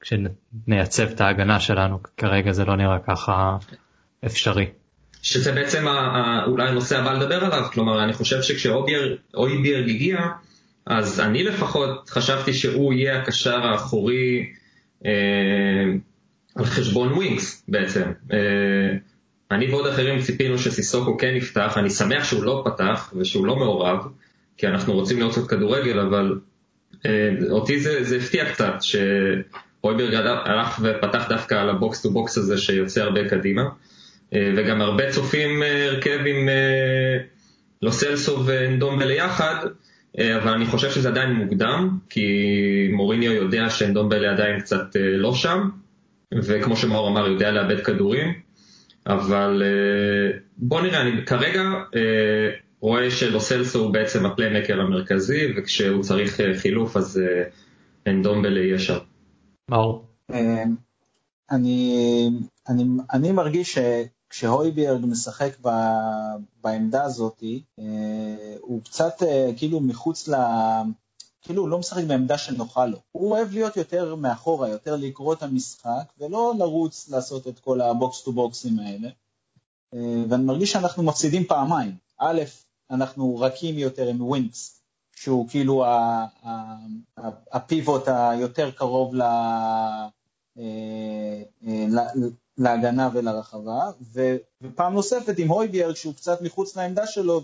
כשנייצב 0.00 1.08
את 1.08 1.20
ההגנה 1.20 1.60
שלנו 1.60 1.98
כרגע 2.16 2.52
זה 2.52 2.64
לא 2.64 2.76
נראה 2.76 2.98
ככה 2.98 3.56
אפשרי. 4.26 4.66
שזה 5.22 5.52
בעצם 5.52 5.86
אולי 6.46 6.68
הנושא 6.68 6.98
הבא 6.98 7.12
לדבר 7.12 7.44
עליו 7.44 7.68
כלומר 7.72 8.04
אני 8.04 8.12
חושב 8.12 8.42
שכשאויביארג 8.42 9.88
הגיע 9.88 10.18
אז 10.86 11.20
אני 11.20 11.42
לפחות 11.42 12.10
חשבתי 12.10 12.52
שהוא 12.52 12.92
יהיה 12.92 13.18
הקשר 13.18 13.66
האחורי. 13.66 14.46
אה, 15.04 15.10
על 16.54 16.64
חשבון 16.64 17.12
ווינקס 17.12 17.64
בעצם. 17.68 18.12
אה, 18.32 18.38
אני 19.50 19.70
ועוד 19.70 19.86
אחרים 19.86 20.20
ציפינו 20.20 20.58
שסיסוקו 20.58 21.18
כן 21.18 21.34
יפתח, 21.36 21.78
אני 21.78 21.90
שמח 21.90 22.24
שהוא 22.24 22.44
לא 22.44 22.62
פתח 22.66 23.12
ושהוא 23.16 23.46
לא 23.46 23.56
מעורב, 23.56 23.98
כי 24.56 24.66
אנחנו 24.66 24.92
רוצים 24.92 25.18
לראות 25.18 25.32
קצת 25.32 25.46
כדורגל, 25.46 25.98
אבל 25.98 26.38
אה, 27.06 27.30
אותי 27.50 27.80
זה, 27.80 28.04
זה 28.04 28.16
הפתיע 28.16 28.52
קצת, 28.52 28.74
שהויברג 29.82 30.14
הלך 30.44 30.80
ופתח 30.82 31.26
דווקא 31.28 31.54
על 31.54 31.70
ה 31.70 31.78
box 31.78 32.02
to 32.02 32.10
box 32.10 32.38
הזה 32.38 32.58
שיוצא 32.58 33.02
הרבה 33.02 33.28
קדימה, 33.28 33.62
אה, 34.34 34.52
וגם 34.56 34.80
הרבה 34.80 35.10
צופים 35.10 35.62
הרכב 35.62 36.18
עם 36.26 36.48
לוסלסו 37.82 38.42
ואנדומבלה 38.46 39.14
יחד, 39.14 39.66
אבל 40.18 40.52
אני 40.52 40.66
חושב 40.66 40.90
שזה 40.90 41.08
עדיין 41.08 41.32
מוקדם, 41.32 41.98
כי 42.10 42.28
מוריניו 42.92 43.32
יודע 43.32 43.70
שאנדומבלה 43.70 44.30
עדיין 44.30 44.60
קצת 44.60 44.96
לא 44.96 45.34
שם, 45.34 45.68
וכמו 46.34 46.76
שמאור 46.76 47.08
אמר, 47.08 47.28
יודע 47.28 47.50
לאבד 47.50 47.84
כדורים, 47.84 48.32
אבל 49.06 49.62
אה, 49.64 50.38
בוא 50.56 50.80
נראה, 50.80 51.00
אני 51.00 51.24
כרגע 51.26 51.62
אה, 51.96 52.50
רואה 52.80 53.10
שלוסלסו 53.10 53.78
הוא 53.78 53.92
בעצם 53.92 54.26
הפליימקר 54.26 54.80
המרכזי, 54.80 55.52
וכשהוא 55.56 56.02
צריך 56.02 56.40
אה, 56.40 56.54
חילוף 56.58 56.96
אז 56.96 57.22
אנדומבלה 58.06 58.60
יהיה 58.60 58.78
שם. 58.78 58.96
מאור? 59.70 60.04
אני, 61.50 62.30
אני, 62.68 62.84
אני 63.12 63.32
מרגיש 63.32 63.78
שכשהויביארג 63.78 65.06
משחק 65.06 65.56
ב, 65.62 65.68
בעמדה 66.60 67.02
הזאת, 67.02 67.44
הוא 68.60 68.82
קצת 68.82 69.22
כאילו 69.56 69.80
מחוץ 69.80 70.28
ל... 70.28 70.34
כאילו 71.42 71.62
הוא 71.62 71.68
לא 71.68 71.78
משחק 71.78 72.04
בעמדה 72.04 72.38
שנוחה 72.38 72.86
לו. 72.86 72.98
הוא 73.12 73.30
אוהב 73.30 73.52
להיות 73.52 73.76
יותר 73.76 74.14
מאחורה, 74.14 74.68
יותר 74.68 74.96
לקרוא 74.96 75.34
את 75.34 75.42
המשחק, 75.42 76.12
ולא 76.18 76.54
לרוץ 76.58 77.08
לעשות 77.08 77.48
את 77.48 77.58
כל 77.58 77.80
ה 77.80 77.91
box 77.91 78.22
to 78.22 78.32
box 78.32 78.60
ים 78.60 78.78
האלה. 78.78 79.08
אה, 79.94 80.24
ואני 80.28 80.44
מרגיש 80.44 80.72
שאנחנו 80.72 81.02
מפסידים 81.02 81.44
פעמיים. 81.44 81.96
א', 82.18 82.42
אנחנו 82.90 83.36
רכים 83.36 83.78
יותר 83.78 84.08
עם 84.08 84.22
ווינקס, 84.22 84.79
שהוא 85.20 85.48
כאילו 85.48 85.84
ה 87.52 87.62
pivot 87.62 88.08
היותר 88.08 88.70
קרוב 88.70 89.14
ל... 89.14 89.22
להגנה 92.58 93.08
ולרחבה, 93.12 93.90
ופעם 94.62 94.94
נוספת 94.94 95.38
עם 95.38 95.48
הויברג 95.48 95.94
שהוא 95.94 96.14
קצת 96.14 96.42
מחוץ 96.42 96.76
לעמדה 96.76 97.06
שלו 97.06 97.42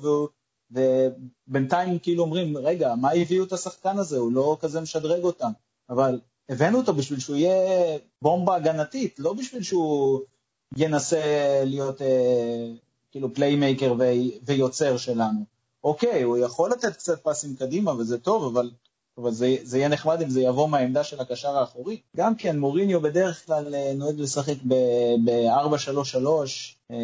ובינתיים 0.70 1.98
כאילו 1.98 2.22
אומרים, 2.22 2.56
רגע, 2.56 2.94
מה 2.94 3.10
הביאו 3.12 3.44
את 3.44 3.52
השחקן 3.52 3.98
הזה? 3.98 4.18
הוא 4.18 4.32
לא 4.32 4.56
כזה 4.60 4.80
משדרג 4.80 5.22
אותם, 5.22 5.50
אבל 5.90 6.20
הבאנו 6.48 6.78
אותו 6.78 6.94
בשביל 6.94 7.20
שהוא 7.20 7.36
יהיה 7.36 7.98
בומבה 8.22 8.56
הגנתית, 8.56 9.18
לא 9.18 9.32
בשביל 9.32 9.62
שהוא 9.62 10.20
ינסה 10.76 11.22
להיות 11.64 12.02
אה, 12.02 12.72
כאילו 13.10 13.34
playmaker 13.34 13.94
ויוצר 14.46 14.96
שלנו. 14.96 15.55
אוקיי, 15.86 16.22
הוא 16.22 16.38
יכול 16.38 16.70
לתת 16.70 16.96
קצת 16.96 17.22
פסים 17.22 17.56
קדימה 17.56 17.92
וזה 17.92 18.18
טוב, 18.18 18.44
אבל 18.44 18.70
אבל 19.18 19.32
זה, 19.32 19.56
זה 19.62 19.78
יהיה 19.78 19.88
נחמד 19.88 20.22
אם 20.22 20.30
זה 20.30 20.40
יבוא 20.40 20.68
מהעמדה 20.68 21.04
של 21.04 21.20
הקשר 21.20 21.58
האחורי. 21.58 22.00
גם 22.16 22.34
כן, 22.34 22.58
מוריניו 22.58 23.00
בדרך 23.00 23.46
כלל 23.46 23.74
אה, 23.74 23.92
נוהג 23.94 24.20
לשחק 24.20 24.54
ב-4-3-3, 24.68 26.28
אה, 26.90 26.96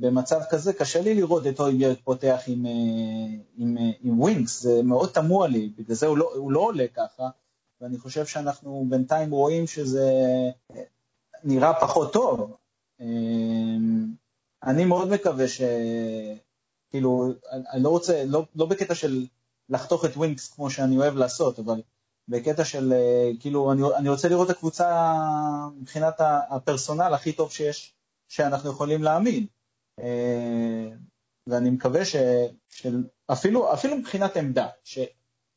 במצב 0.00 0.40
כזה 0.50 0.72
קשה 0.72 1.00
לי 1.00 1.14
לראות 1.14 1.46
את 1.46 1.60
הויברג 1.60 1.96
פותח 2.04 2.40
עם, 2.46 2.66
אה, 2.66 2.72
עם, 3.58 3.76
עם 4.02 4.20
ווינקס, 4.20 4.62
זה 4.62 4.82
מאוד 4.82 5.08
תמוה 5.08 5.48
לי, 5.48 5.70
בגלל 5.78 5.96
זה 5.96 6.06
הוא 6.06 6.18
לא, 6.18 6.32
הוא 6.34 6.52
לא 6.52 6.60
עולה 6.60 6.86
ככה, 6.94 7.28
ואני 7.80 7.98
חושב 7.98 8.26
שאנחנו 8.26 8.86
בינתיים 8.88 9.30
רואים 9.30 9.66
שזה 9.66 10.10
נראה 11.44 11.80
פחות 11.80 12.12
טוב. 12.12 12.56
אני 14.64 14.84
מאוד 14.84 15.08
מקווה 15.08 15.48
ש... 15.48 15.60
כאילו, 16.94 17.32
אני 17.72 17.82
לא 17.82 17.88
רוצה, 17.88 18.24
לא, 18.24 18.44
לא 18.54 18.66
בקטע 18.66 18.94
של 18.94 19.26
לחתוך 19.68 20.04
את 20.04 20.16
ווינקס 20.16 20.52
כמו 20.52 20.70
שאני 20.70 20.96
אוהב 20.96 21.14
לעשות, 21.16 21.58
אבל 21.58 21.82
בקטע 22.28 22.64
של, 22.64 22.92
אה, 22.92 23.30
כאילו, 23.40 23.72
אני, 23.72 23.82
אני 23.96 24.08
רוצה 24.08 24.28
לראות 24.28 24.50
את 24.50 24.56
הקבוצה 24.56 25.12
מבחינת 25.76 26.14
ה 26.50 26.56
personnel 26.56 27.14
הכי 27.14 27.32
טוב 27.32 27.52
שיש, 27.52 27.94
שאנחנו 28.28 28.70
יכולים 28.70 29.02
להאמין. 29.02 29.46
אה, 30.00 30.88
ואני 31.46 31.70
מקווה 31.70 32.04
ש, 32.04 32.16
שאפילו 32.68 33.72
אפילו 33.72 33.96
מבחינת 33.96 34.36
עמדה, 34.36 34.68
ש, 34.84 34.98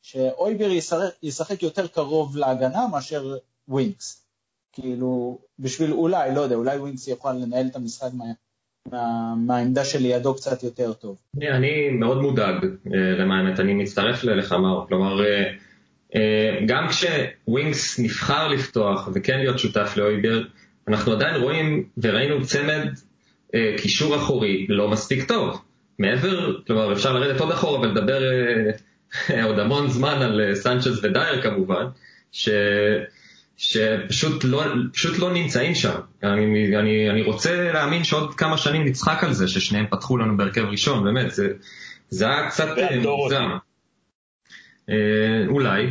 שהויברג 0.02 0.70
ישחק, 0.70 1.14
ישחק 1.22 1.62
יותר 1.62 1.86
קרוב 1.86 2.36
להגנה 2.36 2.88
מאשר 2.88 3.38
ווינקס. 3.68 4.26
כאילו, 4.72 5.38
בשביל 5.58 5.92
אולי, 5.92 6.34
לא 6.34 6.40
יודע, 6.40 6.54
אולי 6.54 6.78
ווינקס 6.78 7.08
יוכל 7.08 7.32
לנהל 7.32 7.66
את 7.66 7.76
המשחק 7.76 8.10
מה, 8.12 8.24
מה, 8.92 9.34
מהעמדה 9.46 9.84
שלידו 9.84 10.34
קצת 10.34 10.62
יותר 10.62 10.92
טוב. 10.92 11.16
אני 11.42 11.90
מאוד 11.90 12.20
מודאג, 12.22 12.64
אה, 12.64 12.98
למען 13.18 13.46
האמת, 13.46 13.60
אני 13.60 13.74
מצטרף 13.74 14.24
אליך, 14.24 14.52
מאור, 14.52 14.86
כלומר, 14.88 15.24
אה, 15.24 15.42
אה, 16.14 16.58
גם 16.66 16.86
כשווינגס 16.88 17.98
נבחר 17.98 18.48
לפתוח 18.48 19.08
וכן 19.14 19.38
להיות 19.38 19.58
שותף 19.58 19.94
לאויבר, 19.96 20.42
אנחנו 20.88 21.12
עדיין 21.12 21.42
רואים 21.42 21.84
וראינו 21.98 22.42
צמד 22.42 22.88
קישור 23.76 24.16
אחורי 24.16 24.66
לא 24.68 24.88
מספיק 24.88 25.28
טוב. 25.28 25.60
מעבר, 25.98 26.62
כלומר 26.66 26.92
אפשר 26.92 27.12
לרדת 27.12 27.40
עוד 27.40 27.50
אחורה 27.50 27.80
ולדבר 27.80 28.22
עוד 29.46 29.58
המון 29.58 29.88
זמן 29.88 30.22
על 30.22 30.54
סנצ'ז 30.54 31.04
ודייר 31.04 31.42
כמובן, 31.42 31.84
ש... 32.32 32.48
שפשוט 33.58 34.44
לא, 34.44 34.64
פשוט 34.92 35.18
לא 35.18 35.32
נמצאים 35.32 35.74
שם. 35.74 36.00
אני, 36.22 36.76
אני, 36.76 37.10
אני 37.10 37.22
רוצה 37.22 37.72
להאמין 37.72 38.04
שעוד 38.04 38.34
כמה 38.34 38.58
שנים 38.58 38.84
נצחק 38.84 39.24
על 39.24 39.32
זה, 39.32 39.48
ששניהם 39.48 39.86
פתחו 39.90 40.16
לנו 40.16 40.36
בהרכב 40.36 40.64
ראשון, 40.64 41.04
באמת, 41.04 41.34
זה, 41.34 41.48
זה 42.08 42.28
היה 42.28 42.50
קצת 42.50 42.78
אה, 42.78 43.00
מוגזם. 43.00 43.50
אה, 44.90 44.94
אולי, 45.48 45.86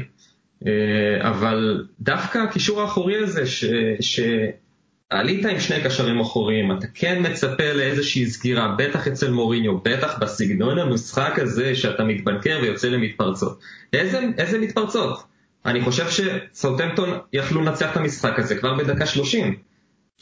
אה, 0.67 1.29
אבל 1.29 1.85
דווקא 1.99 2.37
הקישור 2.37 2.81
האחורי 2.81 3.17
הזה, 3.17 3.45
ש, 3.45 3.65
שעלית 3.99 5.45
עם 5.45 5.59
שני 5.59 5.83
קשרים 5.83 6.19
אחוריים, 6.19 6.71
אתה 6.71 6.87
כן 6.93 7.31
מצפה 7.31 7.73
לאיזושהי 7.73 8.25
סגירה, 8.25 8.75
בטח 8.77 9.07
אצל 9.07 9.31
מוריניו, 9.31 9.77
בטח 9.77 10.19
בסגנון 10.19 10.79
המשחק 10.79 11.39
הזה 11.39 11.75
שאתה 11.75 12.03
מתבנקר 12.03 12.59
ויוצא 12.61 12.87
למתפרצות. 12.87 13.59
איזה, 13.93 14.19
איזה 14.37 14.59
מתפרצות? 14.59 15.36
אני 15.67 15.81
חושב 15.81 16.05
שסאוטמפטון 16.09 17.09
יכלו 17.33 17.61
לנצח 17.61 17.91
את 17.91 17.97
המשחק 17.97 18.39
הזה 18.39 18.55
כבר 18.55 18.73
בדקה 18.73 19.05
30. 19.05 19.55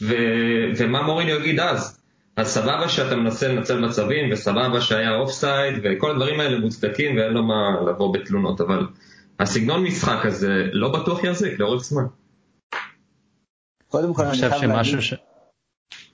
ו... 0.02 0.14
ומה 0.76 1.02
מוריניו 1.02 1.40
יגיד 1.40 1.60
אז? 1.60 2.00
אז 2.36 2.48
סבבה 2.48 2.88
שאתה 2.88 3.16
מנסה 3.16 3.48
לנצל 3.48 3.80
מצבים, 3.80 4.32
וסבבה 4.32 4.80
שהיה 4.80 5.14
offside, 5.14 5.74
וכל 5.84 6.10
הדברים 6.10 6.40
האלה 6.40 6.58
מוצדקים 6.58 7.16
ואין 7.16 7.32
לו 7.32 7.42
מה 7.42 7.80
לבוא 7.90 8.14
בתלונות, 8.14 8.60
אבל 8.60 8.86
הסגנון 9.40 9.84
משחק 9.84 10.26
הזה 10.26 10.64
לא 10.72 10.88
בטוח 10.88 11.24
יחזיק 11.24 11.58
לאורך 11.58 11.84
זמן. 11.84 12.06
קודם 13.88 14.14
כל 14.14 14.24
אני 14.24 14.38
חייב 14.38 14.64
להגיד, 14.64 15.00
ש... 15.00 15.14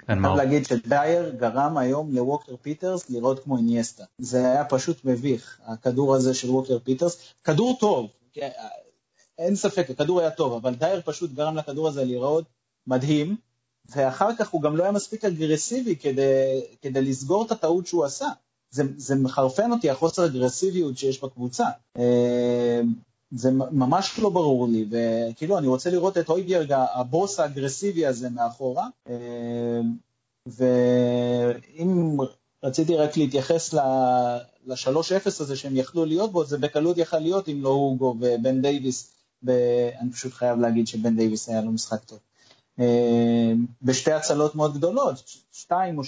כן, 0.06 0.22
חייב 0.22 0.36
להגיד 0.36 0.66
שדייר 0.66 1.32
גרם 1.38 1.78
היום 1.78 2.14
לווקר 2.14 2.56
פיטרס 2.62 3.10
לראות 3.10 3.44
כמו 3.44 3.56
אינייסטה. 3.56 4.04
זה 4.18 4.38
היה 4.38 4.64
פשוט 4.64 5.04
מביך, 5.04 5.58
הכדור 5.66 6.14
הזה 6.14 6.34
של 6.34 6.50
ווקר 6.50 6.78
פיטרס. 6.78 7.34
כדור 7.44 7.76
טוב, 7.80 8.10
אין 9.38 9.56
ספק, 9.56 9.90
הכדור 9.90 10.20
היה 10.20 10.30
טוב, 10.30 10.52
אבל 10.52 10.74
דייר 10.74 11.00
פשוט 11.04 11.30
גרם 11.32 11.56
לכדור 11.56 11.88
הזה 11.88 12.04
להיראות 12.04 12.44
מדהים, 12.86 13.36
ואחר 13.88 14.36
כך 14.38 14.50
הוא 14.50 14.62
גם 14.62 14.76
לא 14.76 14.82
היה 14.82 14.92
מספיק 14.92 15.24
אגרסיבי 15.24 15.96
כדי, 15.96 16.60
כדי 16.82 17.02
לסגור 17.02 17.44
את 17.46 17.52
הטעות 17.52 17.86
שהוא 17.86 18.04
עשה. 18.04 18.28
זה, 18.70 18.82
זה 18.96 19.14
מחרפן 19.14 19.72
אותי, 19.72 19.90
החוסר 19.90 20.26
אגרסיביות 20.26 20.98
שיש 20.98 21.24
בקבוצה. 21.24 21.64
אה, 21.98 22.80
זה 23.32 23.50
ממש 23.50 24.18
לא 24.18 24.30
ברור 24.30 24.68
לי, 24.68 24.86
וכאילו 24.90 25.58
אני 25.58 25.66
רוצה 25.66 25.90
לראות 25.90 26.18
את 26.18 26.28
אויביארג, 26.28 26.72
הבוס 26.72 27.40
האגרסיבי 27.40 28.06
הזה 28.06 28.30
מאחורה, 28.30 28.88
אה, 29.08 29.80
ואם 30.46 32.16
רציתי 32.64 32.96
רק 32.96 33.16
להתייחס 33.16 33.74
ל-3-0 33.74 35.26
הזה 35.26 35.56
שהם 35.56 35.76
יכלו 35.76 36.04
להיות 36.04 36.32
בו, 36.32 36.44
זה 36.44 36.58
בקלות 36.58 36.98
יכל 36.98 37.18
להיות 37.18 37.48
אם 37.48 37.62
לא 37.62 37.68
הוגו 37.68 38.16
ובן 38.20 38.62
דייוויס 38.62 39.12
אני 40.00 40.10
פשוט 40.12 40.32
חייב 40.32 40.60
להגיד 40.60 40.86
שבן 40.86 41.16
דייוויס 41.16 41.48
היה 41.48 41.60
לו 41.60 41.72
משחק 41.72 42.04
טוב. 42.04 42.18
אה, 42.80 43.52
בשתי 43.82 44.12
הצלות 44.12 44.54
מאוד 44.54 44.74
גדולות, 44.74 45.22
2 45.52 45.98
או 45.98 46.02
3-0, 46.02 46.04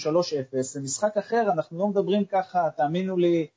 זה 0.61 0.81
משחק 0.81 1.17
אחר, 1.17 1.49
אנחנו 1.53 1.79
לא 1.79 1.87
מדברים 1.87 2.25
ככה, 2.25 2.69
תאמינו 2.77 3.17
לי, 3.17 3.47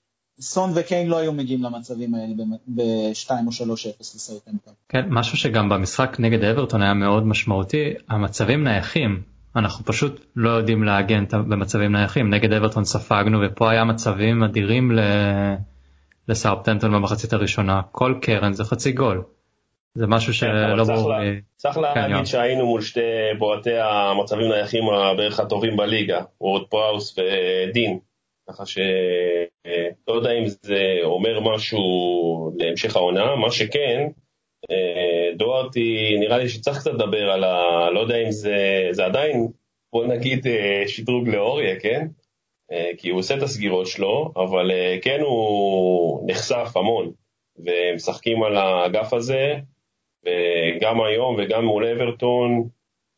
סון 0.41 0.71
וקיין 0.75 1.09
לא 1.09 1.19
היו 1.19 1.33
מגיעים 1.33 1.63
למצבים 1.63 2.15
האלה 2.15 2.35
ב-2 2.67 3.31
או 3.31 3.75
3-0 3.75 4.01
לסאוטמפטון. 4.01 4.75
כן, 4.89 5.07
משהו 5.09 5.39
שגם 5.39 5.69
במשחק 5.69 6.17
נגד 6.19 6.45
אברטון 6.45 6.83
היה 6.83 6.95
מאוד 6.95 7.27
משמעותי, 7.27 7.95
המצבים 8.09 8.65
נייחים, 8.65 9.23
אנחנו 9.57 9.85
פשוט 9.85 10.27
לא 10.37 10.51
יודעים 10.51 10.85
להגן 10.85 11.25
במצבים 11.31 11.93
נייחים, 11.93 12.35
נגד 12.35 12.53
אברטון 12.53 12.85
ספגנו 12.85 13.39
ופה 13.47 13.71
היה 13.71 13.85
מצבים 13.85 14.43
אדירים 14.45 14.93
לסאוטמפטון 16.29 16.93
במחצית 16.93 17.33
הראשונה, 17.33 17.81
כל 17.93 18.15
קרן 18.23 18.53
זה 18.53 18.65
חצי 18.65 18.93
גול. 18.93 19.23
זה 19.95 20.07
משהו 20.07 20.33
כן, 20.33 20.39
שלא 20.39 20.85
ברור 20.85 21.13
לי. 21.13 21.41
צריך 21.57 21.79
להגיד 21.79 22.17
כן, 22.17 22.25
שהיינו 22.25 22.67
מול 22.67 22.81
שתי 22.81 23.01
בועטי 23.39 23.79
המצבים 23.79 24.49
נייחים 24.49 24.85
בערך 25.17 25.41
הטובים 25.41 25.77
בליגה, 25.77 26.21
וורד 26.41 26.67
פראוס 26.69 27.19
ודין. 27.19 27.99
ככה 28.49 28.67
שלא 28.67 30.15
יודע 30.15 30.33
אם 30.33 30.45
זה 30.47 30.83
אומר 31.03 31.41
משהו 31.41 31.81
להמשך 32.59 32.97
העונה, 32.97 33.37
מה 33.37 33.51
שכן, 33.51 34.09
אה, 34.71 35.35
דוארטי, 35.37 36.17
נראה 36.21 36.39
לי 36.39 36.49
שצריך 36.49 36.79
קצת 36.79 36.91
לדבר 36.91 37.31
על 37.31 37.45
ה... 37.45 37.91
לא 37.91 38.01
יודע 38.01 38.17
אם 38.17 38.31
זה, 38.31 38.89
זה 38.91 39.05
עדיין, 39.05 39.49
בוא 39.93 40.07
נגיד, 40.07 40.47
אה, 40.47 40.83
שדרוג 40.87 41.29
לאוריה, 41.29 41.81
כן? 41.81 42.07
אה, 42.73 42.91
כי 42.99 43.11
הוא 43.11 43.19
עושה 43.19 43.37
את 43.37 43.43
הסגירות 43.43 43.87
שלו, 43.87 44.33
אבל 44.37 44.71
כן 45.03 45.21
הוא 45.21 46.31
נחשף 46.31 46.77
המון, 46.77 47.13
ומשחקים 47.59 48.43
על 48.43 48.57
האגף 48.57 49.13
הזה, 49.13 49.55
וגם 50.25 51.01
היום 51.01 51.37
וגם 51.39 51.65
מול 51.65 51.87
אברטון 51.87 52.69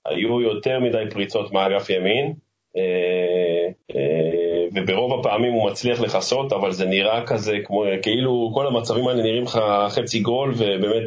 היו 0.07 0.41
יותר 0.41 0.81
מדי 0.81 1.05
פריצות 1.11 1.53
מאגף 1.53 1.91
ימין, 1.91 2.33
אה, 2.77 3.69
אה, 3.97 4.67
וברוב 4.75 5.21
הפעמים 5.21 5.53
הוא 5.53 5.71
מצליח 5.71 6.01
לכסות, 6.01 6.53
אבל 6.53 6.73
זה 6.73 6.87
נראה 6.87 7.27
כזה 7.27 7.57
כמו, 7.65 7.85
כאילו 8.03 8.51
כל 8.55 8.67
המצבים 8.67 9.09
האלה 9.09 9.23
נראים 9.23 9.43
לך 9.43 9.61
חצי 9.89 10.21
גול, 10.21 10.53
ובאמת 10.57 11.03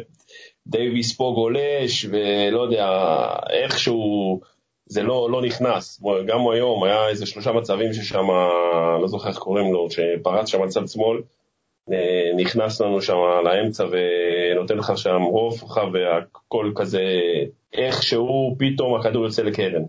דייוויס 0.66 1.16
פה 1.16 1.32
גולש, 1.34 2.06
ולא 2.10 2.60
יודע, 2.60 2.88
איכשהו 3.50 4.40
זה 4.86 5.02
לא, 5.02 5.30
לא 5.30 5.42
נכנס. 5.42 6.02
גם 6.26 6.48
היום 6.48 6.84
היה 6.84 7.08
איזה 7.08 7.26
שלושה 7.26 7.52
מצבים 7.52 7.92
ששם, 7.92 8.26
לא 9.00 9.06
זוכר 9.06 9.28
איך 9.28 9.38
קוראים 9.38 9.72
לו, 9.72 9.88
שפרץ 9.90 10.48
שם 10.48 10.62
מצב 10.62 10.86
שמאל, 10.86 11.16
אה, 11.16 11.22
נכנס 12.36 12.80
לנו 12.80 13.02
שם 13.02 13.16
לאמצע 13.44 13.84
ונותן 13.84 14.76
לך 14.76 14.92
שם 14.96 15.20
לך 15.64 15.80
והכל 15.92 16.72
כזה, 16.76 17.02
איכשהו 17.72 18.56
פתאום 18.58 19.00
הכדור 19.00 19.24
יוצא 19.24 19.42
לקרן. 19.42 19.82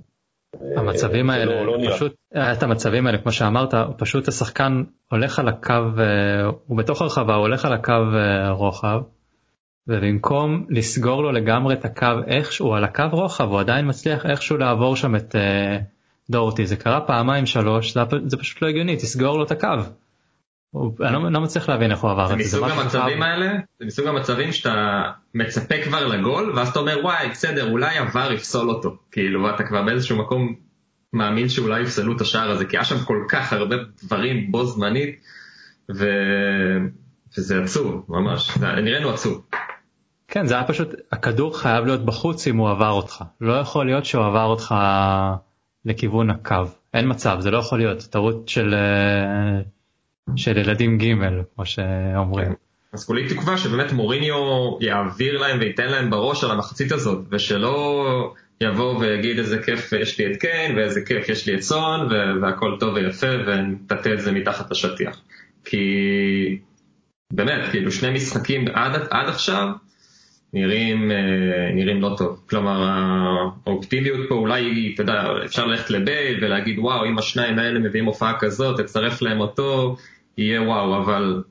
המצבים 0.76 1.30
האלה, 1.30 1.46
לא, 1.46 1.78
לא 1.78 1.96
פשוט, 1.96 2.16
את 2.34 2.64
המצבים 2.64 3.08
האלה 3.08 3.18
כמו 3.18 3.32
שאמרת, 3.32 3.74
פשוט 3.98 4.28
השחקן 4.28 4.84
הולך 5.12 5.40
על 5.40 5.48
הקו, 5.48 5.74
הוא 6.68 6.78
בתוך 6.78 7.02
הרחבה, 7.02 7.36
הוא 7.36 7.42
הולך 7.42 7.66
על 7.66 7.74
הקו 7.74 7.94
רוחב, 8.50 9.00
ובמקום 9.88 10.66
לסגור 10.70 11.24
לו 11.24 11.32
לגמרי 11.32 11.74
את 11.74 11.86
הקו 11.86 12.08
איכשהו 12.28 12.74
על 12.74 12.84
הקו 12.84 13.04
רוחב 13.12 13.50
הוא 13.50 13.60
עדיין 13.60 13.90
מצליח 13.90 14.26
איכשהו 14.26 14.58
לעבור 14.58 14.96
שם 14.96 15.16
את 15.16 15.36
דורטי 16.30 16.66
זה 16.66 16.76
קרה 16.76 17.02
פעמיים 17.02 17.46
שלוש 17.46 17.94
זה, 17.94 18.02
זה 18.26 18.38
פשוט 18.38 18.62
לא 18.62 18.68
הגיוני 18.68 18.96
תסגור 18.96 19.38
לו 19.38 19.44
את 19.44 19.52
הקו. 19.52 19.68
אני 21.02 21.14
לא, 21.14 21.32
לא 21.32 21.42
מצליח 21.42 21.70
להבין 21.70 21.92
איך 21.92 22.00
הוא 22.00 22.12
עבר 22.12 22.24
את 22.24 22.28
זה. 22.28 22.36
זה 22.36 22.58
מסוג 22.58 22.70
המצבים 22.70 23.22
האלה 23.22 23.54
זה 23.80 23.86
מסוג 23.86 24.08
המצבים 24.08 24.52
שאתה 24.52 25.02
מצפה 25.34 25.76
כבר 25.84 26.08
לגול 26.08 26.54
ואז 26.56 26.68
אתה 26.68 26.80
אומר 26.80 26.98
וואי 27.04 27.30
בסדר 27.30 27.72
אולי 27.72 27.98
עבר 27.98 28.32
יפסול 28.32 28.70
אותו 28.70 28.98
כאילו 29.12 29.50
אתה 29.56 29.64
כבר 29.64 29.84
באיזשהו 29.84 30.18
מקום 30.18 30.56
מאמין 31.14 31.50
שאולי 31.50 31.82
יפסלו 31.82 32.16
את 32.16 32.22
השער 32.22 32.52
הזה 32.52 32.66
כי 32.66 32.78
היה 32.78 32.84
שם 32.84 33.06
כל 33.06 33.26
כך 33.30 33.54
הרבה 33.54 33.76
דברים 34.04 34.52
בו 34.52 34.66
זמנית. 34.66 35.20
ו... 35.96 36.06
וזה 37.38 37.64
עצוב 37.64 38.06
ממש 38.10 38.58
נראינו 38.58 39.10
עצוב. 39.10 39.46
כן 40.28 40.46
זה 40.46 40.54
היה 40.54 40.64
פשוט 40.64 40.94
הכדור 41.12 41.60
חייב 41.60 41.86
להיות 41.86 42.06
בחוץ 42.06 42.48
אם 42.48 42.58
הוא 42.58 42.70
עבר 42.70 42.90
אותך 42.90 43.24
לא 43.42 43.54
יכול 43.54 43.86
להיות 43.86 44.06
שהוא 44.06 44.26
עבר 44.26 44.44
אותך 44.44 44.76
לכיוון 45.86 46.30
הקו 46.30 46.56
אין 46.94 47.10
מצב 47.10 47.38
זה 47.40 47.52
לא 47.52 47.58
יכול 47.58 47.78
להיות 47.78 48.08
טעות 48.12 48.48
של 48.48 48.74
אה, 48.74 49.62
של 50.36 50.58
ילדים 50.58 50.98
ג' 50.98 51.14
כמו 51.56 51.66
שאומרים. 51.66 52.54
אז 52.94 53.06
כולי 53.06 53.30
תקווה 53.30 53.58
שבאמת 53.58 53.92
מוריניו 53.92 54.36
יעביר 54.82 55.38
להם 55.38 55.60
וייתן 55.60 55.88
להם 55.88 56.10
בראש 56.10 56.44
על 56.44 56.52
המחצית 56.52 56.92
הזאת 56.92 57.26
ושלא 57.32 58.34
יבוא 58.62 59.00
ויגיד 59.00 59.40
איזה 59.40 59.64
כיף 59.64 59.94
יש 59.94 60.20
לי 60.20 60.32
את 60.32 60.38
קיין 60.38 60.78
ואיזה 60.78 61.02
כיף 61.06 61.30
יש 61.30 61.48
לי 61.48 61.56
את 61.56 61.62
סון 61.62 62.10
והכל 62.42 62.78
טוב 62.80 62.94
ויפה 62.94 63.28
ונטטה 63.48 64.14
את 64.14 64.20
זה 64.20 64.32
מתחת 64.32 64.72
לשטיח. 64.72 65.22
כי 65.66 65.86
באמת 67.34 67.70
כאילו 67.72 67.92
שני 67.92 68.10
משחקים 68.10 68.66
עד, 68.74 69.02
עד 69.10 69.28
עכשיו 69.28 69.68
נראים, 70.54 71.12
אה, 71.12 71.72
נראים 71.74 72.02
לא 72.02 72.16
טוב. 72.18 72.42
כלומר, 72.50 72.90
האופטימיות 73.66 74.30
פה 74.30 74.36
אולי, 74.36 74.92
אתה 74.94 75.02
יודע, 75.02 75.24
אפשר 75.46 75.66
ללכת 75.66 75.90
לבייל 75.90 76.44
ולהגיד, 76.44 76.80
וואו, 76.80 77.06
אם 77.06 77.18
השניים 77.18 77.60
האלה 77.60 77.80
מביאים 77.80 78.06
הופעה 78.06 78.40
כזאת, 78.40 78.80
תצרף 78.80 79.22
להם 79.22 79.40
אותו, 79.40 79.96
יהיה 80.38 80.62
וואו, 80.62 81.04
אבל 81.04 81.44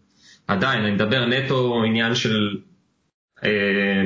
עדיין, 0.46 0.84
אני 0.84 0.94
מדבר 0.94 1.26
נטו 1.26 1.82
עניין 1.86 2.14
של, 2.14 2.58
אה, 3.44 3.50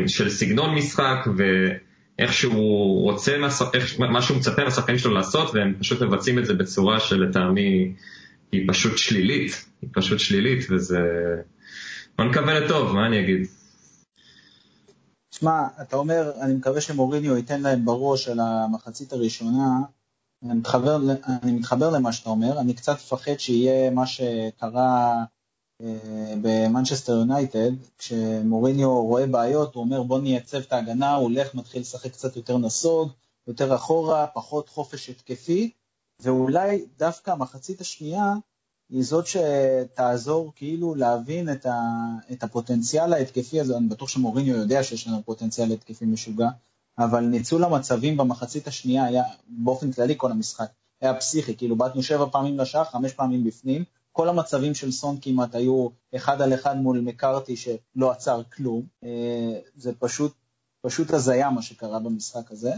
של 0.07 0.31
סגנון 0.31 0.75
משחק 0.75 1.27
ואיך 1.37 2.33
שהוא 2.33 3.03
רוצה, 3.03 3.37
איך, 3.75 4.01
מה 4.01 4.23
שהוא 4.23 4.39
מצפה 4.39 4.65
מהשחקנים 4.65 4.99
שלו 4.99 5.15
לעשות, 5.15 5.55
והם 5.55 5.75
פשוט 5.79 6.03
מבצעים 6.03 6.39
את 6.39 6.47
זה 6.47 6.55
בצורה 6.55 7.01
שלטעמי 7.01 7.95
היא 8.53 8.69
פשוט 8.69 8.99
שלילית, 8.99 9.65
היא 9.83 9.91
פשוט 9.93 10.19
שלילית, 10.19 10.67
וזה... 10.71 10.99
בוא 12.19 12.25
נקווה 12.25 12.61
לטוב, 12.61 12.93
מה 12.93 13.07
אני 13.07 13.21
אגיד? 13.21 13.47
שמע, 15.31 15.63
אתה 15.83 15.97
אומר, 15.97 16.33
אני 16.41 16.55
מקווה 16.55 16.81
שמוריניו 16.81 17.37
ייתן 17.37 17.63
להם 17.63 17.85
בראש 17.85 18.29
על 18.29 18.41
המחצית 18.41 19.13
הראשונה, 19.13 19.69
אני 20.43 20.55
מתחבר, 20.55 20.99
אני 21.43 21.53
מתחבר 21.53 21.91
למה 21.91 22.13
שאתה 22.13 22.31
אומר, 22.31 22.61
אני 22.61 22.75
קצת 22.75 22.95
מפחד 22.95 23.39
שיהיה 23.39 23.91
מה 23.91 24.07
שקרה 24.07 25.25
אה, 25.83 26.35
במנצ'סטר 26.43 27.13
יונייטד, 27.13 27.71
כשמוריניו 27.99 29.03
רואה 29.03 29.27
בעיות, 29.27 29.75
הוא 29.75 29.85
אומר 29.85 30.03
בוא 30.03 30.21
נייצב 30.21 30.57
את 30.59 30.73
ההגנה, 30.73 31.15
הוא 31.15 31.23
הולך, 31.23 31.55
מתחיל 31.55 31.81
לשחק 31.81 32.13
קצת 32.13 32.37
יותר 32.37 32.59
נסוג, 32.59 33.13
יותר 33.47 33.75
אחורה, 33.75 34.27
פחות 34.27 34.69
חופש 34.69 35.11
התקפי, 35.11 35.71
ואולי 36.23 36.85
דווקא 36.99 37.31
המחצית 37.31 37.81
השנייה 37.81 38.35
היא 38.91 39.05
זאת 39.05 39.25
שתעזור 39.27 40.53
כאילו 40.57 40.95
להבין 40.95 41.53
את, 41.53 41.67
ה, 41.67 41.81
את 42.33 42.43
הפוטנציאל 42.43 43.13
ההתקפי 43.13 43.61
הזה, 43.61 43.77
אני 43.77 43.89
בטוח 43.89 44.09
שמוריניו 44.09 44.57
יודע 44.57 44.83
שיש 44.83 45.07
לנו 45.07 45.23
פוטנציאל 45.25 45.73
התקפי 45.73 46.05
משוגע, 46.05 46.49
אבל 46.99 47.21
ניצול 47.21 47.65
המצבים 47.65 48.17
במחצית 48.17 48.67
השנייה 48.67 49.05
היה 49.05 49.23
באופן 49.49 49.93
כללי 49.93 50.15
כל 50.17 50.31
המשחק, 50.31 50.71
היה 51.01 51.15
פסיכי, 51.15 51.57
כאילו 51.57 51.77
באתנו 51.77 52.03
שבע 52.03 52.27
פעמים 52.33 52.59
לשער, 52.59 52.85
חמש 52.85 53.13
פעמים 53.13 53.45
בפנים, 53.45 53.85
כל 54.13 54.29
המצבים 54.29 54.75
של 54.75 54.93
סון 54.93 55.19
כמעט 55.23 55.55
היו 55.55 55.89
אחד 56.17 56.43
על 56.43 56.55
אחד 56.55 56.77
מול 56.77 57.01
מקארתי 57.01 57.57
שלא 57.57 58.11
עצר 58.11 58.43
כלום, 58.53 58.83
אה, 59.05 59.59
זה 59.77 59.93
פשוט, 59.99 60.35
פשוט 60.81 61.11
הזיה 61.11 61.51
מה 61.51 61.63
שקרה 61.63 61.99
במשחק 61.99 62.51
הזה, 62.51 62.73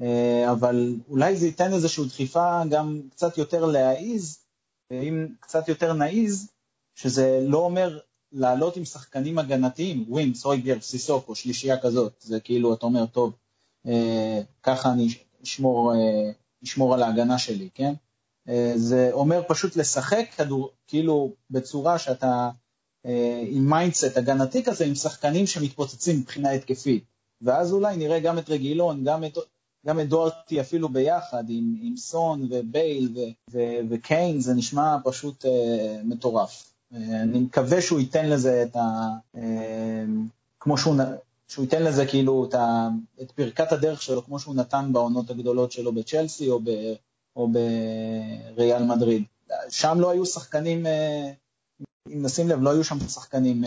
אה, 0.00 0.52
אבל 0.52 0.96
אולי 1.08 1.36
זה 1.36 1.46
ייתן 1.46 1.72
איזושהי 1.72 2.04
דחיפה 2.04 2.62
גם 2.70 3.00
קצת 3.10 3.38
יותר 3.38 3.64
להעיז 3.64 4.38
אם 4.92 5.26
קצת 5.40 5.68
יותר 5.68 5.92
נעיז, 5.92 6.50
שזה 6.94 7.40
לא 7.42 7.58
אומר 7.58 7.98
לעלות 8.32 8.76
עם 8.76 8.84
שחקנים 8.84 9.38
הגנתיים, 9.38 10.04
ווינס, 10.08 10.44
רויגר, 10.44 10.80
סיסוקו, 10.80 11.34
שלישייה 11.34 11.80
כזאת, 11.80 12.12
זה 12.20 12.40
כאילו, 12.40 12.74
אתה 12.74 12.86
אומר, 12.86 13.06
טוב, 13.06 13.32
ככה 14.62 14.92
אני 14.92 15.08
אשמור, 15.44 15.94
אה, 15.94 16.30
אשמור 16.64 16.94
על 16.94 17.02
ההגנה 17.02 17.38
שלי, 17.38 17.68
כן? 17.74 17.94
אה, 18.48 18.72
זה 18.76 19.08
אומר 19.12 19.42
פשוט 19.48 19.76
לשחק 19.76 20.26
כדור, 20.36 20.70
כאילו, 20.86 21.32
בצורה 21.50 21.98
שאתה 21.98 22.50
אה, 23.06 23.42
עם 23.48 23.70
mindset 23.70 24.16
הגנתי 24.16 24.64
כזה, 24.64 24.84
עם 24.84 24.94
שחקנים 24.94 25.46
שמתפוצצים 25.46 26.18
מבחינה 26.18 26.50
התקפית. 26.50 27.04
ואז 27.42 27.72
אולי 27.72 27.96
נראה 27.96 28.20
גם 28.20 28.38
את 28.38 28.50
רגילון, 28.50 29.04
גם 29.04 29.24
את 29.24 29.38
גם 29.86 30.00
את 30.00 30.08
דוהרטי 30.08 30.60
אפילו 30.60 30.88
ביחד 30.88 31.44
עם, 31.48 31.74
עם 31.82 31.96
סון 31.96 32.48
ובייל 32.50 33.12
ו, 33.14 33.20
ו, 33.52 33.58
וקיין, 33.90 34.40
זה 34.40 34.54
נשמע 34.54 34.96
פשוט 35.04 35.44
uh, 35.44 35.48
מטורף. 36.04 36.72
Uh, 36.92 36.96
אני 37.22 37.38
מקווה 37.38 37.82
שהוא 37.82 38.00
ייתן 38.00 38.30
לזה 38.30 38.62
את 38.62 38.76
ה... 38.76 39.08
Uh, 39.36 39.38
כמו 40.60 40.78
שהוא, 40.78 40.94
שהוא 41.48 41.64
ייתן 41.64 41.82
לזה 41.82 42.06
כאילו 42.06 42.48
את, 43.22 43.32
פרקת 43.34 43.72
הדרך 43.72 44.02
שלו, 44.02 44.24
כמו 44.24 44.38
שהוא 44.38 44.54
נתן 44.54 44.92
בעונות 44.92 45.30
הגדולות 45.30 45.72
שלו 45.72 45.92
בצ'לסי 45.92 46.50
או, 46.50 46.60
ב, 46.60 46.70
או 47.36 47.48
בריאל 48.54 48.82
מדריד. 48.84 49.24
שם 49.68 50.00
לא 50.00 50.10
היו 50.10 50.26
שחקנים, 50.26 50.86
אם 52.08 52.22
נשים 52.22 52.48
לב, 52.48 52.62
לא 52.62 52.70
היו 52.70 52.84
שם 52.84 53.00
שחקנים 53.00 53.64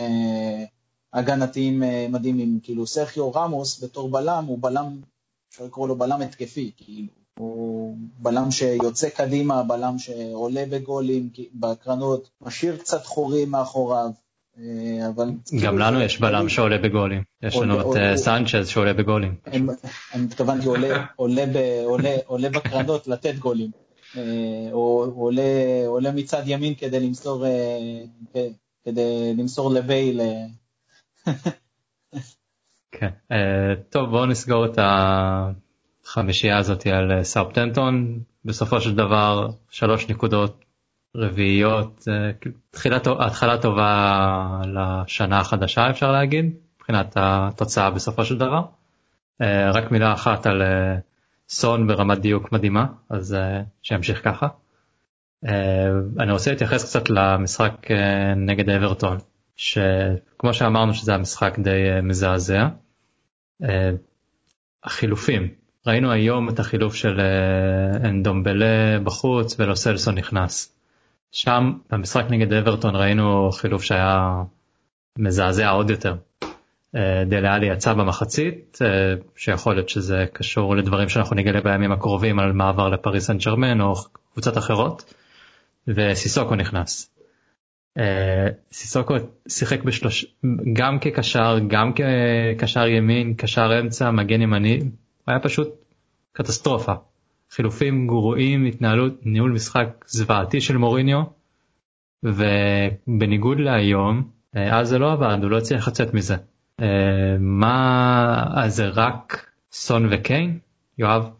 הגנתיים 1.12 1.82
מדהימים, 2.08 2.60
כאילו 2.62 2.86
סרחיו 2.86 3.32
רמוס 3.32 3.84
בתור 3.84 4.10
בלם, 4.10 4.44
הוא 4.48 4.58
בלם 4.60 5.00
אפשר 5.50 5.64
לקרוא 5.64 5.88
לו 5.88 5.96
בלם 5.96 6.22
התקפי, 6.22 6.72
כאילו, 6.76 7.08
הוא 7.38 7.96
בלם 8.18 8.50
שיוצא 8.50 9.08
קדימה, 9.08 9.62
בלם 9.62 9.98
שעולה 9.98 10.64
בגולים 10.70 11.30
בקרנות, 11.54 12.30
משאיר 12.40 12.76
קצת 12.76 13.06
חורים 13.06 13.50
מאחוריו, 13.50 14.04
אה, 14.04 14.10
אבל... 15.08 15.30
גם 15.62 15.78
לנו 15.78 16.00
יש 16.00 16.20
בלם 16.20 16.48
שעולה 16.48 16.78
בגולים, 16.78 17.22
יש 17.42 17.56
לנו 17.56 17.80
את 17.80 17.96
אה, 17.96 18.16
סנצ'ז 18.16 18.68
שעולה 18.68 18.92
בגולים. 18.92 19.34
אני 19.46 20.24
התכוונתי 20.24 20.66
עולה 22.26 22.48
בקרנות 22.50 23.08
לתת 23.08 23.34
גולים, 23.38 23.70
אה, 24.16 24.22
או 24.72 25.04
עולה 25.86 26.12
מצד 26.12 26.42
ימין 26.46 26.74
כדי 26.74 27.00
למסור, 27.00 27.44
כדי 28.84 29.34
למסור 29.38 29.70
לבייל 29.70 30.20
כן. 32.92 33.10
טוב 33.90 34.10
בואו 34.10 34.26
נסגור 34.26 34.64
את 34.64 34.78
החמישייה 36.04 36.58
הזאת 36.58 36.86
על 36.86 37.22
סאופטנטון 37.22 38.20
בסופו 38.44 38.80
של 38.80 38.94
דבר 38.94 39.48
שלוש 39.70 40.08
נקודות 40.08 40.64
רביעיות 41.16 42.00
uh, 42.08 42.48
תחילת 42.70 43.06
התחלה 43.20 43.58
טובה 43.58 44.60
לשנה 44.64 45.38
החדשה 45.38 45.90
אפשר 45.90 46.12
להגיד 46.12 46.54
מבחינת 46.76 47.12
התוצאה 47.16 47.90
בסופו 47.90 48.24
של 48.24 48.38
דבר. 48.38 48.62
Uh, 49.42 49.44
רק 49.72 49.90
מילה 49.90 50.12
אחת 50.12 50.46
על 50.46 50.62
uh, 50.62 51.00
סון 51.48 51.86
ברמת 51.86 52.18
דיוק 52.18 52.52
מדהימה 52.52 52.86
אז 53.10 53.36
שימשיך 53.82 54.24
ככה. 54.24 54.46
אני 56.18 56.32
רוצה 56.32 56.50
להתייחס 56.50 56.84
קצת 56.84 57.10
למשחק 57.10 57.88
נגד 58.36 58.70
אברטון. 58.70 59.18
שכמו 59.60 60.54
שאמרנו 60.54 60.94
שזה 60.94 61.14
המשחק 61.14 61.58
די 61.58 61.90
אה, 61.90 62.02
מזעזע. 62.02 62.68
אה, 63.62 63.90
החילופים 64.84 65.48
ראינו 65.86 66.12
היום 66.12 66.48
את 66.48 66.58
החילוף 66.58 66.94
של 66.94 67.20
אה, 67.20 68.08
אנדומבלה 68.08 68.98
בחוץ 69.04 69.60
ולוסלסון 69.60 70.14
נכנס. 70.14 70.76
שם 71.32 71.72
במשחק 71.90 72.24
נגד 72.30 72.52
אברטון 72.52 72.96
ראינו 72.96 73.52
חילוף 73.52 73.82
שהיה 73.82 74.42
מזעזע 75.18 75.68
עוד 75.68 75.90
יותר. 75.90 76.16
דליאלי 77.26 77.66
יצא 77.66 77.92
במחצית 77.92 78.78
שיכול 79.36 79.74
להיות 79.74 79.88
שזה 79.88 80.26
קשור 80.32 80.76
לדברים 80.76 81.08
שאנחנו 81.08 81.36
נגלה 81.36 81.60
בימים 81.60 81.92
הקרובים 81.92 82.38
על 82.38 82.52
מעבר 82.52 82.88
לפריס 82.88 83.26
סן 83.26 83.38
ג'רמן 83.38 83.80
או 83.80 83.94
קבוצות 84.32 84.58
אחרות 84.58 85.14
וסיסוקו 85.88 86.54
נכנס. 86.54 87.10
אה, 87.98 88.46
סיסוקו 88.72 89.14
שיחק 89.48 89.82
בשלוש 89.82 90.26
גם 90.72 90.98
כקשר 90.98 91.58
גם 91.68 91.92
כקשר 91.92 92.86
ימין 92.86 93.34
קשר 93.34 93.80
אמצע 93.80 94.10
מגן 94.10 94.42
ימני 94.42 94.80
היה 95.26 95.38
פשוט 95.40 95.68
קטסטרופה 96.32 96.92
חילופים 97.52 98.06
גרועים, 98.06 98.64
התנהלות, 98.64 99.12
ניהול 99.22 99.50
משחק 99.50 100.04
זוועתי 100.06 100.60
של 100.60 100.76
מוריניו, 100.76 101.22
ובניגוד 102.22 103.60
להיום, 103.60 104.22
אז 104.54 104.88
זה 104.88 104.98
לא 104.98 105.12
עבד, 105.12 105.38
הוא 105.42 105.50
לא 105.50 105.58
הצליח 105.58 105.88
לצאת 105.88 106.14
מזה. 106.14 106.36
מה, 107.38 108.44
אז 108.54 108.76
זה 108.76 108.88
רק 108.88 109.50
סון 109.72 110.08
וקיין? 110.10 110.58
יואב? 110.98 111.30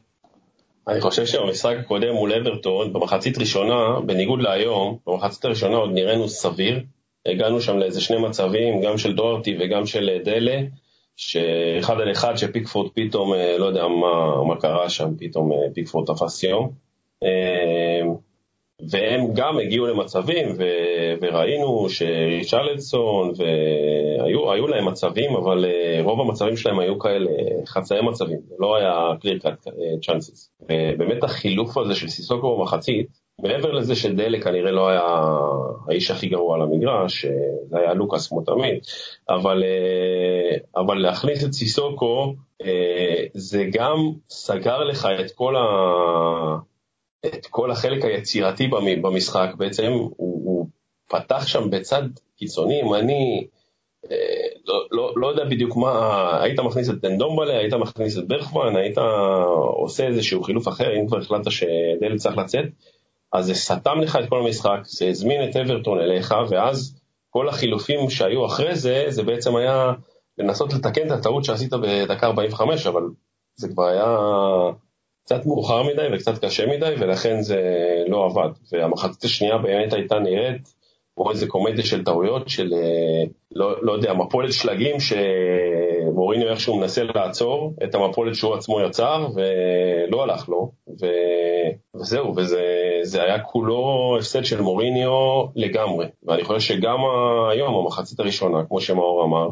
אני 0.89 1.01
חושב 1.01 1.27
שבמשחק 1.27 1.77
הקודם 1.81 2.15
מול 2.15 2.33
אברטון, 2.33 2.93
במחצית 2.93 3.39
ראשונה, 3.39 4.01
בניגוד 4.07 4.43
להיום, 4.43 4.99
במחצית 5.07 5.45
הראשונה 5.45 5.77
עוד 5.77 5.91
נראינו 5.95 6.29
סביר. 6.29 6.81
הגענו 7.27 7.61
שם 7.61 7.79
לאיזה 7.79 8.01
שני 8.01 8.19
מצבים, 8.19 8.81
גם 8.81 8.99
של 8.99 9.15
דוארטי 9.15 9.57
וגם 9.61 9.87
של 9.87 10.19
דלה, 10.25 10.61
שאחד 11.17 12.01
על 12.01 12.11
אחד 12.11 12.37
שפיקפורד 12.37 12.91
פתאום, 12.95 13.35
אה, 13.35 13.59
לא 13.59 13.67
יודע 13.67 13.89
מה, 13.89 14.45
מה 14.45 14.61
קרה 14.61 14.89
שם, 14.89 15.11
פתאום 15.19 15.53
אה, 15.53 15.59
פיקפורד 15.75 16.07
תפס 16.07 16.43
יום. 16.43 16.71
אה, 17.23 18.03
והם 18.91 19.27
גם 19.35 19.59
הגיעו 19.59 19.87
למצבים, 19.87 20.49
ו, 20.59 20.65
וראינו 21.21 21.87
שריצ'רלדסון, 21.89 23.33
והיו 23.37 24.67
להם 24.67 24.89
מצבים, 24.89 25.35
אבל 25.35 25.65
רוב 26.03 26.21
המצבים 26.21 26.57
שלהם 26.57 26.79
היו 26.79 26.99
כאלה 26.99 27.31
חצאי 27.67 28.03
מצבים, 28.03 28.39
לא 28.59 28.77
היה 28.77 29.13
clear 29.23 29.43
cut 29.43 29.69
chances. 30.07 30.49
ובאמת 30.63 31.25
החילוף 31.25 31.79
הזה 31.79 31.95
של 31.95 32.09
סיסוקו 32.09 32.57
במחצית, 32.57 33.20
מעבר 33.43 33.73
לזה 33.73 33.97
שדלה 33.97 34.41
כנראה 34.41 34.71
לא 34.71 34.89
היה 34.89 35.03
האיש 35.89 36.11
הכי 36.11 36.29
גרוע 36.29 36.55
על 36.55 36.63
המגרש, 36.63 37.27
זה 37.69 37.79
היה 37.79 37.95
לוקאס 37.95 38.29
כמו 38.29 38.43
תמיד, 38.43 38.79
אבל, 39.29 39.65
אה, 39.65 40.83
אבל 40.83 40.99
להכניס 40.99 41.45
את 41.45 41.53
סיסוקו 41.53 42.35
אה, 42.63 43.25
זה 43.35 43.65
גם 43.73 43.97
סגר 44.31 44.85
לך 44.85 45.09
את 45.21 45.31
כל, 45.31 45.57
ה, 45.57 45.63
את 47.27 47.47
כל 47.47 47.71
החלק 47.71 48.05
היצירתי 48.05 48.69
במשחק, 49.03 49.51
בעצם 49.57 49.93
הוא, 49.93 50.13
הוא 50.17 50.67
פתח 51.09 51.47
שם 51.47 51.71
בצד 51.71 52.03
קיצוני 52.37 52.75
ימני, 52.75 53.47
אה, 54.11 54.17
לא, 54.67 54.87
לא, 54.91 55.13
לא 55.17 55.27
יודע 55.27 55.45
בדיוק 55.45 55.77
מה, 55.77 56.43
היית 56.43 56.61
מכניס 56.61 56.91
את 56.91 57.01
דנדומבלה, 57.01 57.59
היית 57.59 57.75
מכניס 57.75 58.19
את 58.19 58.29
ברכמן, 58.29 58.77
היית 58.77 58.99
עושה 59.77 60.07
איזשהו 60.07 60.43
חילוף 60.43 60.69
אחר, 60.69 60.97
אם 60.97 61.07
כבר 61.07 61.19
החלטת 61.19 61.51
שדלת 61.51 62.17
צריך 62.17 62.39
לצאת. 62.39 62.65
אז 63.33 63.47
זה 63.47 63.55
סתם 63.55 64.01
לך 64.01 64.17
את 64.17 64.29
כל 64.29 64.41
המשחק, 64.41 64.79
זה 64.85 65.09
הזמין 65.09 65.51
את 65.51 65.57
אברטון 65.57 66.01
אליך, 66.01 66.35
ואז 66.51 67.01
כל 67.31 67.49
החילופים 67.49 68.11
שהיו 68.11 68.47
אחרי 68.47 68.77
זה, 68.77 69.05
זה 69.09 69.23
בעצם 69.23 69.57
היה 69.57 69.93
לנסות 70.39 70.73
לתקן 70.73 71.07
את 71.07 71.11
הטעות 71.11 71.45
שעשית 71.45 71.73
בדקה 71.73 72.27
45, 72.27 72.87
אבל 72.87 73.03
זה 73.57 73.69
כבר 73.69 73.85
היה 73.85 74.17
קצת 75.25 75.47
מאוחר 75.47 75.83
מדי 75.83 76.07
וקצת 76.13 76.45
קשה 76.45 76.67
מדי, 76.67 76.95
ולכן 77.01 77.43
זה 77.43 77.61
לא 78.09 78.25
עבד. 78.25 78.49
והמחצית 78.73 79.25
השנייה 79.25 79.59
באמת 79.59 79.93
הייתה 79.93 80.19
נראית 80.19 80.80
כמו 81.21 81.31
איזה 81.31 81.47
קומדיה 81.47 81.85
של 81.85 82.05
טעויות, 82.05 82.49
של 82.49 82.75
אה, 82.75 83.25
לא, 83.55 83.85
לא 83.85 83.93
יודע, 83.93 84.13
מפולת 84.13 84.53
שלגים 84.53 84.97
שמוריניו 85.01 86.49
איכשהו 86.49 86.79
מנסה 86.79 87.03
לעצור 87.15 87.75
את 87.85 87.95
המפולת 87.95 88.35
שהוא 88.35 88.55
עצמו 88.55 88.81
יצר, 88.81 89.27
ולא 89.35 90.23
הלך 90.23 90.49
לו, 90.49 90.73
ו... 91.01 91.07
וזהו, 92.01 92.35
וזה 92.37 93.23
היה 93.23 93.39
כולו 93.39 94.17
הפסד 94.19 94.45
של 94.45 94.61
מוריניו 94.61 95.13
לגמרי. 95.57 96.07
ואני 96.23 96.45
חושב 96.45 96.61
שגם 96.61 96.99
היום, 97.51 97.75
המחצית 97.75 98.21
הראשונה, 98.21 98.65
כמו 98.69 98.81
שמאור 98.81 99.25
אמר, 99.25 99.49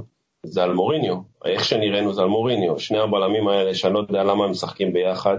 זה 0.46 0.62
על 0.62 0.72
מוריניו, 0.72 1.16
איך 1.44 1.64
שנראינו 1.64 2.12
זה 2.12 2.22
על 2.22 2.28
מוריניו, 2.28 2.78
שני 2.78 2.98
הבלמים 2.98 3.48
האלה 3.48 3.74
שאני 3.74 3.94
לא 3.94 3.98
יודע 3.98 4.22
למה 4.22 4.44
הם 4.44 4.50
משחקים 4.50 4.92
ביחד, 4.92 5.36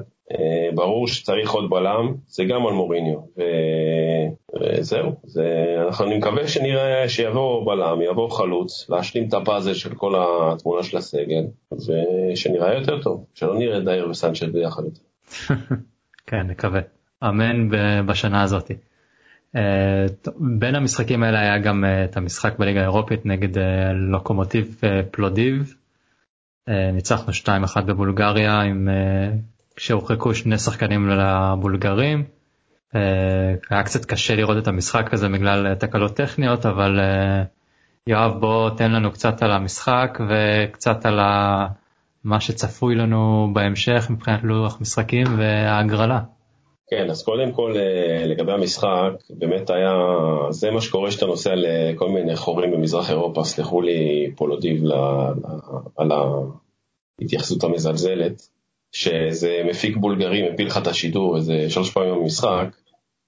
ברור 0.75 1.07
שצריך 1.07 1.51
עוד 1.51 1.69
בלם, 1.69 2.13
זה 2.27 2.43
גם 2.43 2.67
על 2.67 2.73
מוריניו, 2.73 3.17
ו... 3.37 3.41
וזהו, 4.61 5.11
זה... 5.23 5.75
אנחנו, 5.87 6.05
אני 6.05 6.17
מקווה 6.17 6.47
שנראה 6.47 7.09
שיבוא 7.09 7.65
בלם, 7.65 8.01
יבוא 8.01 8.29
חלוץ, 8.29 8.89
להשלים 8.89 9.27
את 9.27 9.33
הפאזל 9.33 9.73
של 9.73 9.95
כל 9.95 10.13
התמונה 10.17 10.83
של 10.83 10.97
הסגל, 10.97 11.43
ושנראה 11.71 12.73
יותר 12.73 13.01
טוב, 13.01 13.25
שלא 13.33 13.57
נראה 13.57 13.79
דייר 13.79 14.09
וסנצ'ט 14.09 14.43
ביחד. 14.43 14.83
כן, 16.27 16.47
נקווה, 16.47 16.81
אמן 17.23 17.69
בשנה 18.05 18.43
הזאתי. 18.43 18.73
אה, 19.55 20.05
בין 20.59 20.75
המשחקים 20.75 21.23
האלה 21.23 21.39
היה 21.39 21.57
גם 21.57 21.85
אה, 21.85 22.03
את 22.03 22.17
המשחק 22.17 22.59
בליגה 22.59 22.79
האירופית 22.79 23.25
נגד 23.25 23.57
אה, 23.57 23.93
לוקומוטיב 23.93 24.81
פלודיב. 25.11 25.75
ניצחנו 26.93 27.33
2-1 27.77 27.81
בבולגריה 27.81 28.61
עם 28.61 28.89
כשהורחקו 29.79 30.35
שני 30.35 30.57
שחקנים 30.57 31.09
לבולגרים. 31.09 32.23
היה 33.69 33.83
קצת 33.85 34.05
קשה 34.05 34.35
לראות 34.35 34.57
את 34.57 34.67
המשחק 34.67 35.13
הזה 35.13 35.27
בגלל 35.29 35.75
תקלות 35.75 36.15
טכניות 36.15 36.65
אבל 36.65 36.99
יואב 38.07 38.39
בוא 38.39 38.69
תן 38.69 38.91
לנו 38.91 39.11
קצת 39.11 39.43
על 39.43 39.51
המשחק 39.51 40.19
וקצת 40.29 41.05
על 41.05 41.19
מה 42.23 42.39
שצפוי 42.39 42.95
לנו 42.95 43.47
בהמשך 43.53 44.07
מבחינת 44.09 44.43
לוח 44.43 44.81
משחקים 44.81 45.27
וההגרלה. 45.37 46.19
כן, 46.89 47.09
אז 47.09 47.23
קודם 47.23 47.51
כל 47.51 47.73
אה, 47.77 48.25
לגבי 48.25 48.51
המשחק, 48.51 49.11
באמת 49.29 49.69
היה, 49.69 49.93
זה 50.49 50.71
מה 50.71 50.81
שקורה 50.81 51.11
שאתה 51.11 51.25
נוסע 51.25 51.51
לכל 51.55 52.09
מיני 52.09 52.35
חורים 52.35 52.71
במזרח 52.71 53.09
אירופה, 53.09 53.43
סלחו 53.43 53.81
לי 53.81 54.31
פולודיב 54.35 54.83
על 55.97 56.11
ההתייחסות 57.21 57.63
המזלזלת, 57.63 58.41
שזה 58.91 59.61
מפיק 59.65 59.97
בולגרי 59.97 60.49
מפיל 60.49 60.67
לך 60.67 60.77
את 60.77 60.87
השידור 60.87 61.37
איזה 61.37 61.69
שלוש 61.69 61.91
פעמים 61.91 62.15
במשחק, 62.15 62.67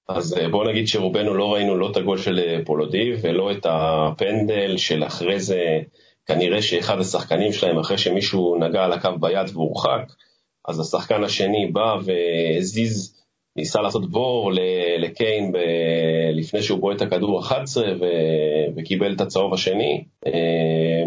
אז 0.09 0.37
אה, 0.37 0.49
בואו 0.49 0.69
נגיד 0.69 0.87
שרובנו 0.87 1.33
לא 1.33 1.53
ראינו 1.53 1.77
לא 1.77 1.91
את 1.91 1.97
הגול 1.97 2.17
של 2.17 2.39
אה, 2.39 2.59
פולודיב 2.65 3.19
ולא 3.21 3.51
את 3.51 3.65
הפנדל 3.69 4.77
של 4.77 5.03
אחרי 5.03 5.39
זה, 5.39 5.79
כנראה 6.25 6.61
שאחד 6.61 6.99
השחקנים 6.99 7.53
שלהם, 7.53 7.79
אחרי 7.79 7.97
שמישהו 7.97 8.55
נגע 8.59 8.83
על 8.83 8.93
הקו 8.93 9.09
ביד 9.19 9.49
והורחק, 9.53 10.13
אז 10.67 10.79
השחקן 10.79 11.23
השני 11.23 11.71
בא 11.73 11.95
והזיז 12.05 13.21
ניסה 13.55 13.81
לעשות 13.81 14.11
בור 14.11 14.51
לקיין 14.99 15.51
ב- 15.51 15.57
לפני 16.33 16.61
שהוא 16.61 16.79
בועט 16.79 16.97
את 16.97 17.01
הכדור 17.01 17.39
11 17.39 17.83
ו... 17.99 18.05
וקיבל 18.75 19.13
את 19.13 19.21
הצהוב 19.21 19.53
השני. 19.53 20.03
אה, 20.25 21.03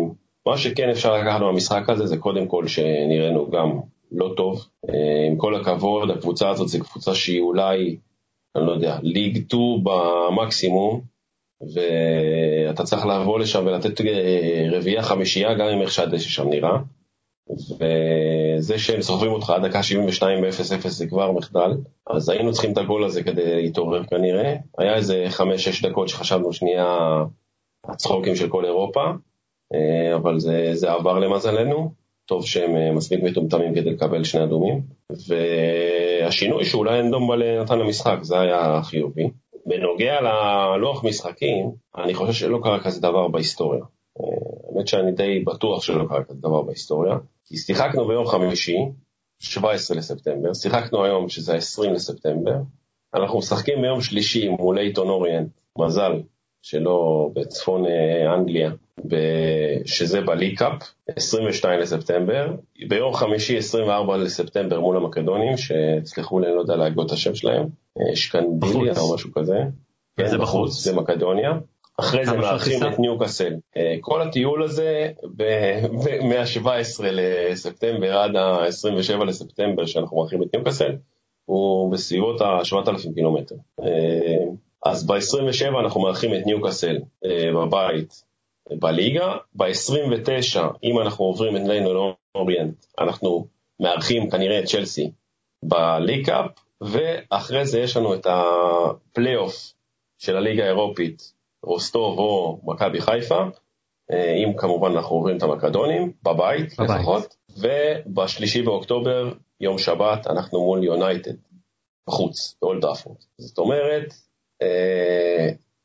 מה 0.47 0.59
שכן 0.59 0.89
אפשר 0.89 1.17
לקחת 1.17 1.41
מהמשחק 1.41 1.89
הזה 1.89 2.07
זה 2.07 2.17
קודם 2.17 2.47
כל 2.47 2.67
שנראינו 2.67 3.51
גם 3.51 3.81
לא 4.15 4.35
טוב. 4.37 4.67
אה, 4.89 5.27
עם 5.31 5.37
כל 5.37 5.55
הכבוד, 5.55 6.11
הקבוצה 6.11 6.51
הזאת 6.51 6.69
זו 6.69 6.79
קבוצה 6.81 7.15
שהיא 7.15 7.41
אולי, 7.41 7.97
אני 8.57 8.67
לא 8.67 8.73
יודע, 8.73 8.99
ליג 9.03 9.49
2 9.49 9.85
במקסימום, 9.85 11.01
ואתה 11.75 12.85
צריך 12.85 13.07
לבוא 13.07 13.39
לשם 13.39 13.67
ולתת 13.67 14.01
אה, 14.01 14.67
רביעייה 14.73 15.03
חמישייה 15.03 15.55
גם 15.55 15.67
עם 15.67 15.81
איך 15.81 15.93
שהדשא 15.93 16.29
שם 16.29 16.49
נראה. 16.49 16.79
וזה 17.51 18.79
שהם 18.79 19.03
סוחבים 19.03 19.33
אותך 19.33 19.51
עד 19.51 19.67
דקה 19.67 19.83
72 19.83 20.43
ב-0-0 20.43 20.89
זה 20.89 21.07
כבר 21.07 21.33
מחדל, 21.33 21.71
אז 22.07 22.29
היינו 22.29 22.53
צריכים 22.53 22.73
את 22.73 22.79
הגול 22.79 23.05
הזה 23.05 23.23
כדי 23.23 23.63
להתעורר 23.63 24.05
כנראה. 24.05 24.57
היה 24.79 24.95
איזה 24.95 25.27
5-6 25.31 25.43
דקות 25.89 26.09
שחשבנו 26.09 26.53
שנייה 26.53 26.99
הצחוקים 27.85 28.37
של 28.37 28.49
כל 28.49 28.65
אירופה, 28.65 29.05
אה, 29.75 30.17
אבל 30.17 30.39
זה, 30.39 30.71
זה 30.73 30.93
עבר 30.93 31.19
למזלנו. 31.19 32.04
טוב 32.27 32.47
שהם 32.47 32.77
אה, 32.77 32.93
מספיק 32.93 33.23
מטומטמים 33.23 33.75
כדי 33.75 33.91
לקבל 33.91 34.25
שני 34.25 34.45
אדומים. 34.45 34.83
והשינוי 35.29 36.65
שאולי 36.65 36.97
אין 36.97 37.05
אנדומבלה 37.05 37.63
נתן 37.63 37.79
למשחק, 37.79 38.19
זה 38.23 38.41
היה 38.41 38.81
חיובי. 38.83 39.31
בנוגע 39.67 40.21
ללוח 40.21 41.05
משחקים, 41.05 41.71
אני 41.97 42.15
חושב 42.15 42.33
שלא 42.33 42.59
קרה 42.63 42.81
כזה 42.85 43.01
דבר 43.01 43.29
בהיסטוריה. 43.29 43.85
האמת 44.75 44.89
שאני 44.89 45.13
די 45.13 45.41
בטוח 45.41 45.83
שלא 45.83 46.05
קרה 46.09 46.25
כזה 46.25 46.41
דבר 46.41 46.63
בהיסטוריה, 46.63 47.15
כי 47.45 47.57
שיחקנו 47.57 48.07
ביום 48.07 48.27
חמישי, 48.27 48.77
17 49.39 49.97
לספטמבר, 49.97 50.55
שיחקנו 50.55 51.05
היום 51.05 51.29
שזה 51.29 51.55
ה-20 51.55 51.91
לספטמבר, 51.91 52.57
אנחנו 53.15 53.39
משחקים 53.39 53.83
ביום 53.83 54.01
שלישי 54.01 54.49
מול 54.49 54.79
אייטון 54.79 55.09
אוריינט, 55.09 55.49
מזל 55.79 56.21
שלא 56.65 57.29
בצפון 57.35 57.87
אה, 57.87 58.35
אנגליה, 58.35 58.71
שזה 59.85 60.21
בליקאפ, 60.21 60.73
22 61.17 61.81
לספטמבר, 61.81 62.55
ביום 62.89 63.15
חמישי 63.15 63.57
24 63.57 64.17
לספטמבר 64.17 64.81
מול 64.81 64.97
המקדונים, 64.97 65.57
שתסלחו 65.57 66.41
לי, 66.41 66.47
אני 66.47 66.55
לא 66.57 66.61
יודע 66.61 66.77
להגות 66.77 67.07
את 67.07 67.13
השם 67.13 67.35
שלהם, 67.35 67.67
אה, 68.01 68.17
שקנדיליה 68.17 68.93
או 69.01 69.15
משהו 69.15 69.33
כזה. 69.33 69.59
כן, 70.17 70.39
בחוץ, 70.39 70.85
זה 70.85 70.97
מקדוניה. 70.97 71.53
אחרי 72.01 72.27
זה 72.27 72.37
מארחים 72.37 72.83
את 72.83 72.99
ניוקאסל. 72.99 73.55
אה, 73.77 73.97
כל 74.01 74.23
הטיול 74.23 74.63
הזה 74.63 75.09
מה-17 76.23 77.03
לספטמבר 77.03 78.19
עד 78.19 78.37
ה-27 78.37 79.25
לספטמבר 79.25 79.87
שאנחנו 79.87 80.17
מארחים 80.17 80.43
את 80.43 80.55
ניוקאסל, 80.55 80.93
הוא 81.45 81.93
בסביבות 81.93 82.41
ה-7,000 82.41 83.15
קילומטר. 83.15 83.55
אז 84.85 85.07
ב-27 85.07 85.81
אנחנו 85.81 86.01
מארחים 86.01 86.35
את 86.35 86.47
ניוקאסל 86.47 86.97
אה, 87.25 87.53
בבית 87.55 88.25
בליגה, 88.71 89.37
ב-29 89.55 90.61
אם 90.83 90.99
אנחנו 90.99 91.25
עוברים 91.25 91.57
את 91.57 91.63
ליינון 91.67 92.13
אוריינט 92.35 92.87
אנחנו 92.99 93.47
מארחים 93.81 94.31
כנראה 94.31 94.59
את 94.59 94.65
צ'לסי 94.65 95.11
ב 95.65 95.73
League 95.73 96.20
Cup, 96.20 96.51
ואחרי 96.81 97.67
זה 97.67 97.81
יש 97.81 97.97
לנו 97.97 98.15
את 98.15 98.27
הפלייאוף 98.27 99.73
של 100.19 100.37
הליגה 100.37 100.65
האירופית, 100.65 101.33
רוסטוב 101.63 102.19
או 102.19 102.61
מכבי 102.65 103.01
חיפה, 103.01 103.45
אה, 104.13 104.35
אם 104.35 104.57
כמובן 104.57 104.91
אנחנו 104.91 105.17
עוברים 105.17 105.37
את 105.37 105.43
המקדונים, 105.43 106.13
בבית, 106.23 106.75
בבית. 106.79 106.91
לפחות, 106.91 107.37
ובשלישי 107.57 108.63
באוקטובר, 108.63 109.33
יום 109.61 109.79
שבת, 109.79 110.27
אנחנו 110.27 110.65
מול 110.65 110.85
יונייטד, 110.85 111.35
בחוץ, 112.09 112.57
באולד 112.63 112.83
טראפורד. 112.83 113.17
זאת 113.39 113.59
אומרת, 113.59 114.15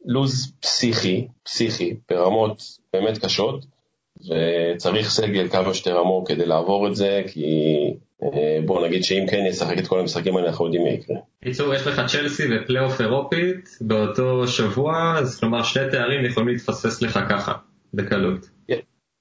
לוז 0.05 0.53
פסיכי, 0.59 1.27
פסיכי, 1.43 1.95
ברמות 2.09 2.63
באמת 2.93 3.17
קשות, 3.17 3.65
וצריך 4.17 5.09
סגל 5.09 5.49
כמה 5.49 5.73
שיותר 5.73 5.99
עמוק 5.99 6.27
כדי 6.27 6.45
לעבור 6.45 6.87
את 6.87 6.95
זה, 6.95 7.21
כי 7.27 7.43
אה, 8.23 8.59
בוא 8.65 8.87
נגיד 8.87 9.03
שאם 9.03 9.25
כן 9.29 9.45
ישחק 9.49 9.79
את 9.79 9.87
כל 9.87 9.99
המשחקים 9.99 10.37
האלה, 10.37 10.47
אנחנו 10.47 10.65
יודעים 10.65 10.83
מה 10.83 10.89
יקרה. 10.89 11.17
בקיצור, 11.41 11.73
יש 11.73 11.87
לך 11.87 12.01
צ'לסי 12.07 12.43
ופלייאוף 12.51 13.01
אירופית 13.01 13.69
באותו 13.81 14.47
שבוע, 14.47 15.13
אז 15.17 15.39
כלומר 15.39 15.63
שני 15.63 15.83
תארים 15.91 16.25
יכולים 16.25 16.49
להתפספס 16.49 17.01
לך 17.01 17.19
ככה, 17.29 17.53
בקלות. 17.93 18.49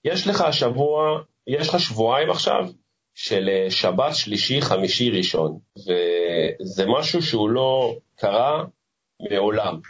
יש 0.04 0.26
לך 0.26 0.44
שבוע, 0.50 1.20
יש 1.46 1.68
לך 1.68 1.80
שבועיים 1.80 2.30
עכשיו 2.30 2.68
של 3.14 3.48
אה, 3.48 3.70
שבת, 3.70 4.14
שלישי, 4.14 4.61
חמישי, 4.61 5.11
ראשון, 5.11 5.59
וזה 5.78 6.84
משהו 6.98 7.22
שהוא 7.22 7.50
לא 7.50 7.96
קרה 8.16 8.64
מעולם, 9.31 9.81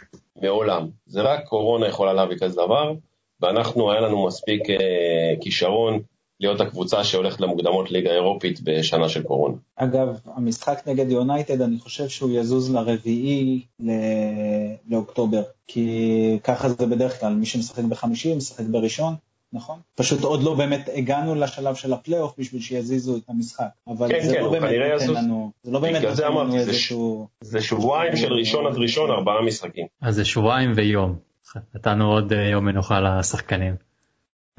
מעולם. 0.41 0.89
זה 1.05 1.21
רק 1.21 1.45
קורונה 1.45 1.87
יכולה 1.87 2.13
להביא 2.13 2.37
כזה 2.37 2.55
דבר, 2.55 2.93
ואנחנו, 3.41 3.91
היה 3.91 4.01
לנו 4.01 4.25
מספיק 4.25 4.69
אה, 4.69 5.33
כישרון 5.41 5.99
להיות 6.39 6.61
הקבוצה 6.61 7.03
שהולכת 7.03 7.41
למוקדמות 7.41 7.91
ליגה 7.91 8.11
אירופית 8.11 8.59
בשנה 8.63 9.09
של 9.09 9.23
קורונה. 9.23 9.55
אגב, 9.75 10.19
המשחק 10.25 10.81
נגד 10.87 11.11
יונייטד, 11.11 11.61
אני 11.61 11.79
חושב 11.79 12.07
שהוא 12.07 12.31
יזוז 12.31 12.73
לרביעי 12.73 13.61
לאוקטובר, 14.87 15.43
כי 15.67 16.39
ככה 16.43 16.69
זה 16.69 16.85
בדרך 16.85 17.19
כלל, 17.19 17.33
מי 17.33 17.45
שמשחק 17.45 17.83
בחמישי 17.83 18.35
משחק 18.35 18.65
בראשון, 18.65 19.15
נכון? 19.53 19.79
פשוט 19.95 20.23
עוד 20.23 20.43
לא 20.43 20.53
באמת 20.53 20.89
הגענו 20.95 21.35
לשלב 21.35 21.75
של 21.75 21.93
הפלייאוף 21.93 22.33
בשביל 22.37 22.61
שיזיזו 22.61 23.17
את 23.17 23.29
המשחק. 23.29 23.67
אבל 23.87 24.09
כן, 24.09 24.27
זה, 24.27 24.33
כן, 24.33 24.43
לא 24.43 24.51
באמת 24.51 24.71
נותן 25.07 25.13
לנו, 25.13 25.51
זה 25.63 25.71
לא 25.71 25.79
באמת 25.79 26.01
נותן 26.01 26.31
לנו 26.31 26.55
איזשהו... 26.55 27.27
זה 27.41 27.61
שבועיים 27.61 28.15
של 28.15 28.33
ראשון 28.33 28.67
עד 28.67 28.75
ראשון, 28.77 29.11
ארבעה 29.11 29.41
משחקים. 29.41 29.87
אז 30.01 30.15
זה 30.15 30.25
שבועיים 30.25 30.71
ויום. 30.75 31.15
נתנו 31.75 32.11
עוד 32.11 32.33
אה, 32.33 32.47
יום 32.47 32.65
מנוחה 32.65 32.99
לשחקנים. 32.99 33.75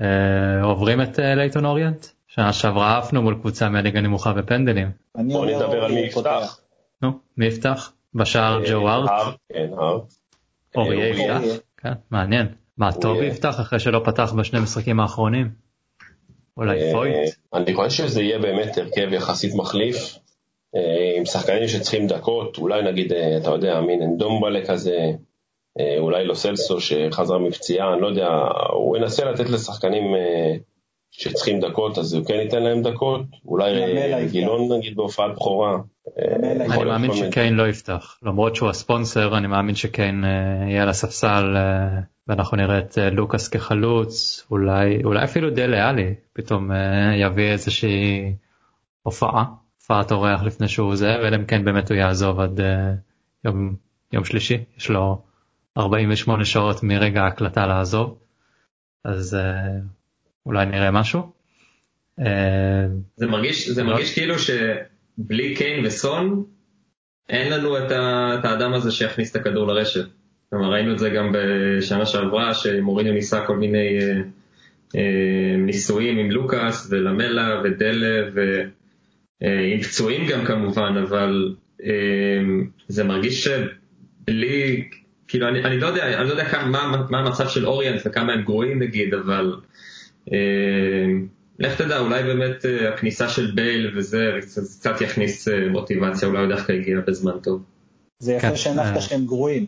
אה, 0.01 0.63
עוברים 0.63 1.03
את 1.03 1.21
אה, 1.21 1.35
לייטון 1.35 1.65
אוריינט? 1.65 2.07
שנה 2.29 2.53
שעברה 2.53 2.99
עפנו 2.99 3.23
מול 3.23 3.35
קבוצה 3.35 3.69
מהליגה 3.69 4.01
נמוכה 4.01 4.33
בפנדלים. 4.33 4.91
בוא 5.15 5.47
נדבר 5.47 5.85
על 5.85 5.93
מי 5.93 6.01
יפתח. 6.01 6.61
נו, 7.03 7.19
מי 7.37 7.47
יפתח? 7.47 7.93
בשער 8.15 8.61
ג'ו 8.71 8.89
ארט? 8.89 9.11
כן, 9.49 9.71
ארט. 9.79 10.13
אוריה 10.77 11.09
יפתח? 11.09 11.43
כן, 11.77 11.93
מעניין. 12.11 12.47
מה, 12.81 12.93
טובי 12.93 13.27
יפתח 13.27 13.61
אחרי 13.61 13.79
שלא 13.79 14.01
פתח 14.05 14.33
בשני 14.33 14.61
משחקים 14.61 15.01
האחרונים? 15.01 15.51
אולי 16.57 16.93
פויט? 16.93 17.35
אני 17.55 17.75
חושב 17.75 18.07
שזה 18.07 18.23
יהיה 18.23 18.39
באמת 18.39 18.79
הרכב 18.79 19.13
יחסית 19.13 19.55
מחליף, 19.55 20.19
עם 21.17 21.25
שחקנים 21.25 21.69
שצריכים 21.69 22.07
דקות, 22.07 22.59
אולי 22.59 22.83
נגיד, 22.83 23.13
אתה 23.13 23.51
יודע, 23.51 23.81
מין 23.81 24.03
אנדומבלה 24.03 24.67
כזה, 24.67 25.13
אה, 25.81 25.99
אולי 25.99 26.27
לא 26.27 26.35
סלסו 26.35 26.81
שחזר 26.81 27.39
מפציעה, 27.39 27.93
אני 27.93 28.03
לא 28.03 28.07
יודע, 28.07 28.29
הוא 28.73 28.97
ינסה 28.97 29.25
לתת 29.25 29.51
לשחקנים 29.51 30.15
אה, 30.15 30.55
שצריכים 31.11 31.61
דקות, 31.61 31.99
אז 31.99 32.15
הוא 32.15 32.25
כן 32.27 32.35
ייתן 32.35 32.63
להם 32.63 32.83
דקות, 32.83 33.21
אולי 33.47 33.97
אה, 33.97 34.25
גילון 34.25 34.73
נגיד 34.79 34.97
בהופעת 34.97 35.31
בכורה. 35.35 35.79
אני 36.19 36.85
מאמין 36.85 37.13
שקיין 37.13 37.55
לא 37.55 37.69
יפתח, 37.69 38.19
למרות 38.23 38.57
שהוא 38.57 38.69
הספונסר, 38.69 39.39
אני 39.39 39.47
מאמין 39.47 39.75
שקיין 39.75 40.25
יהיה 40.69 40.83
על 40.83 40.89
הספסל 40.89 41.57
ואנחנו 42.29 42.57
נראה 42.57 42.79
את 42.79 42.99
לוקאס 43.13 43.49
כחלוץ, 43.49 44.47
אולי, 44.51 45.05
אולי 45.05 45.25
אפילו 45.25 45.51
דלה 45.51 45.89
עלי 45.89 46.15
פתאום 46.33 46.71
יביא 47.15 47.51
איזושהי 47.51 48.35
הופעה, 49.03 49.45
הופעת 49.79 50.13
אורח 50.13 50.43
לפני 50.43 50.69
שהוא 50.69 50.97
זה, 50.97 51.15
אלא 51.15 51.37
אם 51.37 51.45
כן 51.45 51.65
באמת 51.65 51.91
הוא 51.91 51.99
יעזוב 51.99 52.41
עד 52.41 52.61
יום, 53.45 53.75
יום 54.13 54.25
שלישי, 54.25 54.65
יש 54.77 54.91
לו 54.91 55.23
48 55.79 56.45
שעות 56.45 56.83
מרגע 56.83 57.23
ההקלטה 57.23 57.67
לעזוב, 57.67 58.19
אז 59.05 59.37
אולי 60.47 60.67
נראה 60.67 60.91
משהו. 60.91 61.33
זה 63.17 63.27
מרגיש, 63.27 63.69
זה 63.69 63.83
לא... 63.83 63.93
מרגיש 63.93 64.15
כאילו 64.15 64.35
שבלי 64.39 65.55
קיין 65.57 65.87
וסון, 65.87 66.45
אין 67.29 67.53
לנו 67.53 67.79
את 67.79 68.45
האדם 68.45 68.73
הזה 68.73 68.93
שיכניס 68.93 69.31
את 69.31 69.37
הכדור 69.37 69.67
לרשת. 69.67 70.20
כלומר 70.51 70.73
ראינו 70.73 70.93
את 70.93 70.99
זה 70.99 71.11
גם 71.11 71.33
בשנה 71.33 72.07
שעברה, 72.07 72.55
שמוריניו 72.55 73.13
ניסה 73.13 73.47
כל 73.47 73.57
מיני 73.57 73.99
uh, 73.99 74.03
uh, 74.93 74.97
ניסויים 75.59 76.19
עם 76.19 76.31
לוקאס 76.31 76.89
ולמלה 76.91 77.63
ודלה 77.65 78.31
ועם 78.35 79.81
פצועים 79.83 80.27
גם 80.27 80.45
כמובן, 80.45 80.95
אבל 81.09 81.55
uh, 81.81 81.85
זה 82.89 83.05
מרגיש 83.05 83.49
שבלי 83.49 84.89
כאילו 85.31 85.49
אני, 85.49 85.65
אני 85.65 85.81
לא 85.81 85.87
יודע, 85.87 86.21
אני 86.21 86.27
לא 86.29 86.31
יודע 86.33 86.45
כמה, 86.45 86.67
מה, 86.67 87.07
מה 87.11 87.19
המצב 87.19 87.49
של 87.49 87.67
אוריינט 87.67 88.01
וכמה 88.07 88.33
הם 88.33 88.43
גרועים 88.43 88.83
נגיד, 88.83 89.15
אבל 89.15 89.55
אה, 90.33 90.39
לך 91.59 91.81
תדע, 91.81 91.99
אולי 91.99 92.23
באמת 92.23 92.67
אה, 92.67 92.95
הכניסה 92.95 93.29
של 93.29 93.51
בייל 93.55 93.99
וזה 93.99 94.31
קצת 94.79 95.01
יכניס 95.01 95.49
אה, 95.49 95.69
מוטיבציה, 95.69 96.29
אולי 96.29 96.41
הוא 96.41 96.49
דווקא 96.49 96.73
הגיע 96.73 96.97
בזמן 97.07 97.33
טוב. 97.43 97.63
זה 98.19 98.33
יפה 98.33 98.49
כן. 98.49 98.57
שהנחת 98.57 98.97
אה. 98.97 99.01
שהם 99.01 99.27
גרועים. 99.27 99.67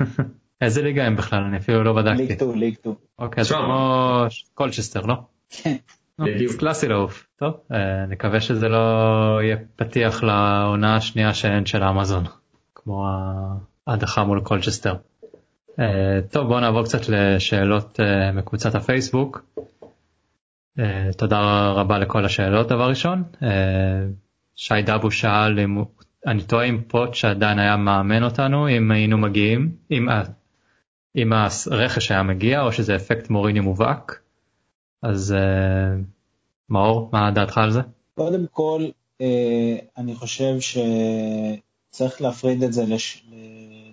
איזה 0.60 0.82
ליגה 0.82 1.04
הם 1.04 1.16
בכלל? 1.16 1.42
אני 1.42 1.56
אפילו 1.56 1.84
לא 1.84 1.92
בדקתי. 1.92 2.22
League 2.22 2.34
2, 2.34 2.54
League 2.54 2.74
2. 2.74 2.94
אוקיי, 3.18 3.40
אז 3.40 3.52
כמו 3.52 4.26
קולצ'סטר, 4.54 5.06
לא? 5.06 5.14
כן. 5.50 5.76
בדיוק. 6.18 6.52
קלאסי 6.52 6.88
לעוף. 6.88 7.26
טוב, 7.36 7.54
אה, 7.72 8.06
נקווה 8.06 8.40
שזה 8.40 8.68
לא 8.68 8.78
יהיה 9.42 9.56
פתיח 9.76 10.22
לעונה 10.22 10.96
השנייה 10.96 11.34
שאין 11.34 11.66
של 11.66 11.82
האמזון. 11.82 12.24
כמו 12.74 13.06
הדחה 13.86 14.24
מול 14.24 14.40
קולצ'סטר. 14.40 14.94
Uh, 15.70 15.78
טוב 16.30 16.48
בואו 16.48 16.60
נעבור 16.60 16.84
קצת 16.84 17.08
לשאלות 17.08 18.00
uh, 18.00 18.36
מקבוצת 18.36 18.74
הפייסבוק. 18.74 19.44
תודה 21.18 21.70
רבה 21.70 21.98
לכל 21.98 22.24
השאלות 22.24 22.68
דבר 22.68 22.88
ראשון. 22.88 23.22
שי 24.56 24.82
דבו 24.86 25.10
שאל 25.10 25.60
אם 25.60 25.84
אני 26.26 26.42
טועה 26.42 26.64
אם 26.64 26.82
פוצ' 26.88 27.14
עדיין 27.14 27.58
היה 27.58 27.76
מאמן 27.76 28.22
אותנו 28.22 28.68
אם 28.68 28.90
היינו 28.90 29.18
מגיעים 29.18 29.76
אם, 29.90 30.08
אם 31.16 31.32
הרכש 31.32 32.10
היה 32.10 32.22
מגיע 32.22 32.62
או 32.62 32.72
שזה 32.72 32.96
אפקט 32.96 33.30
מוריניו 33.30 33.60
מובהק. 33.60 34.20
אז 35.02 35.34
uh, 35.38 36.02
מאור 36.68 37.08
מה 37.12 37.30
דעתך 37.30 37.58
על 37.58 37.70
זה? 37.70 37.80
קודם 38.14 38.46
כל 38.50 38.86
uh, 39.22 39.24
אני 39.96 40.14
חושב 40.14 40.56
שצריך 40.60 42.22
להפריד 42.22 42.62
את 42.62 42.72
זה 42.72 42.84
לש... 42.86 43.26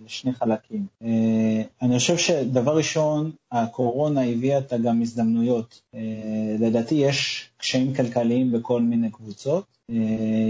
לשני 0.06 0.34
חלקים. 0.34 0.86
אה, 1.04 1.62
אני 1.82 1.98
חושב 1.98 2.18
שדבר 2.18 2.78
ראשון, 2.78 3.32
הקורונה 3.52 4.22
הביאה 4.24 4.58
את 4.58 4.74
גם 4.84 5.02
הזדמנויות. 5.02 5.82
לדעתי 6.60 6.96
יש 6.96 7.50
קשיים 7.58 7.94
כלכליים 7.94 8.52
בכל 8.52 8.82
מיני 8.82 9.12
קבוצות, 9.12 9.66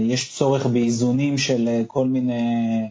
יש 0.08 0.36
צורך 0.36 0.66
באיזונים 0.66 1.38
של 1.38 1.82
כל 1.86 2.06
מיני, 2.06 2.90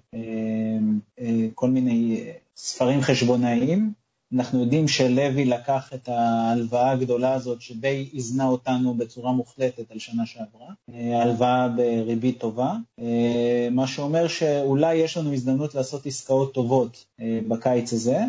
כל 1.56 1.70
מיני 1.70 2.24
ספרים 2.56 3.02
חשבונאיים, 3.02 3.94
אנחנו 4.36 4.60
יודעים 4.60 4.88
שלוי 4.88 5.46
לקח 5.46 5.92
את 5.94 6.10
ההלוואה 6.10 6.92
הגדולה 6.92 7.34
הזאת 7.34 7.62
שדי 7.62 8.10
איזנה 8.14 8.46
אותנו 8.48 8.94
בצורה 8.94 9.32
מוחלטת 9.32 9.92
על 9.92 10.00
שנה 10.00 10.26
שעברה, 10.26 10.68
אה, 10.94 11.22
הלוואה 11.22 11.68
בריבית 11.68 12.40
טובה, 12.40 12.76
אה, 13.00 13.68
מה 13.72 13.88
שאומר 13.88 14.28
שאולי 14.28 14.96
יש 14.96 15.18
לנו 15.18 15.34
הזדמנות 15.34 15.76
לעשות 15.76 16.06
עסקאות 16.06 16.54
טובות 16.54 17.06
אה, 17.22 17.40
בקיץ 17.48 17.94
הזה, 17.94 18.20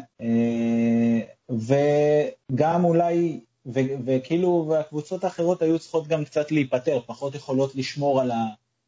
וגם 1.50 2.84
אולי, 2.84 3.40
וכאילו, 3.66 4.66
והקבוצות 4.68 5.24
האחרות 5.24 5.62
היו 5.62 5.78
צריכות 5.78 6.08
גם 6.08 6.24
קצת 6.24 6.52
להיפטר, 6.52 7.00
פחות 7.06 7.34
יכולות 7.34 7.74
לשמור 7.74 8.20
על, 8.20 8.30
ה, 8.30 8.46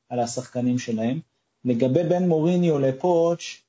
על 0.08 0.20
השחקנים 0.20 0.78
שלהם. 0.78 1.20
לגבי 1.64 2.04
בין 2.04 2.28
מוריניו 2.28 2.78
לפוטש, 2.78 3.62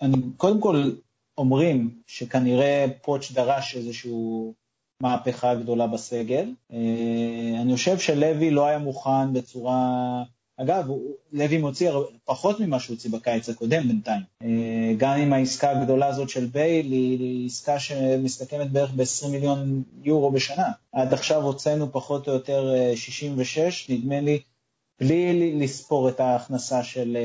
אני 0.00 0.16
קודם 0.36 0.60
כל 0.60 0.90
אומרים 1.38 2.00
שכנראה 2.06 2.86
פוטש 3.02 3.32
דרש 3.32 3.76
איזושהי 3.76 4.12
מהפכה 5.00 5.54
גדולה 5.54 5.86
בסגל. 5.86 6.50
אה, 6.72 7.60
אני 7.60 7.76
חושב 7.76 7.98
שלוי 7.98 8.50
לא 8.50 8.66
היה 8.66 8.78
מוכן 8.78 9.32
בצורה... 9.32 10.22
אגב, 10.56 10.88
לוי 11.32 11.58
מוציא 11.58 11.90
פחות 12.24 12.60
ממה 12.60 12.80
שהוא 12.80 12.94
הוציא 12.94 13.10
בקיץ 13.10 13.48
הקודם 13.48 13.88
בינתיים. 13.88 14.22
אה, 14.42 14.94
גם 14.96 15.20
עם 15.20 15.32
העסקה 15.32 15.70
הגדולה 15.70 16.06
הזאת 16.06 16.28
של 16.28 16.46
בייל, 16.46 16.92
היא 16.92 17.46
עסקה 17.46 17.78
שמסתכמת 17.78 18.70
בערך 18.70 18.90
ב-20 18.90 19.28
מיליון 19.28 19.82
יורו 20.02 20.30
בשנה. 20.30 20.68
עד 20.92 21.12
עכשיו 21.12 21.42
הוצאנו 21.42 21.92
פחות 21.92 22.28
או 22.28 22.32
יותר 22.32 22.74
66, 22.94 23.90
אה, 23.90 23.96
נדמה 23.96 24.20
לי 24.20 24.40
בלי 25.00 25.52
לספור 25.60 26.08
את 26.08 26.20
ההכנסה 26.20 26.82
של, 26.82 27.16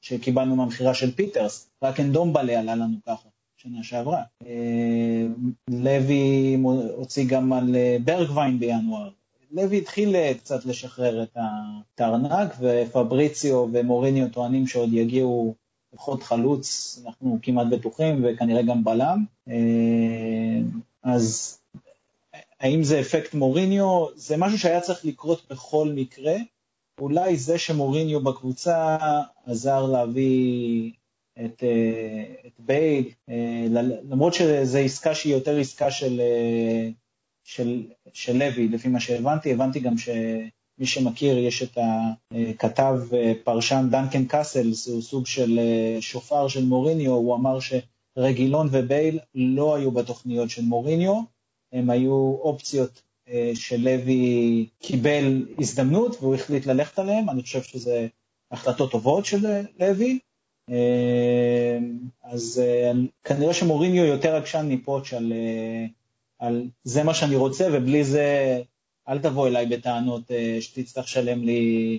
שקיבלנו 0.00 0.56
מהמכירה 0.56 0.94
של 0.94 1.14
פיטרס, 1.14 1.68
רק 1.82 2.00
אנדומבלה 2.00 2.58
עלה 2.58 2.74
לנו 2.74 2.96
ככה. 3.06 3.28
שנה 3.56 3.82
שעברה. 3.82 4.22
לוי 5.70 6.56
הוציא 6.96 7.24
גם 7.28 7.52
על 7.52 7.76
ברגווין 8.04 8.58
בינואר. 8.58 9.10
לוי 9.52 9.78
התחיל 9.78 10.32
קצת 10.32 10.64
לשחרר 10.64 11.22
את 11.22 12.00
הארנק, 12.00 12.54
ופבריציו 12.60 13.66
ומוריניו 13.72 14.28
טוענים 14.28 14.66
שעוד 14.66 14.92
יגיעו 14.92 15.54
לפחות 15.92 16.22
חלוץ, 16.22 16.98
אנחנו 17.06 17.38
כמעט 17.42 17.66
בטוחים, 17.66 18.24
וכנראה 18.24 18.62
גם 18.62 18.84
בלם. 18.84 19.24
אז 21.02 21.58
האם 22.60 22.82
זה 22.82 23.00
אפקט 23.00 23.34
מוריניו? 23.34 24.06
זה 24.14 24.36
משהו 24.36 24.58
שהיה 24.58 24.80
צריך 24.80 25.04
לקרות 25.04 25.42
בכל 25.50 25.88
מקרה. 25.94 26.36
אולי 27.00 27.36
זה 27.36 27.58
שמוריניו 27.58 28.20
בקבוצה 28.20 28.96
עזר 29.46 29.86
להביא 29.86 30.92
את, 31.44 31.62
את 32.46 32.52
בייל, 32.58 33.04
למרות 34.10 34.34
שזו 34.34 34.78
עסקה 34.78 35.14
שהיא 35.14 35.34
יותר 35.34 35.58
עסקה 35.58 35.90
של, 35.90 36.20
של, 37.48 37.82
של 38.12 38.36
לוי, 38.36 38.68
לפי 38.68 38.88
מה 38.88 39.00
שהבנתי, 39.00 39.52
הבנתי 39.52 39.80
גם 39.80 39.98
שמי 39.98 40.86
שמכיר, 40.86 41.38
יש 41.38 41.62
את 41.62 41.78
הכתב 42.32 43.00
פרשן 43.44 43.86
דנקן 43.90 44.24
קאסלס, 44.24 44.72
הוא 44.92 45.02
סוג 45.02 45.26
של 45.26 45.60
שופר 46.00 46.48
של 46.48 46.64
מוריניו, 46.64 47.12
הוא 47.12 47.34
אמר 47.36 47.58
שרגילון 47.60 48.68
ובייל 48.70 49.18
לא 49.34 49.76
היו 49.76 49.90
בתוכניות 49.90 50.50
של 50.50 50.62
מוריניו, 50.62 51.20
הם 51.72 51.90
היו 51.90 52.36
אופציות 52.40 53.02
שלוי 53.54 54.66
קיבל 54.78 55.46
הזדמנות 55.58 56.16
והוא 56.20 56.34
החליט 56.34 56.66
ללכת 56.66 56.98
עליהן, 56.98 57.28
אני 57.28 57.42
חושב 57.42 57.62
שזה 57.62 58.06
החלטות 58.50 58.90
טובות 58.90 59.26
של 59.26 59.62
לוי. 59.80 60.18
אז 62.22 62.62
כנראה 63.24 63.54
שמוריניו 63.54 64.04
יותר 64.04 64.36
עקשן 64.36 64.66
מפוץ' 64.68 65.12
על, 65.12 65.32
על 66.38 66.62
זה 66.84 67.04
מה 67.04 67.14
שאני 67.14 67.36
רוצה, 67.36 67.68
ובלי 67.72 68.04
זה 68.04 68.58
אל 69.08 69.18
תבוא 69.18 69.48
אליי 69.48 69.66
בטענות 69.66 70.30
שתצטרך 70.60 71.04
לשלם 71.04 71.42
לי 71.42 71.98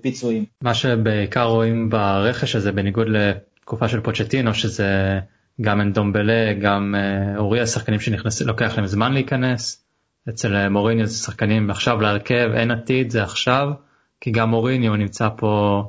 פיצויים. 0.00 0.44
מה 0.62 0.74
שבעיקר 0.74 1.44
רואים 1.44 1.90
ברכש 1.90 2.56
הזה, 2.56 2.72
בניגוד 2.72 3.06
לתקופה 3.08 3.88
של 3.88 4.00
פוצ'טינו, 4.00 4.54
שזה 4.54 5.20
גם 5.60 5.80
אנדומבלה, 5.80 6.52
גם 6.62 6.94
אוריה, 7.36 7.66
שחקנים 7.66 8.00
שנכנסים, 8.00 8.46
לוקח 8.46 8.76
להם 8.76 8.86
זמן 8.86 9.12
להיכנס. 9.12 9.82
אצל 10.28 10.68
מוריניו 10.68 11.06
זה 11.06 11.18
שחקנים 11.18 11.70
עכשיו 11.70 12.00
להרכב, 12.00 12.50
אין 12.54 12.70
עתיד, 12.70 13.10
זה 13.10 13.22
עכשיו, 13.22 13.68
כי 14.20 14.30
גם 14.30 14.50
מוריניו 14.50 14.96
נמצא 14.96 15.28
פה 15.36 15.82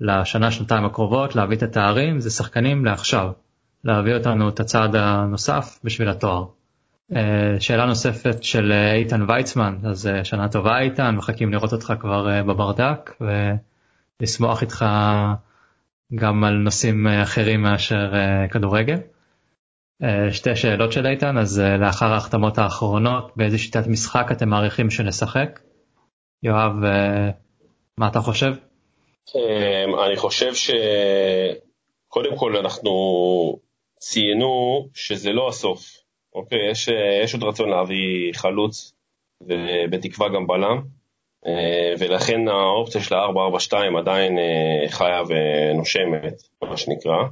לשנה, 0.00 0.50
שנתיים 0.50 0.84
הקרובות, 0.84 1.36
להביא 1.36 1.56
את 1.56 1.62
התארים, 1.62 2.20
זה 2.20 2.30
שחקנים 2.30 2.84
לעכשיו, 2.84 3.30
להביא 3.84 4.14
אותנו 4.14 4.48
את 4.48 4.60
הצעד 4.60 4.96
הנוסף 4.96 5.78
בשביל 5.84 6.08
התואר. 6.08 6.44
שאלה 7.58 7.86
נוספת 7.86 8.42
של 8.42 8.72
איתן 8.94 9.30
ויצמן, 9.30 9.76
אז 9.90 10.10
שנה 10.24 10.48
טובה 10.48 10.80
איתן, 10.80 11.14
מחכים 11.14 11.52
לראות 11.52 11.72
אותך 11.72 11.92
כבר 12.00 12.42
בברדק 12.42 13.16
ולשמוח 14.20 14.62
איתך 14.62 14.84
גם 16.14 16.44
על 16.44 16.54
נושאים 16.54 17.06
אחרים 17.06 17.62
מאשר 17.62 18.12
כדורגל. 18.50 18.98
שתי 20.30 20.56
שאלות 20.56 20.92
של 20.92 21.06
איתן, 21.06 21.38
אז 21.38 21.62
לאחר 21.80 22.12
ההחתמות 22.12 22.58
האחרונות, 22.58 23.32
באיזה 23.36 23.58
שיטת 23.58 23.86
משחק 23.86 24.26
אתם 24.32 24.48
מעריכים 24.48 24.90
שנשחק? 24.90 25.60
יואב, 26.42 26.72
מה 27.98 28.08
אתה 28.08 28.20
חושב? 28.20 28.52
אני 30.06 30.16
חושב 30.16 30.54
שקודם 30.54 32.36
כל 32.36 32.56
אנחנו 32.56 32.90
ציינו 33.98 34.88
שזה 34.94 35.30
לא 35.30 35.48
הסוף, 35.48 36.01
אוקיי? 36.34 36.70
יש, 36.70 36.88
יש 37.24 37.34
עוד 37.34 37.42
רצון 37.42 37.68
להביא 37.68 38.32
חלוץ 38.34 38.92
ובתקווה 39.42 40.28
גם 40.28 40.46
בלם, 40.46 40.80
ולכן 41.98 42.48
האופציה 42.48 43.00
של 43.00 43.14
ה-442 43.14 43.98
עדיין 43.98 44.38
חיה 44.88 45.22
ונושמת, 45.28 46.42
מה 46.62 46.76
שנקרא. 46.76 47.22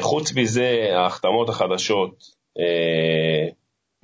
חוץ 0.00 0.32
מזה, 0.36 0.88
ההחתמות 0.92 1.48
החדשות 1.48 2.24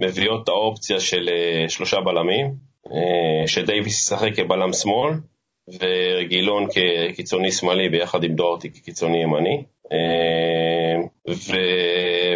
מביאות 0.00 0.44
את 0.44 0.48
האופציה 0.48 1.00
של 1.00 1.28
שלושה 1.68 2.00
בלמים, 2.00 2.54
שדייוויס 3.46 4.02
ישחק 4.02 4.34
כבלם 4.36 4.72
שמאל, 4.72 5.12
וגילון 5.68 6.66
כקיצוני 6.70 7.52
שמאלי 7.52 7.88
ביחד 7.88 8.24
עם 8.24 8.34
דוארטי 8.34 8.70
כקיצוני 8.70 9.22
ימני. 9.22 9.62
ו... 11.28 11.53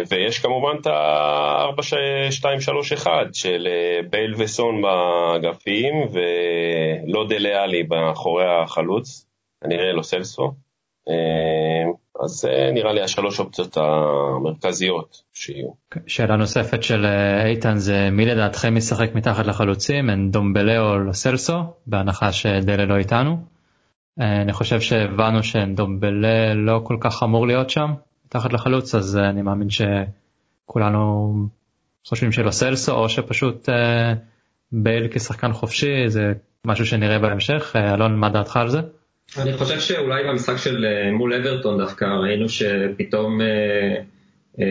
ויש 0.09 0.39
כמובן 0.39 0.75
את 0.81 0.87
ה-4-2-3-1 0.87 3.07
של 3.33 3.67
בייל 4.09 4.33
וסון 4.37 4.81
באגפים 4.81 5.93
ולא 6.11 7.27
דלה 7.29 7.63
עלי 7.63 7.83
מאחורי 7.83 8.43
החלוץ, 8.63 9.27
כנראה 9.63 9.93
לא 9.93 10.01
סלסו. 10.01 10.51
אז 12.23 12.49
נראה 12.73 12.93
לי 12.93 13.01
השלוש 13.01 13.39
אופציות 13.39 13.77
המרכזיות 13.77 15.21
שיהיו. 15.33 15.69
שאלה 16.07 16.35
נוספת 16.35 16.83
של 16.83 17.05
איתן 17.45 17.75
זה 17.75 18.09
מי 18.11 18.25
לדעתכם 18.25 18.77
ישחק 18.77 19.15
מתחת 19.15 19.45
לחלוצים, 19.45 20.09
אין 20.09 20.31
דומבלה 20.31 20.79
או 20.79 20.97
לוסלסו, 20.97 21.53
בהנחה 21.87 22.31
שדלה 22.31 22.85
לא 22.85 22.97
איתנו. 22.97 23.37
אני 24.19 24.53
חושב 24.53 24.81
שהבנו 24.81 25.43
שדומבלה 25.43 26.53
לא 26.53 26.79
כל 26.83 26.97
כך 27.01 27.23
אמור 27.23 27.47
להיות 27.47 27.69
שם 27.69 27.93
מתחת 28.25 28.53
לחלוץ, 28.53 28.95
אז 28.95 29.17
אני 29.17 29.41
מאמין 29.41 29.67
שכולנו 29.69 31.33
חושבים 32.05 32.31
שלוסלסו 32.31 32.91
או 32.91 33.09
שפשוט 33.09 33.69
בייל 34.71 35.07
כשחקן 35.11 35.53
חופשי 35.53 36.09
זה 36.09 36.33
משהו 36.65 36.85
שנראה 36.85 37.19
בהמשך. 37.19 37.75
אלון, 37.75 38.15
מה 38.15 38.29
דעתך 38.29 38.57
על 38.57 38.69
זה? 38.69 38.79
אני 39.37 39.53
חושב 39.53 39.79
שאולי 39.79 40.23
במשחק 40.23 40.57
של 40.57 40.85
מול 41.13 41.33
אברטון 41.33 41.77
דווקא 41.77 42.05
ראינו 42.05 42.49
שפתאום 42.49 43.41
אה, 43.41 43.47
אה, 44.59 44.65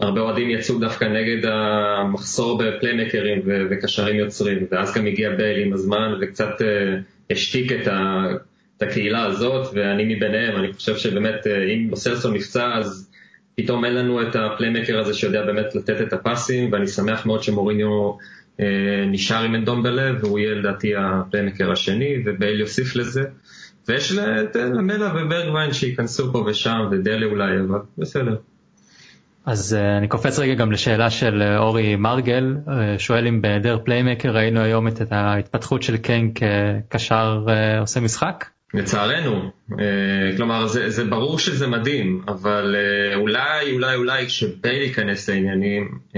הרבה 0.00 0.20
אוהדים 0.20 0.50
יצאו 0.50 0.78
דווקא 0.78 1.04
נגד 1.04 1.46
המחסור 1.46 2.58
בפליימקרים 2.58 3.42
וקשרים 3.70 4.16
יוצרים 4.16 4.66
ואז 4.70 4.94
גם 4.94 5.06
הגיע 5.06 5.30
בייל 5.30 5.66
עם 5.66 5.72
הזמן 5.72 6.14
וקצת 6.20 6.62
אה, 6.62 6.98
השתיק 7.30 7.72
את, 7.72 7.88
את 8.82 8.88
הקהילה 8.88 9.24
הזאת 9.24 9.74
ואני 9.74 10.14
מביניהם, 10.14 10.56
אני 10.56 10.72
חושב 10.72 10.96
שבאמת 10.96 11.46
אם 11.46 11.96
סלסון 11.96 12.34
נפצע 12.34 12.74
אז 12.74 13.10
פתאום 13.56 13.84
אין 13.84 13.94
לנו 13.94 14.22
את 14.22 14.36
ה 14.36 14.42
playmaker 14.42 14.98
הזה 14.98 15.14
שיודע 15.14 15.46
באמת 15.46 15.74
לתת 15.74 16.00
את 16.00 16.12
הפסים 16.12 16.72
ואני 16.72 16.86
שמח 16.86 17.26
מאוד 17.26 17.42
שמוריניו 17.42 18.12
אה, 18.60 18.66
נשאר 19.06 19.42
עם 19.42 19.54
אנדומבלה 19.54 20.12
והוא 20.20 20.38
יהיה 20.38 20.54
לדעתי 20.54 20.92
ה 20.96 21.04
playmaker 21.04 21.72
השני 21.72 22.14
ובייל 22.26 22.60
יוסיף 22.60 22.96
לזה. 22.96 23.22
ויש 23.88 24.12
למלה 24.54 25.12
וברגווין 25.14 25.72
שייכנסו 25.72 26.32
פה 26.32 26.44
ושם 26.46 26.88
ודלה 26.90 27.26
אולי, 27.26 27.60
אבל 27.60 27.78
בסדר. 27.98 28.36
אז 29.46 29.76
uh, 29.78 29.98
אני 29.98 30.08
קופץ 30.08 30.38
רגע 30.38 30.54
גם 30.54 30.72
לשאלה 30.72 31.10
של 31.10 31.42
uh, 31.42 31.60
אורי 31.60 31.96
מרגל, 31.96 32.56
uh, 32.66 32.70
שואל 32.98 33.26
אם 33.26 33.42
בהיעדר 33.42 33.78
playmaker 33.84 34.30
ראינו 34.30 34.60
היום 34.60 34.88
את, 34.88 35.02
ההתפתחות 35.10 35.82
של 35.82 35.96
קיין 35.96 36.32
כקשר 36.34 37.44
עושה 37.80 38.00
משחק? 38.00 38.44
לצערנו, 38.74 39.50
uh, 39.70 39.74
כלומר 40.36 40.66
זה, 40.66 40.90
זה 40.90 41.04
ברור 41.04 41.38
שזה 41.38 41.66
מדהים, 41.66 42.22
אבל 42.28 42.74
uh, 42.74 43.16
אולי 43.16 43.72
אולי 43.72 43.96
אולי 43.96 44.26
כשבייל 44.26 44.82
ייכנס 44.82 45.28
לעניינים, 45.28 45.98
uh, 46.12 46.16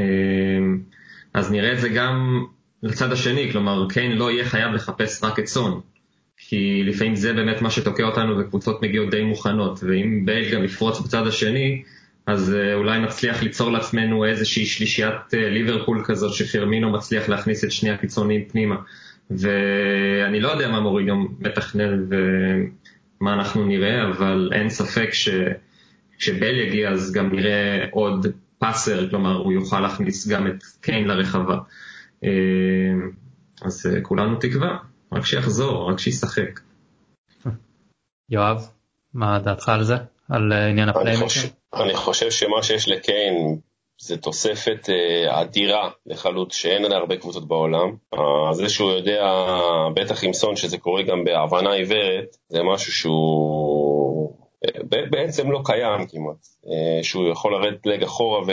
אז 1.34 1.52
נראה 1.52 1.72
את 1.72 1.80
זה 1.80 1.88
גם 1.88 2.44
לצד 2.82 3.12
השני, 3.12 3.52
כלומר 3.52 3.86
קיין 3.88 4.12
לא 4.12 4.30
יהיה 4.30 4.44
חייב 4.44 4.72
לחפש 4.72 5.24
רק 5.24 5.38
את 5.38 5.46
סון. 5.46 5.80
כי 6.36 6.82
לפעמים 6.84 7.16
זה 7.16 7.32
באמת 7.32 7.62
מה 7.62 7.70
שתוקע 7.70 8.02
אותנו 8.02 8.38
וקבוצות 8.38 8.82
מגיעות 8.82 9.10
די 9.10 9.22
מוכנות, 9.22 9.80
ואם 9.82 10.22
בייל 10.24 10.54
גם 10.54 10.64
יפרוץ 10.64 11.00
בצד 11.00 11.26
השני, 11.26 11.82
אז 12.26 12.56
אולי 12.74 13.00
נצליח 13.00 13.42
ליצור 13.42 13.70
לעצמנו 13.70 14.24
איזושהי 14.24 14.66
שלישיית 14.66 15.32
ליברפול 15.32 16.02
כזאת 16.04 16.34
שפרמינו 16.34 16.90
מצליח 16.90 17.28
להכניס 17.28 17.64
את 17.64 17.72
שני 17.72 17.90
הקיצוניים 17.90 18.44
פנימה. 18.44 18.76
ואני 19.30 20.40
לא 20.40 20.48
יודע 20.48 20.68
מה 20.68 20.80
מוריניו 20.80 21.16
מתכנן 21.38 22.06
ומה 22.08 23.34
אנחנו 23.34 23.64
נראה, 23.64 24.08
אבל 24.08 24.50
אין 24.52 24.70
ספק 24.70 25.10
שכשבל 25.12 26.60
יגיע 26.60 26.90
אז 26.90 27.12
גם 27.12 27.32
נראה 27.32 27.84
עוד 27.90 28.26
פאסר, 28.58 29.10
כלומר 29.10 29.36
הוא 29.36 29.52
יוכל 29.52 29.80
להכניס 29.80 30.28
גם 30.28 30.46
את 30.46 30.62
קיין 30.80 31.08
לרחבה. 31.08 31.58
אז 33.62 33.86
כולנו 34.02 34.36
תקווה. 34.36 34.78
רק 35.12 35.26
שיחזור, 35.26 35.90
רק 35.90 35.98
שישחק. 35.98 36.60
יואב, 38.30 38.68
מה 39.14 39.38
דעתך 39.38 39.68
על 39.68 39.84
זה? 39.84 39.94
על 40.28 40.52
עניין 40.52 40.88
הפליימקר? 40.88 41.24
אני 41.74 41.94
חושב 41.94 42.30
שמה 42.30 42.62
שיש 42.62 42.88
לקיין 42.88 43.58
זה 44.00 44.16
תוספת 44.16 44.88
אה, 44.90 45.40
אדירה 45.40 45.90
לחלוץ 46.06 46.54
שאין 46.54 46.84
עליה 46.84 46.98
הרבה 46.98 47.16
קבוצות 47.16 47.48
בעולם. 47.48 47.96
אה, 48.14 48.52
זה 48.52 48.68
שהוא 48.68 48.90
יודע, 48.90 49.24
בטח 49.94 50.24
עם 50.24 50.32
סון, 50.32 50.56
שזה 50.56 50.78
קורה 50.78 51.02
גם 51.02 51.24
בהבנה 51.24 51.72
עיוורת, 51.72 52.36
זה 52.48 52.62
משהו 52.62 52.92
שהוא 52.92 54.34
בעצם 55.10 55.50
לא 55.50 55.60
קיים 55.64 56.06
כמעט. 56.06 56.46
שהוא 57.02 57.28
יכול 57.28 57.52
לרדת 57.52 57.86
לג 57.86 58.02
אחורה 58.02 58.42
ו... 58.42 58.52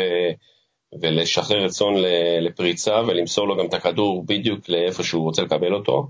ולשחרר 1.02 1.66
את 1.66 1.72
סון 1.72 1.94
לפריצה 2.42 3.02
ולמסור 3.08 3.48
לו 3.48 3.58
גם 3.58 3.66
את 3.66 3.74
הכדור 3.74 4.24
בדיוק 4.26 4.70
לאיפה 4.70 5.04
שהוא 5.04 5.24
רוצה 5.24 5.42
לקבל 5.42 5.74
אותו. 5.74 6.08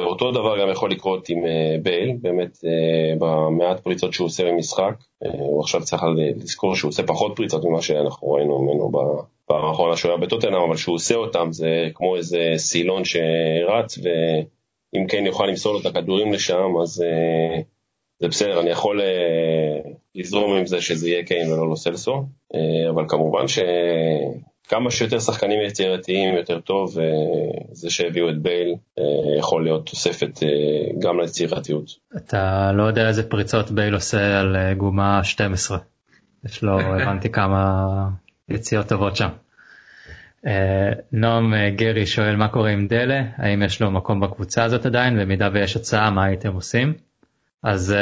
ואותו 0.00 0.30
דבר 0.30 0.60
גם 0.60 0.70
יכול 0.70 0.90
לקרות 0.90 1.28
עם 1.28 1.46
אה, 1.46 1.76
בייל, 1.82 2.16
באמת 2.20 2.58
אה, 2.64 3.14
במעט 3.18 3.80
פריצות 3.80 4.12
שהוא 4.12 4.26
עושה 4.26 4.44
במשחק. 4.44 4.94
אה, 5.24 5.30
הוא 5.32 5.60
עכשיו 5.60 5.80
צריך 5.80 6.02
לזכור 6.36 6.74
שהוא 6.74 6.88
עושה 6.88 7.02
פחות 7.02 7.32
פריצות 7.36 7.64
ממה 7.64 7.82
שאנחנו 7.82 8.32
ראינו 8.32 8.58
ממנו 8.58 8.88
בפעם 8.88 9.64
האחרונה 9.64 9.96
שהוא 9.96 10.10
היה 10.10 10.20
בטוטנאם, 10.20 10.62
אבל 10.68 10.76
שהוא 10.76 10.94
עושה 10.94 11.14
אותם 11.14 11.48
זה 11.50 11.88
כמו 11.94 12.16
איזה 12.16 12.52
סילון 12.56 13.02
שרץ, 13.04 13.98
ואם 13.98 15.06
כן 15.06 15.26
יוכל 15.26 15.46
למסור 15.46 15.72
לו 15.72 15.80
את 15.80 15.86
הכדורים 15.86 16.32
לשם, 16.32 16.70
אז 16.82 17.04
זה 18.20 18.28
בסדר, 18.28 18.60
אני 18.60 18.70
יכול 18.70 19.00
לזרום 20.14 20.56
עם 20.56 20.66
זה 20.66 20.80
שזה 20.80 21.08
יהיה 21.08 21.24
קיין 21.24 21.52
ולא 21.52 21.68
לוסלסו, 21.68 22.22
אבל 22.90 23.04
כמובן 23.08 23.48
ש... 23.48 23.58
כמה 24.68 24.90
שיותר 24.90 25.18
שחקנים 25.18 25.60
יצירתיים 25.66 26.34
יותר 26.34 26.60
טוב, 26.60 26.88
וזה 26.88 27.90
שהביאו 27.90 28.28
את 28.28 28.42
בייל 28.42 28.74
אה, 28.98 29.38
יכול 29.38 29.64
להיות 29.64 29.86
תוספת 29.86 30.42
אה, 30.42 30.48
גם 30.98 31.20
ליצירתיות. 31.20 31.90
אתה 32.16 32.72
לא 32.74 32.82
יודע 32.82 33.08
איזה 33.08 33.28
פריצות 33.28 33.70
בייל 33.70 33.94
עושה 33.94 34.40
על 34.40 34.56
אה, 34.56 34.74
גומה 34.74 35.24
12. 35.24 35.78
יש 36.44 36.62
לו, 36.62 36.80
הבנתי 37.02 37.32
כמה 37.32 37.84
יציאות 38.48 38.88
טובות 38.88 39.16
שם. 39.16 39.28
נועם 41.12 41.54
גרי 41.76 42.06
שואל 42.06 42.36
מה 42.36 42.48
קורה 42.48 42.70
עם 42.70 42.86
דלה, 42.86 43.22
האם 43.36 43.62
יש 43.62 43.82
לו 43.82 43.90
מקום 43.90 44.20
בקבוצה 44.20 44.64
הזאת 44.64 44.86
עדיין, 44.86 45.18
במידה 45.18 45.48
ויש 45.52 45.76
הצעה 45.76 46.10
מה 46.10 46.24
הייתם 46.24 46.54
עושים. 46.54 46.94
אז 47.62 47.94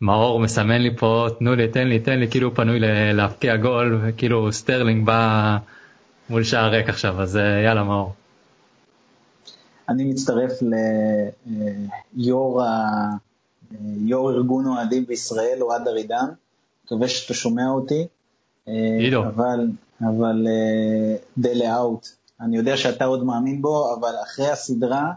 מאור 0.00 0.40
מסמן 0.40 0.80
לי 0.80 0.96
פה 0.96 1.26
תנו 1.38 1.54
לי 1.54 1.68
תן 1.68 1.88
לי 1.88 2.00
תן 2.00 2.18
לי 2.18 2.30
כאילו 2.30 2.54
פנוי 2.54 2.78
להפקיע 3.12 3.56
גול 3.56 4.00
וכאילו 4.02 4.52
סטרלינג 4.52 5.06
בא 5.06 5.56
מול 6.30 6.44
שער 6.44 6.70
ריק 6.70 6.88
עכשיו 6.88 7.22
אז 7.22 7.36
אה, 7.36 7.42
יאללה 7.42 7.84
מאור. 7.84 8.12
אני 9.88 10.04
מצטרף 10.04 10.52
ליו"ר 12.16 12.62
יו"ר 13.96 14.30
ארגון 14.30 14.66
אוהדים 14.66 15.06
בישראל 15.06 15.58
אוהד 15.60 15.88
ארידן, 15.88 16.26
מקווה 16.84 17.08
שאתה 17.08 17.34
שומע 17.34 17.68
אותי. 17.68 18.06
עידו. 18.98 19.22
אבל, 19.22 19.70
אבל 20.00 20.46
אה, 20.48 21.16
דלה 21.38 21.76
אאוט, 21.76 22.08
אני 22.40 22.56
יודע 22.56 22.76
שאתה 22.76 23.04
עוד 23.04 23.24
מאמין 23.24 23.62
בו, 23.62 23.94
אבל 23.94 24.12
אחרי 24.22 24.48
הסדרה 24.48 25.02
אה, 25.02 25.12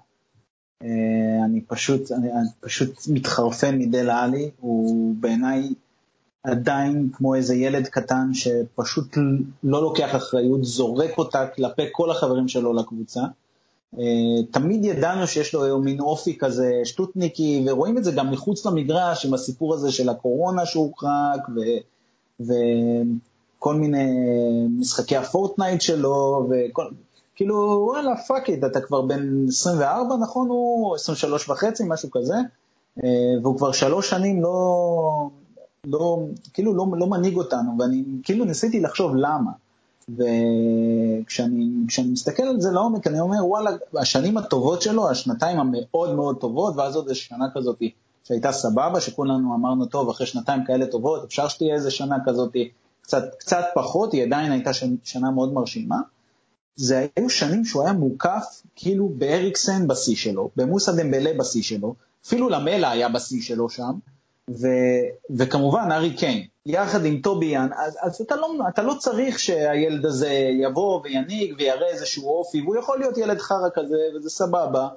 אני 1.45 1.61
פשוט, 1.67 2.11
אני, 2.11 2.33
אני 2.33 2.47
פשוט 2.59 3.07
מתחרפן 3.07 3.77
מדלה 3.77 4.23
עלי, 4.23 4.49
הוא 4.59 5.15
בעיניי 5.19 5.69
עדיין 6.43 7.09
כמו 7.13 7.35
איזה 7.35 7.55
ילד 7.55 7.87
קטן 7.87 8.33
שפשוט 8.33 9.17
לא 9.63 9.81
לוקח 9.81 10.15
אחריות, 10.15 10.63
זורק 10.63 11.17
אותה 11.17 11.47
כלפי 11.47 11.83
כל 11.91 12.11
החברים 12.11 12.47
שלו 12.47 12.73
לקבוצה. 12.73 13.21
אה, 13.99 14.43
תמיד 14.51 14.85
ידענו 14.85 15.27
שיש 15.27 15.53
לו 15.53 15.79
מין 15.79 15.99
אופי 15.99 16.37
כזה 16.37 16.81
שטוטניקי, 16.83 17.65
ורואים 17.67 17.97
את 17.97 18.03
זה 18.03 18.11
גם 18.11 18.31
מחוץ 18.31 18.65
למגרש 18.65 19.25
עם 19.25 19.33
הסיפור 19.33 19.73
הזה 19.73 19.91
של 19.91 20.09
הקורונה 20.09 20.65
שהורחק, 20.65 21.39
וכל 22.39 23.75
מיני 23.75 24.05
משחקי 24.79 25.17
הפורטנייט 25.17 25.81
שלו, 25.81 26.49
וכל, 26.49 26.85
כאילו 27.41 27.85
וואלה 27.87 28.17
fuck 28.17 28.49
it, 28.49 28.63
אתה 28.63 28.81
כבר 28.81 29.01
בן 29.01 29.47
24 29.47 30.15
נכון? 30.21 30.49
הוא 30.49 30.95
23 30.95 31.49
וחצי, 31.49 31.83
משהו 31.87 32.11
כזה, 32.11 32.35
אה, 33.03 33.09
והוא 33.41 33.57
כבר 33.57 33.71
שלוש 33.71 34.09
שנים 34.09 34.41
לא, 34.41 35.29
לא, 35.85 36.19
כאילו 36.53 36.73
לא, 36.73 36.85
לא 36.97 37.07
מנהיג 37.07 37.37
אותנו, 37.37 37.71
ואני 37.79 38.03
כאילו 38.23 38.45
ניסיתי 38.45 38.79
לחשוב 38.79 39.15
למה. 39.15 39.51
וכשאני 40.09 41.69
מסתכל 42.11 42.43
על 42.43 42.61
זה 42.61 42.71
לעומק, 42.71 43.07
אני 43.07 43.19
אומר, 43.19 43.45
וואלה, 43.45 43.71
השנים 43.97 44.37
הטובות 44.37 44.81
שלו, 44.81 45.09
השנתיים 45.09 45.59
המאוד 45.59 46.15
מאוד 46.15 46.37
טובות, 46.37 46.73
ואז 46.77 46.95
עוד 46.95 47.09
איזו 47.09 47.19
שנה 47.19 47.45
כזאת 47.55 47.81
שהייתה 48.23 48.51
סבבה, 48.51 49.01
שכולנו 49.01 49.55
אמרנו, 49.55 49.85
טוב, 49.85 50.09
אחרי 50.09 50.27
שנתיים 50.27 50.65
כאלה 50.65 50.85
טובות, 50.85 51.23
אפשר 51.23 51.47
שתהיה 51.47 51.75
איזה 51.75 51.91
שנה 51.91 52.17
כזאת 52.25 52.55
קצת, 53.01 53.23
קצת 53.39 53.63
פחות, 53.75 54.13
היא 54.13 54.23
עדיין 54.23 54.51
הייתה 54.51 54.71
שנה 55.03 55.31
מאוד 55.31 55.53
מרשימה. 55.53 55.97
זה 56.75 57.07
היו 57.15 57.29
שנים 57.29 57.65
שהוא 57.65 57.83
היה 57.83 57.93
מוקף 57.93 58.61
כאילו 58.75 59.09
באריקסן 59.09 59.87
בשיא 59.87 60.15
שלו, 60.15 60.49
במוסא 60.55 60.91
דמבלה 60.91 61.31
בשיא 61.39 61.63
שלו, 61.63 61.95
אפילו 62.25 62.49
למלה 62.49 62.91
היה 62.91 63.09
בשיא 63.09 63.41
שלו 63.41 63.69
שם, 63.69 63.91
ו, 64.49 64.67
וכמובן 65.37 65.89
ארי 65.91 66.15
קיין, 66.17 66.47
יחד 66.65 67.05
עם 67.05 67.21
טוביאן, 67.21 67.69
אז, 67.77 67.97
אז 68.01 68.21
אתה, 68.21 68.35
לא, 68.35 68.53
אתה 68.69 68.81
לא 68.81 68.93
צריך 68.99 69.39
שהילד 69.39 70.05
הזה 70.05 70.33
יבוא 70.61 71.01
וינהיג 71.03 71.55
ויראה 71.57 71.87
איזשהו 71.87 72.29
אופי, 72.29 72.61
והוא 72.61 72.75
יכול 72.75 72.99
להיות 72.99 73.17
ילד 73.17 73.37
חרא 73.37 73.69
כזה 73.73 73.95
וזה 74.15 74.29
סבבה, 74.29 74.87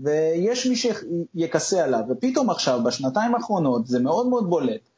ויש 0.00 0.66
מי 0.66 0.76
שיכסה 0.76 1.84
עליו, 1.84 2.00
ופתאום 2.10 2.50
עכשיו, 2.50 2.80
בשנתיים 2.84 3.34
האחרונות, 3.34 3.86
זה 3.86 4.00
מאוד 4.00 4.26
מאוד 4.26 4.50
בולט, 4.50 4.88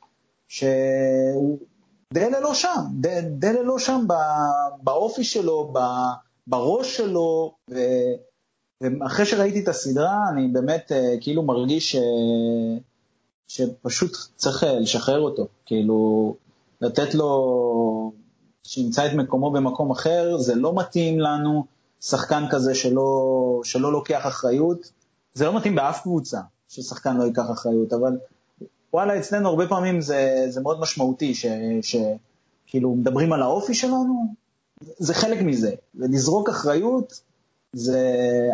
שדלה 0.49 2.41
לא 2.41 2.55
שם, 2.55 2.81
דלה 3.39 3.63
לא 3.63 3.79
שם 3.79 4.07
באופי 4.83 5.25
שלו, 5.25 5.73
בראש 6.47 6.97
שלו, 6.97 7.55
ו... 7.71 7.77
ואחרי 8.81 9.27
שראיתי 9.27 9.61
את 9.61 9.69
הסדרה, 9.69 10.29
אני 10.33 10.49
באמת 10.49 10.93
uh, 10.93 11.21
כאילו 11.21 11.43
מרגיש 11.43 11.93
ש... 11.93 11.97
שפשוט 13.49 14.17
צריך 14.37 14.63
uh, 14.63 14.67
לשחרר 14.67 15.21
אותו, 15.21 15.47
כאילו 15.67 16.35
לתת 16.81 17.15
לו, 17.15 18.13
שימצא 18.63 19.07
את 19.07 19.13
מקומו 19.13 19.51
במקום 19.51 19.91
אחר, 19.91 20.37
זה 20.39 20.55
לא 20.55 20.75
מתאים 20.75 21.21
לנו, 21.21 21.65
שחקן 22.01 22.45
כזה 22.51 22.75
שלא, 22.75 23.61
שלא 23.65 23.93
לוקח 23.93 24.27
אחריות, 24.27 24.93
זה 25.35 25.45
לא 25.45 25.57
מתאים 25.57 25.75
באף 25.75 26.03
קבוצה 26.03 26.41
ששחקן 26.69 27.17
לא 27.17 27.25
ייקח 27.25 27.51
אחריות, 27.53 27.93
אבל 27.93 28.19
וואלה, 28.93 29.19
אצלנו 29.19 29.49
הרבה 29.49 29.69
פעמים 29.69 30.01
זה, 30.01 30.47
זה 30.49 30.61
מאוד 30.61 30.81
משמעותי, 30.81 31.35
שכאילו 31.83 32.95
מדברים 32.95 33.33
על 33.33 33.43
האופי 33.43 33.75
שלנו, 33.75 34.35
זה 34.81 35.15
חלק 35.15 35.43
מזה, 35.43 35.71
ולזרוק 35.95 36.49
אחריות 36.49 37.21
זה 37.73 38.01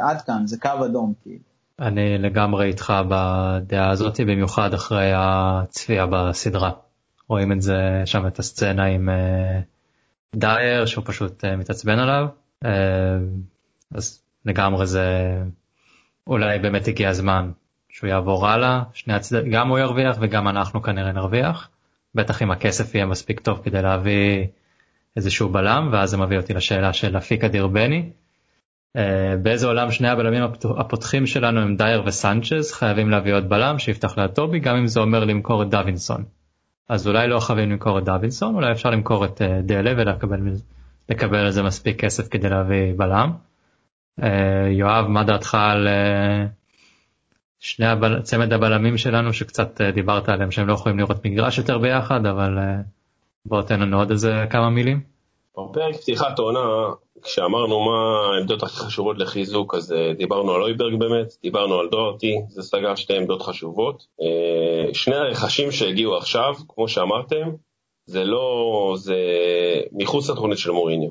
עד 0.02 0.22
כאן, 0.22 0.46
זה 0.46 0.57
קו 0.61 0.84
אדום 0.84 1.12
כאילו. 1.22 1.53
אני 1.80 2.18
לגמרי 2.18 2.66
איתך 2.66 2.92
בדעה 3.08 3.90
הזאת, 3.90 4.20
במיוחד 4.20 4.74
אחרי 4.74 5.11
הצפייה 5.14 6.07
בסדרה. 6.11 6.70
רואים 7.28 7.53
את 7.53 7.62
זה 7.62 8.03
שם 8.04 8.26
את 8.26 8.38
הסצנה 8.38 8.84
עם 8.84 9.08
uh, 9.08 10.36
דייר 10.36 10.86
שהוא 10.86 11.04
פשוט 11.07 11.44
uh, 11.44 11.57
מתעצבן 11.57 11.99
עליו, 11.99 12.26
uh, 12.64 12.68
אז 13.94 14.20
לגמרי 14.44 14.86
זה 14.86 15.07
אולי 16.26 16.58
באמת 16.58 16.88
הגיע 16.88 17.08
הזמן 17.08 17.50
שהוא 17.88 18.11
יעבור 18.11 18.49
הלאה, 18.49 18.82
שני 18.92 19.14
הצד... 19.14 19.44
גם 19.44 19.68
הוא 19.68 19.78
ירוויח 19.78 20.16
וגם 20.20 20.49
אנחנו 20.49 20.82
כנראה 20.82 21.12
נרוויח, 21.12 21.68
בטח 22.14 22.42
אם 22.42 22.50
הכסף 22.50 22.94
יהיה 22.94 23.07
מספיק 23.07 23.40
טוב 23.40 23.61
כדי 23.64 23.82
להביא 23.82 24.46
איזשהו 25.17 25.49
בלם 25.49 25.89
ואז 25.93 26.11
זה 26.11 26.17
מביא 26.17 26.37
אותי 26.37 26.55
לשאלה 26.55 26.93
של 26.93 27.17
אפיק 27.17 27.45
אדיר 27.45 27.67
בני. 27.67 28.11
Uh, 28.99 29.01
באיזה 29.43 29.67
עולם 29.67 29.91
שני 29.91 30.09
הבלמים 30.09 30.43
הפותחים 30.79 31.26
שלנו 31.26 31.61
הם 31.61 31.76
דייר 31.76 32.03
וסנצ'ז 32.07 32.72
חייבים 32.72 33.11
להביא 33.11 33.34
עוד 33.34 33.49
בלם 33.49 33.79
שיפתח 33.79 34.18
לטובי 34.18 34.59
גם 34.59 34.76
אם 34.76 34.87
זה 34.87 35.01
אומר 35.01 35.25
למכור 35.25 35.63
את 35.63 35.71
דווינסון. 35.71 36.25
אז 36.89 37.07
אולי 37.09 37.29
לא 37.29 37.41
חייבים 37.41 37.71
למכור 37.71 37.99
את 37.99 38.05
דווינסון 38.05 38.55
אולי 38.55 38.72
אפשר 38.72 38.91
למכור 38.91 39.25
את 39.25 39.41
uh, 39.41 39.45
דלה 39.63 39.93
ולקבל 41.09 41.39
על 41.39 41.51
זה 41.51 41.63
מספיק 41.63 42.01
כסף 42.01 42.29
כדי 42.29 42.49
להביא 42.49 42.93
בלם. 42.97 43.33
Uh, 44.21 44.25
יואב 44.71 45.07
מה 45.07 45.25
דעתך 45.25 45.55
על 45.55 45.89
שני 47.61 47.87
הבל... 47.87 48.22
צמד 48.22 48.53
הבלמים 48.53 48.97
שלנו 48.97 49.33
שקצת 49.33 49.80
דיברת 49.80 50.29
עליהם 50.29 50.51
שהם 50.51 50.68
לא 50.68 50.72
יכולים 50.72 50.99
לראות 50.99 51.26
מגרש 51.26 51.59
יותר 51.59 51.79
ביחד 51.79 52.26
אבל. 52.26 52.59
בוא 53.46 53.62
תן 53.62 53.80
לנו 53.80 53.98
עוד 53.98 54.10
איזה 54.10 54.44
כמה 54.50 54.70
מילים. 54.70 55.00
בפרק 55.58 55.96
פתיחת 55.96 56.38
עונה, 56.38 56.90
כשאמרנו 57.22 57.80
מה 57.80 58.28
העמדות 58.34 58.62
הכי 58.62 58.76
חשובות 58.76 59.18
לחיזוק, 59.18 59.74
אז 59.74 59.92
אה, 59.92 60.12
דיברנו 60.12 60.52
על 60.52 60.62
אויברג 60.62 60.94
באמת, 60.98 61.34
דיברנו 61.42 61.78
על 61.78 61.88
דורטי, 61.88 62.40
זה 62.48 62.62
סגר 62.62 62.94
שתי 62.94 63.16
עמדות 63.16 63.42
חשובות. 63.42 64.06
אה, 64.22 64.94
שני 64.94 65.16
הרכשים 65.16 65.70
שהגיעו 65.70 66.16
עכשיו, 66.16 66.54
כמו 66.68 66.88
שאמרתם, 66.88 67.50
זה 68.06 68.24
לא, 68.24 68.94
זה 68.96 69.16
מחוץ 69.92 70.30
לתוכנית 70.30 70.58
של 70.58 70.70
מוריניו. 70.70 71.10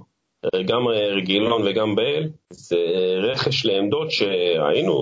גם 0.66 0.88
רגילון 0.88 1.62
וגם 1.66 1.96
בייל, 1.96 2.30
זה 2.50 2.78
רכש 3.22 3.66
לעמדות 3.66 4.12
שהיינו, 4.12 4.94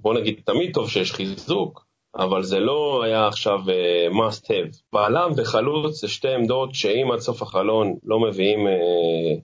בוא 0.00 0.14
נגיד, 0.14 0.40
תמיד 0.44 0.74
טוב 0.74 0.90
שיש 0.90 1.12
חיזוק, 1.12 1.85
אבל 2.18 2.42
זה 2.42 2.60
לא 2.60 3.02
היה 3.02 3.26
עכשיו 3.26 3.60
uh, 3.66 4.12
must 4.12 4.44
have. 4.44 4.76
בלם 4.92 5.30
וחלוץ 5.36 6.00
זה 6.00 6.08
שתי 6.08 6.28
עמדות 6.28 6.74
שאם 6.74 7.10
עד 7.12 7.18
סוף 7.18 7.42
החלון 7.42 7.94
לא 8.04 8.20
מביאים 8.20 8.66
uh, 8.66 9.40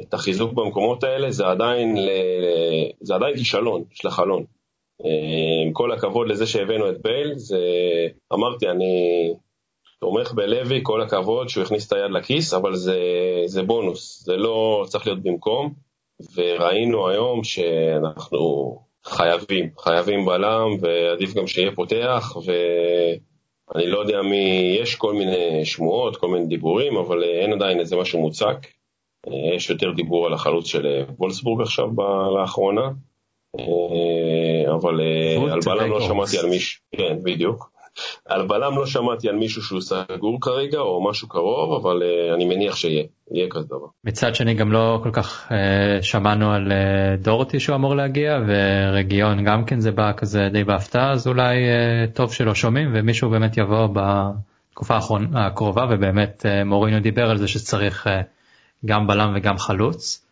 את 0.00 0.14
החיזוק 0.14 0.52
במקומות 0.52 1.04
האלה, 1.04 1.30
זה 1.30 1.46
עדיין, 1.46 1.96
ל... 1.96 2.08
זה 3.00 3.14
עדיין 3.14 3.36
כישלון 3.36 3.84
של 3.90 4.08
החלון. 4.08 4.44
Uh, 5.02 5.06
עם 5.66 5.72
כל 5.72 5.92
הכבוד 5.92 6.28
לזה 6.28 6.46
שהבאנו 6.46 6.90
את 6.90 7.02
בייל, 7.02 7.34
זה, 7.34 7.58
אמרתי, 8.32 8.68
אני 8.68 9.32
תומך 10.00 10.32
בלוי, 10.32 10.80
כל 10.82 11.02
הכבוד 11.02 11.48
שהוא 11.48 11.64
הכניס 11.64 11.86
את 11.86 11.92
היד 11.92 12.10
לכיס, 12.10 12.54
אבל 12.54 12.74
זה, 12.74 13.00
זה 13.46 13.62
בונוס, 13.62 14.22
זה 14.24 14.36
לא 14.36 14.84
צריך 14.88 15.06
להיות 15.06 15.22
במקום, 15.22 15.72
וראינו 16.34 17.08
היום 17.08 17.44
שאנחנו 17.44 18.38
חייבים, 19.06 19.68
חייבים 19.78 20.24
בלם, 20.24 20.68
ועדיף 20.80 21.34
גם 21.34 21.46
שיהיה 21.46 21.72
פותח, 21.74 22.36
ואני 22.36 23.86
לא 23.86 23.98
יודע 23.98 24.22
מי, 24.22 24.76
יש 24.80 24.94
כל 24.94 25.14
מיני 25.14 25.64
שמועות, 25.64 26.16
כל 26.16 26.28
מיני 26.28 26.46
דיבורים, 26.46 26.96
אבל 26.96 27.24
אין 27.24 27.52
עדיין 27.52 27.80
איזה 27.80 27.96
משהו 27.96 28.20
מוצק. 28.20 28.66
יש 29.56 29.70
יותר 29.70 29.90
דיבור 29.90 30.26
על 30.26 30.32
החלוץ 30.32 30.66
של 30.66 31.04
וולסבורג 31.18 31.60
עכשיו 31.62 31.88
לאחרונה, 32.40 32.90
אבל 34.74 35.00
על 35.50 35.60
בלם 35.64 35.90
לא 35.90 36.00
שמעתי 36.00 36.38
על 36.38 36.46
מישהו, 36.46 36.82
כן, 36.96 37.18
בדיוק. 37.22 37.70
על 38.24 38.46
בלם 38.46 38.78
לא 38.78 38.86
שמעתי 38.86 39.28
על 39.28 39.36
מישהו 39.36 39.62
שהוא 39.62 39.80
סגור 39.80 40.38
כרגע, 40.40 40.78
או 40.78 41.04
משהו 41.10 41.28
קרוב, 41.28 41.72
אבל 41.86 42.02
אני 42.34 42.44
מניח 42.44 42.76
שיהיה, 42.76 43.04
יהיה 43.30 43.46
כזה 43.50 43.66
דבר. 43.66 43.86
מצד 44.04 44.34
שני 44.34 44.54
גם 44.54 44.72
לא 44.72 45.00
כל 45.02 45.10
כך 45.12 45.48
uh, 45.48 45.52
שמענו 46.02 46.52
על 46.52 46.72
uh, 46.72 47.22
דורטי 47.24 47.60
שהוא 47.60 47.76
אמור 47.76 47.96
להגיע, 47.96 48.38
ורגיון 48.46 49.44
גם 49.44 49.64
כן 49.64 49.80
זה 49.80 49.92
בא 49.92 50.12
כזה 50.16 50.48
די 50.52 50.64
בהפתעה, 50.64 51.12
אז 51.12 51.26
אולי 51.26 51.56
uh, 51.56 52.16
טוב 52.16 52.32
שלא 52.32 52.54
שומעים, 52.54 52.90
ומישהו 52.94 53.30
באמת 53.30 53.56
יבוא 53.56 53.88
בתקופה 53.92 54.98
הקרובה, 55.34 55.86
ובאמת 55.90 56.46
uh, 56.46 56.64
מוריניו 56.64 57.02
דיבר 57.02 57.30
על 57.30 57.38
זה 57.38 57.48
שצריך 57.48 58.06
uh, 58.06 58.10
גם 58.86 59.06
בלם 59.06 59.32
וגם 59.36 59.58
חלוץ. 59.58 60.26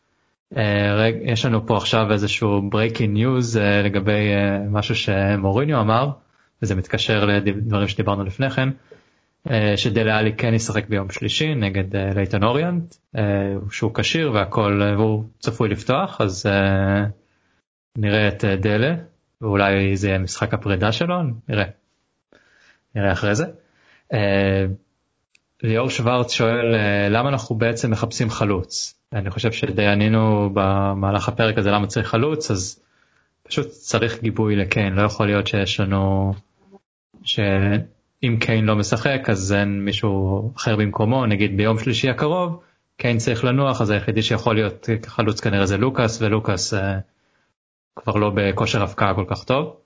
Uh, 0.55 0.57
רג, 0.97 1.15
יש 1.23 1.45
לנו 1.45 1.67
פה 1.67 1.77
עכשיו 1.77 2.13
איזשהו 2.13 2.71
breaking 2.71 3.17
news 3.17 3.57
uh, 3.57 3.85
לגבי 3.85 4.35
uh, 4.35 4.71
משהו 4.71 4.95
שמוריניו 4.95 5.81
אמר. 5.81 6.11
וזה 6.63 6.75
מתקשר 6.75 7.25
לדברים 7.25 7.89
שדיברנו 7.89 8.25
לפני 8.25 8.51
כן, 8.51 8.69
אה, 9.51 9.77
שדלה 9.77 10.19
עלי 10.19 10.33
כן 10.33 10.55
ישחק 10.55 10.89
ביום 10.89 11.11
שלישי 11.11 11.55
נגד 11.55 11.97
אה, 11.97 12.11
לייטון 12.15 12.45
אוריאנט, 12.45 12.95
אה, 13.17 13.23
שהוא 13.71 13.95
כשיר 13.95 14.33
והכל, 14.33 14.83
והוא 14.99 15.25
צפוי 15.39 15.69
לפתוח, 15.69 16.21
אז 16.21 16.47
נראה 17.99 18.29
את 18.29 18.45
דלה, 18.45 18.95
ואולי 19.41 19.97
זה 19.97 20.09
יהיה 20.09 20.19
משחק 20.19 20.55
הפרידה 20.55 20.93
שלו, 20.93 21.15
נראה. 21.49 21.65
נראה 22.95 23.13
אחרי 23.13 23.35
זה. 23.35 23.45
ליאור 25.63 25.91
שוורץ 25.91 26.33
שואל 26.33 26.75
למה 27.11 27.29
אנחנו 27.29 27.57
בעצם 27.57 27.91
מחפשים 27.91 28.31
חלוץ. 28.31 28.95
אני 29.13 29.31
חושב 29.31 29.53
שדי 29.53 29.87
ענינו 29.87 30.51
במהלך 30.55 31.29
הפרק 31.29 31.59
הזה 31.59 31.71
למה 31.71 31.87
צריך 31.87 32.09
חלוץ, 32.09 32.51
אז 32.51 32.83
פשוט 33.43 33.67
צריך 33.67 34.23
גיבוי 34.23 34.57
לקיין, 34.57 34.93
לא 34.93 35.03
יכול 35.03 35.27
להיות 35.27 35.47
שיש 35.47 35.81
לנו, 35.81 36.35
שאם 38.21 38.37
קיין 38.41 38.65
לא 38.65 38.77
משחק 38.77 39.21
אז 39.29 39.53
אין 39.53 39.85
מישהו 39.85 40.53
אחר 40.57 40.77
במקומו, 40.77 41.27
נגיד 41.27 41.57
ביום 41.57 41.79
שלישי 41.79 42.09
הקרוב, 42.09 42.61
קיין 42.97 43.19
צריך 43.19 43.45
לנוח 43.45 43.81
אז 43.81 43.91
היחידי 43.91 44.23
שיכול 44.23 44.55
להיות 44.55 44.89
חלוץ 45.07 45.41
כנראה 45.41 45.67
זה 45.67 45.77
לוקאס, 45.77 46.23
ולוקאס 46.23 46.75
אה, 46.75 46.99
כבר 47.97 48.17
לא 48.17 48.31
בכושר 48.35 48.83
הפקעה 48.83 49.15
כל 49.15 49.25
כך 49.29 49.45
טוב. 49.45 49.77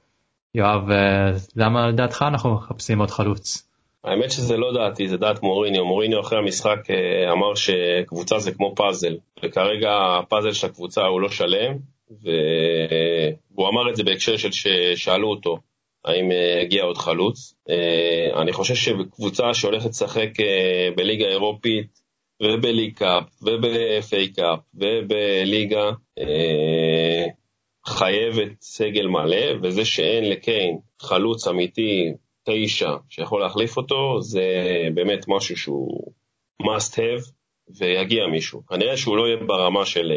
יואב, 0.55 0.91
אה, 0.91 1.31
למה 1.57 1.89
לדעתך 1.89 2.25
אנחנו 2.29 2.55
מחפשים 2.55 2.99
עוד 2.99 3.11
חלוץ? 3.11 3.69
האמת 4.05 4.31
שזה 4.31 4.57
לא 4.57 4.73
דעתי, 4.75 5.09
זה 5.09 5.17
דעת 5.17 5.43
מוריניו. 5.43 5.85
מוריניו 5.85 6.21
אחרי 6.21 6.39
המשחק 6.39 6.91
אה, 6.91 7.33
אמר 7.33 7.55
שקבוצה 7.55 8.39
זה 8.39 8.53
כמו 8.53 8.75
פאזל, 8.77 9.17
וכרגע 9.45 9.91
הפאזל 10.19 10.53
של 10.53 10.67
הקבוצה 10.67 11.03
הוא 11.03 11.21
לא 11.21 11.29
שלם, 11.29 11.77
והוא 12.23 13.69
אמר 13.69 13.91
את 13.91 13.97
זה 13.97 14.05
בהקשר 14.05 14.37
של 14.37 14.53
ששאלו 14.53 15.31
אותו 15.31 15.59
האם 16.05 16.31
הגיע 16.63 16.83
עוד 16.83 16.97
חלוץ. 16.97 17.55
אה, 17.71 18.43
אני 18.43 18.53
חושב 18.53 18.75
שקבוצה 18.75 19.55
שהולכת 19.55 19.91
לשחק 19.91 20.41
אה, 20.41 20.89
בליגה 20.97 21.27
אירופית 21.27 21.99
ובליג 22.43 22.95
קאפ 22.95 23.25
ובפיי 23.43 24.33
קאפ 24.33 24.59
ובליגה 24.75 25.91
אה, 26.19 27.27
חייבת 27.87 28.61
סגל 28.61 29.07
מלא, 29.07 29.47
וזה 29.63 29.85
שאין 29.85 30.31
לקיין 30.31 30.79
חלוץ 31.03 31.47
אמיתי 31.47 32.13
תשע 32.45 32.91
שיכול 33.11 33.41
להחליף 33.41 33.77
אותו, 33.77 34.21
זה 34.21 34.43
באמת 34.95 35.25
משהו 35.29 35.57
שהוא 35.57 36.13
must 36.63 36.93
have, 36.95 37.33
ויגיע 37.79 38.27
מישהו. 38.27 38.67
כנראה 38.67 38.97
שהוא 38.97 39.17
לא 39.17 39.27
יהיה 39.27 39.37
ברמה 39.47 39.87
של 39.87 40.13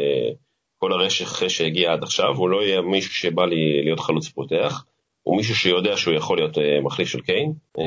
כל 0.78 0.92
הרשך 0.92 1.50
שהגיע 1.50 1.92
עד 1.92 2.02
עכשיו, 2.02 2.36
הוא 2.36 2.48
לא 2.48 2.62
יהיה 2.62 2.80
מישהו 2.80 3.14
שבא 3.14 3.44
לי 3.44 3.82
להיות 3.84 4.00
חלוץ 4.00 4.28
פותח, 4.28 4.84
הוא 5.22 5.36
מישהו 5.36 5.54
שיודע 5.54 5.96
שהוא 5.96 6.14
יכול 6.14 6.38
להיות 6.38 6.58
uh, 6.58 6.60
מחליף 6.82 7.08
של 7.08 7.20
קיין. 7.20 7.52
Uh, 7.78 7.82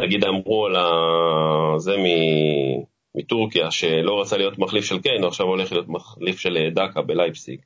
נגיד 0.00 0.24
אמרו 0.24 0.66
על 0.66 0.76
זה 1.78 1.96
מטורקיה 3.14 3.70
שלא 3.70 4.20
רצה 4.20 4.36
להיות 4.36 4.58
מחליף 4.58 4.84
של 4.84 4.98
קיין, 4.98 5.20
הוא 5.20 5.28
עכשיו 5.28 5.46
הולך 5.46 5.72
להיות 5.72 5.88
מחליף 5.88 6.38
של 6.38 6.56
אה, 6.56 6.70
דאקה 6.70 7.02
בלייפסיק. 7.02 7.60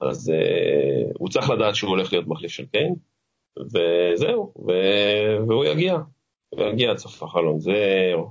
אז 0.00 0.32
uh, 0.34 1.12
הוא 1.18 1.28
צריך 1.28 1.50
לדעת 1.50 1.74
שהוא 1.74 1.90
הולך 1.90 2.12
להיות 2.12 2.26
מחליף 2.26 2.50
של 2.50 2.64
קיין, 2.66 2.94
וזהו, 3.58 4.52
ו... 4.66 4.72
והוא 5.48 5.64
יגיע, 5.64 5.96
הוא 6.48 6.64
יגיע 6.64 6.90
עד 6.90 6.96
סוף 6.96 7.22
החלון. 7.22 7.60
זה, 7.60 7.74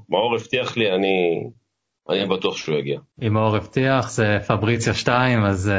מאור 0.09 0.35
הבטיח 0.35 0.77
לי, 0.77 0.91
אני 0.91 1.43
אני 2.09 2.25
בטוח 2.25 2.57
שהוא 2.57 2.77
יגיע. 2.77 2.99
אם 3.21 3.33
מאור 3.33 3.55
הבטיח 3.55 4.09
זה 4.09 4.37
פבריציה 4.47 4.93
2 4.93 5.45
אז 5.45 5.71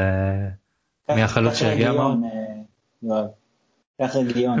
uh, 1.09 1.15
מי 1.15 1.21
החלוץ 1.21 1.53
שיגיע 1.53 1.91
מאור? 1.91 2.15
קח 3.99 4.15
רגיון. 4.15 4.59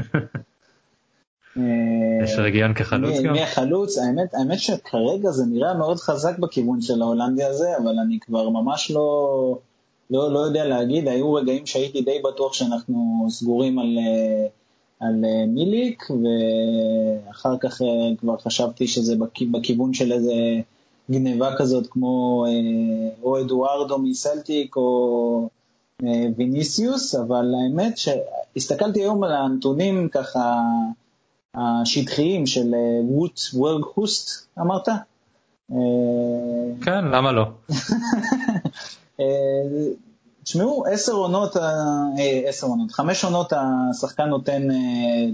יש 2.23 2.35
רגיון 2.37 2.73
כחלוץ 2.73 3.19
גם? 3.23 3.33
מי 3.33 3.43
החלוץ? 3.43 3.97
האמת, 3.97 4.33
האמת 4.33 4.59
שכרגע 4.59 5.31
זה 5.31 5.45
נראה 5.45 5.73
מאוד 5.73 5.97
חזק 5.97 6.39
בכיוון 6.39 6.81
של 6.81 7.01
ההולנדי 7.01 7.43
הזה, 7.43 7.77
אבל 7.77 7.99
אני 7.99 8.19
כבר 8.19 8.49
ממש 8.49 8.91
לא, 8.91 9.57
לא, 10.09 10.33
לא 10.33 10.39
יודע 10.39 10.65
להגיד, 10.65 11.07
היו 11.07 11.33
רגעים 11.33 11.65
שהייתי 11.65 12.01
די 12.01 12.21
בטוח 12.23 12.53
שאנחנו 12.53 13.27
סגורים 13.29 13.79
על, 13.79 13.97
על 14.99 15.15
מיליק, 15.47 16.03
ואחר 16.09 17.57
כך 17.57 17.81
כבר 18.19 18.37
חשבתי 18.37 18.87
שזה 18.87 19.15
בכיוון 19.51 19.93
של 19.93 20.11
איזה 20.11 20.33
גניבה 21.11 21.55
כזאת 21.57 21.87
כמו 21.87 22.45
אה, 22.47 23.09
או 23.23 23.41
אדוארדו 23.41 23.97
מסלטיק 23.99 24.75
או 24.75 25.41
אה, 25.43 25.58
ויניסיוס, 26.37 27.15
אבל 27.15 27.53
האמת 27.63 27.97
שהסתכלתי 27.97 28.99
היום 28.99 29.23
על 29.23 29.31
הנתונים 29.31 30.09
ככה 30.09 30.61
השטחיים 31.55 32.45
של 32.45 32.73
אה, 32.73 33.01
ווט 33.03 33.39
וורד 33.53 33.81
הוסט, 33.93 34.47
אמרת? 34.59 34.89
כן, 36.81 37.05
למה 37.05 37.31
לא? 37.31 37.45
תשמעו, 40.43 40.85
עשר 40.85 41.13
עונות, 41.13 41.55
עשר 42.47 42.67
עונות, 42.67 42.91
חמש 42.91 43.23
עונות 43.23 43.53
השחקן 43.53 44.25
נותן 44.25 44.67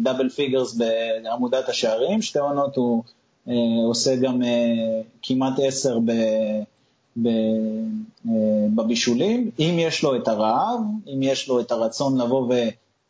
double 0.04 0.30
figures 0.30 0.76
בעמודת 0.76 1.70
השערים, 1.70 2.22
שתי 2.22 2.40
עונות 2.40 2.76
הוא 2.76 3.04
אה, 3.48 3.54
עושה 3.88 4.16
גם 4.16 4.44
אה, 4.44 5.02
כמעט 5.22 5.54
עשר 5.64 6.00
ב, 6.00 6.10
אה, 6.10 6.62
בבישולים, 8.76 9.52
אם 9.60 9.76
יש 9.80 10.04
לו 10.04 10.16
את 10.16 10.28
הרעב, 10.28 10.80
אם 11.08 11.24
יש 11.24 11.50
לו 11.50 11.60
את 11.60 11.72
הרצון 11.72 12.22
לבוא 12.22 12.54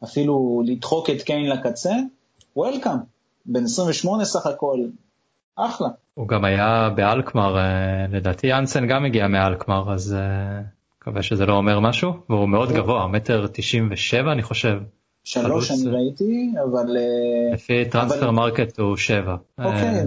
ואפילו 0.02 0.64
לדחוק 0.66 1.10
את 1.10 1.22
קיין 1.22 1.50
לקצה, 1.50 1.94
welcome, 2.56 2.98
בן 3.46 3.64
28 3.64 4.26
סך 4.26 4.46
הכל, 4.48 4.80
אחלה. 5.56 5.88
הוא 6.14 6.28
גם 6.28 6.46
היה 6.46 6.90
באלקמר, 6.96 7.58
לדעתי 8.12 8.48
יאנסן 8.48 8.88
גם 8.88 9.06
הגיע 9.06 9.28
מאלקמר, 9.28 9.94
אז 9.94 10.16
מקווה 11.02 11.24
שזה 11.24 11.46
לא 11.46 11.54
אומר 11.54 11.80
משהו, 11.80 12.14
והוא 12.30 12.50
מאוד 12.50 12.72
גבוה, 12.72 13.08
מטר 13.08 13.48
97 13.54 14.32
אני 14.32 14.44
חושב. 14.44 14.80
שלוש 15.26 15.72
אני 15.72 15.90
ראיתי, 15.90 16.54
אבל... 16.64 16.98
לפי 17.54 17.86
טרנספר 17.86 18.32
מרקט 18.32 18.80
הוא 18.80 18.98
שבע. 18.98 19.36
אוקיי, 19.60 20.00
אה, 20.00 20.04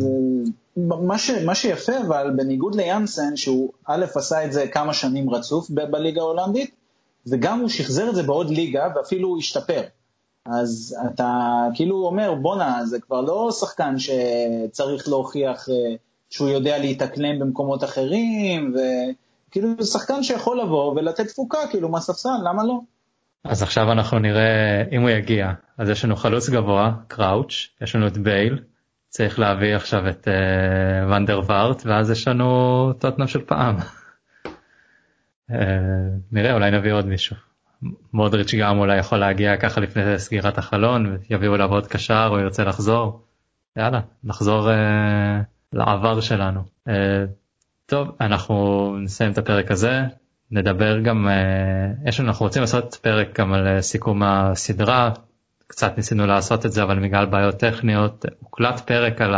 מה, 0.76 1.18
ש, 1.18 1.30
מה 1.30 1.54
שיפה, 1.54 1.92
אבל 2.06 2.30
בניגוד 2.36 2.74
ליאנסן, 2.74 3.36
שהוא 3.36 3.72
א' 3.86 4.04
עשה 4.14 4.44
את 4.44 4.52
זה 4.52 4.66
כמה 4.68 4.94
שנים 4.94 5.30
רצוף 5.30 5.70
בליגה 5.70 6.20
ההולנדית, 6.20 6.70
וגם 7.26 7.60
הוא 7.60 7.68
שחזר 7.68 8.10
את 8.10 8.14
זה 8.14 8.22
בעוד 8.22 8.50
ליגה, 8.50 8.88
ואפילו 8.96 9.28
הוא 9.28 9.38
השתפר. 9.38 9.82
אז 10.46 10.96
אתה 11.06 11.62
כאילו 11.74 12.06
אומר, 12.06 12.34
בואנה, 12.34 12.86
זה 12.86 13.00
כבר 13.00 13.20
לא 13.20 13.50
שחקן 13.50 13.94
שצריך 13.98 15.08
להוכיח 15.08 15.68
אה, 15.68 15.94
שהוא 16.30 16.48
יודע 16.48 16.78
להתאקלם 16.78 17.38
במקומות 17.38 17.84
אחרים, 17.84 18.74
וכאילו 18.74 19.68
זה 19.78 19.86
שחקן 19.86 20.22
שיכול 20.22 20.60
לבוא 20.60 20.92
ולתת 20.92 21.26
תפוקה, 21.26 21.58
כאילו, 21.70 21.88
מהספסל, 21.88 22.38
למה 22.44 22.64
לא? 22.64 22.80
אז 23.44 23.62
עכשיו 23.62 23.92
אנחנו 23.92 24.18
נראה 24.18 24.82
אם 24.92 25.00
הוא 25.00 25.10
יגיע 25.10 25.52
אז 25.78 25.88
יש 25.88 26.04
לנו 26.04 26.16
חלוץ 26.16 26.50
גבוה 26.50 26.92
קראוץ' 27.08 27.68
יש 27.80 27.96
לנו 27.96 28.06
את 28.06 28.18
בייל 28.18 28.58
צריך 29.08 29.38
להביא 29.38 29.76
עכשיו 29.76 30.08
את 30.08 30.28
uh, 30.28 31.12
ונדר 31.12 31.40
וארט 31.46 31.82
ואז 31.86 32.10
יש 32.10 32.28
לנו 32.28 32.92
טוטנאם 32.98 33.26
של 33.26 33.40
פעם. 33.40 33.76
uh, 35.50 35.54
נראה 36.32 36.54
אולי 36.54 36.70
נביא 36.70 36.92
עוד 36.92 37.06
מישהו. 37.06 37.36
מודריץ' 38.12 38.54
גם 38.54 38.78
אולי 38.78 38.98
יכול 38.98 39.18
להגיע 39.18 39.56
ככה 39.56 39.80
לפני 39.80 40.18
סגירת 40.18 40.58
החלון 40.58 41.16
ויביאו 41.30 41.54
אליו 41.54 41.70
עוד 41.70 41.86
קשר 41.86 42.28
או 42.30 42.38
ירצה 42.38 42.64
לחזור. 42.64 43.24
יאללה 43.76 44.00
נחזור 44.24 44.70
uh, 44.70 44.72
לעבר 45.72 46.20
שלנו. 46.20 46.60
Uh, 46.88 46.92
טוב 47.86 48.16
אנחנו 48.20 48.96
נסיים 49.00 49.32
את 49.32 49.38
הפרק 49.38 49.70
הזה 49.70 50.02
נדבר 50.50 51.00
גם 51.00 51.28
uh, 51.28 52.08
יש 52.08 52.20
לנו 52.20 52.28
אנחנו 52.28 52.46
רוצים 52.46 52.62
לעשות 52.62 52.94
פרק 53.02 53.40
גם 53.40 53.52
על 53.52 53.80
סיכום 53.80 54.22
הסדרה 54.22 55.10
קצת 55.66 55.96
ניסינו 55.96 56.26
לעשות 56.26 56.66
את 56.66 56.72
זה 56.72 56.82
אבל 56.82 56.98
בגלל 56.98 57.26
בעיות 57.26 57.54
טכניות 57.54 58.24
הוקלט 58.40 58.80
פרק 58.80 59.20
על 59.20 59.34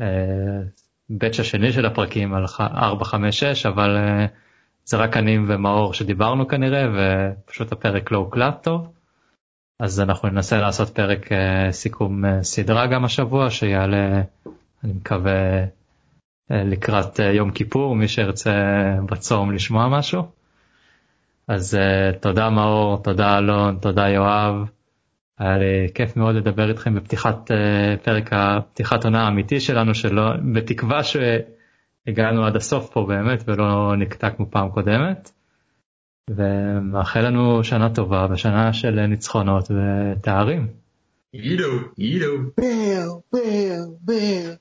הבץ' 0.00 1.40
השני 1.40 1.72
של 1.72 1.86
הפרקים 1.86 2.34
על 2.34 2.44
456 2.60 3.66
אבל 3.66 3.96
זה 4.84 4.96
רק 4.96 5.16
אני 5.16 5.38
ומאור 5.48 5.94
שדיברנו 5.94 6.48
כנראה 6.48 6.86
ופשוט 6.94 7.72
הפרק 7.72 8.10
לא 8.10 8.18
הוקלט 8.18 8.62
טוב. 8.62 8.92
אז 9.80 10.00
אנחנו 10.00 10.28
ננסה 10.28 10.60
לעשות 10.60 10.88
פרק 10.88 11.28
סיכום 11.70 12.42
סדרה 12.42 12.86
גם 12.86 13.04
השבוע 13.04 13.50
שיעלה 13.50 14.22
אני 14.84 14.92
מקווה 14.92 15.64
לקראת 16.50 17.20
uh, 17.20 17.22
יום 17.22 17.50
כיפור 17.50 17.96
מי 17.96 18.08
שירצה 18.08 18.52
בצום 19.10 19.52
לשמוע 19.52 19.88
משהו. 19.88 20.22
אז 21.48 21.74
uh, 21.74 22.16
תודה 22.18 22.50
מאור, 22.50 23.02
תודה 23.02 23.38
אלון, 23.38 23.78
תודה 23.82 24.08
יואב. 24.08 24.54
היה 25.38 25.58
לי 25.58 25.88
כיף 25.94 26.16
מאוד 26.16 26.34
לדבר 26.34 26.68
איתכם 26.68 26.94
בפתיחת 26.94 27.50
פרק 28.02 28.28
הפתיחת 28.32 29.04
עונה 29.04 29.24
האמיתי 29.24 29.60
שלנו 29.60 29.94
שלא 29.94 30.22
בתקווה 30.52 31.04
ש... 31.04 31.16
הגענו 32.06 32.46
עד 32.46 32.56
הסוף 32.56 32.90
פה 32.92 33.04
באמת 33.08 33.42
ולא 33.46 33.96
נקטע 33.96 34.30
כמו 34.30 34.50
פעם 34.50 34.70
קודמת. 34.70 35.30
ומאחל 36.30 37.20
לנו 37.20 37.64
שנה 37.64 37.94
טובה 37.94 38.26
ושנה 38.30 38.72
של 38.72 39.06
ניצחונות 39.06 39.68
ותארים. 39.70 40.68
אילו, 41.34 41.78
אילו. 41.98 42.36
בל, 42.56 43.08
בל, 43.32 43.80
בל. 44.00 44.54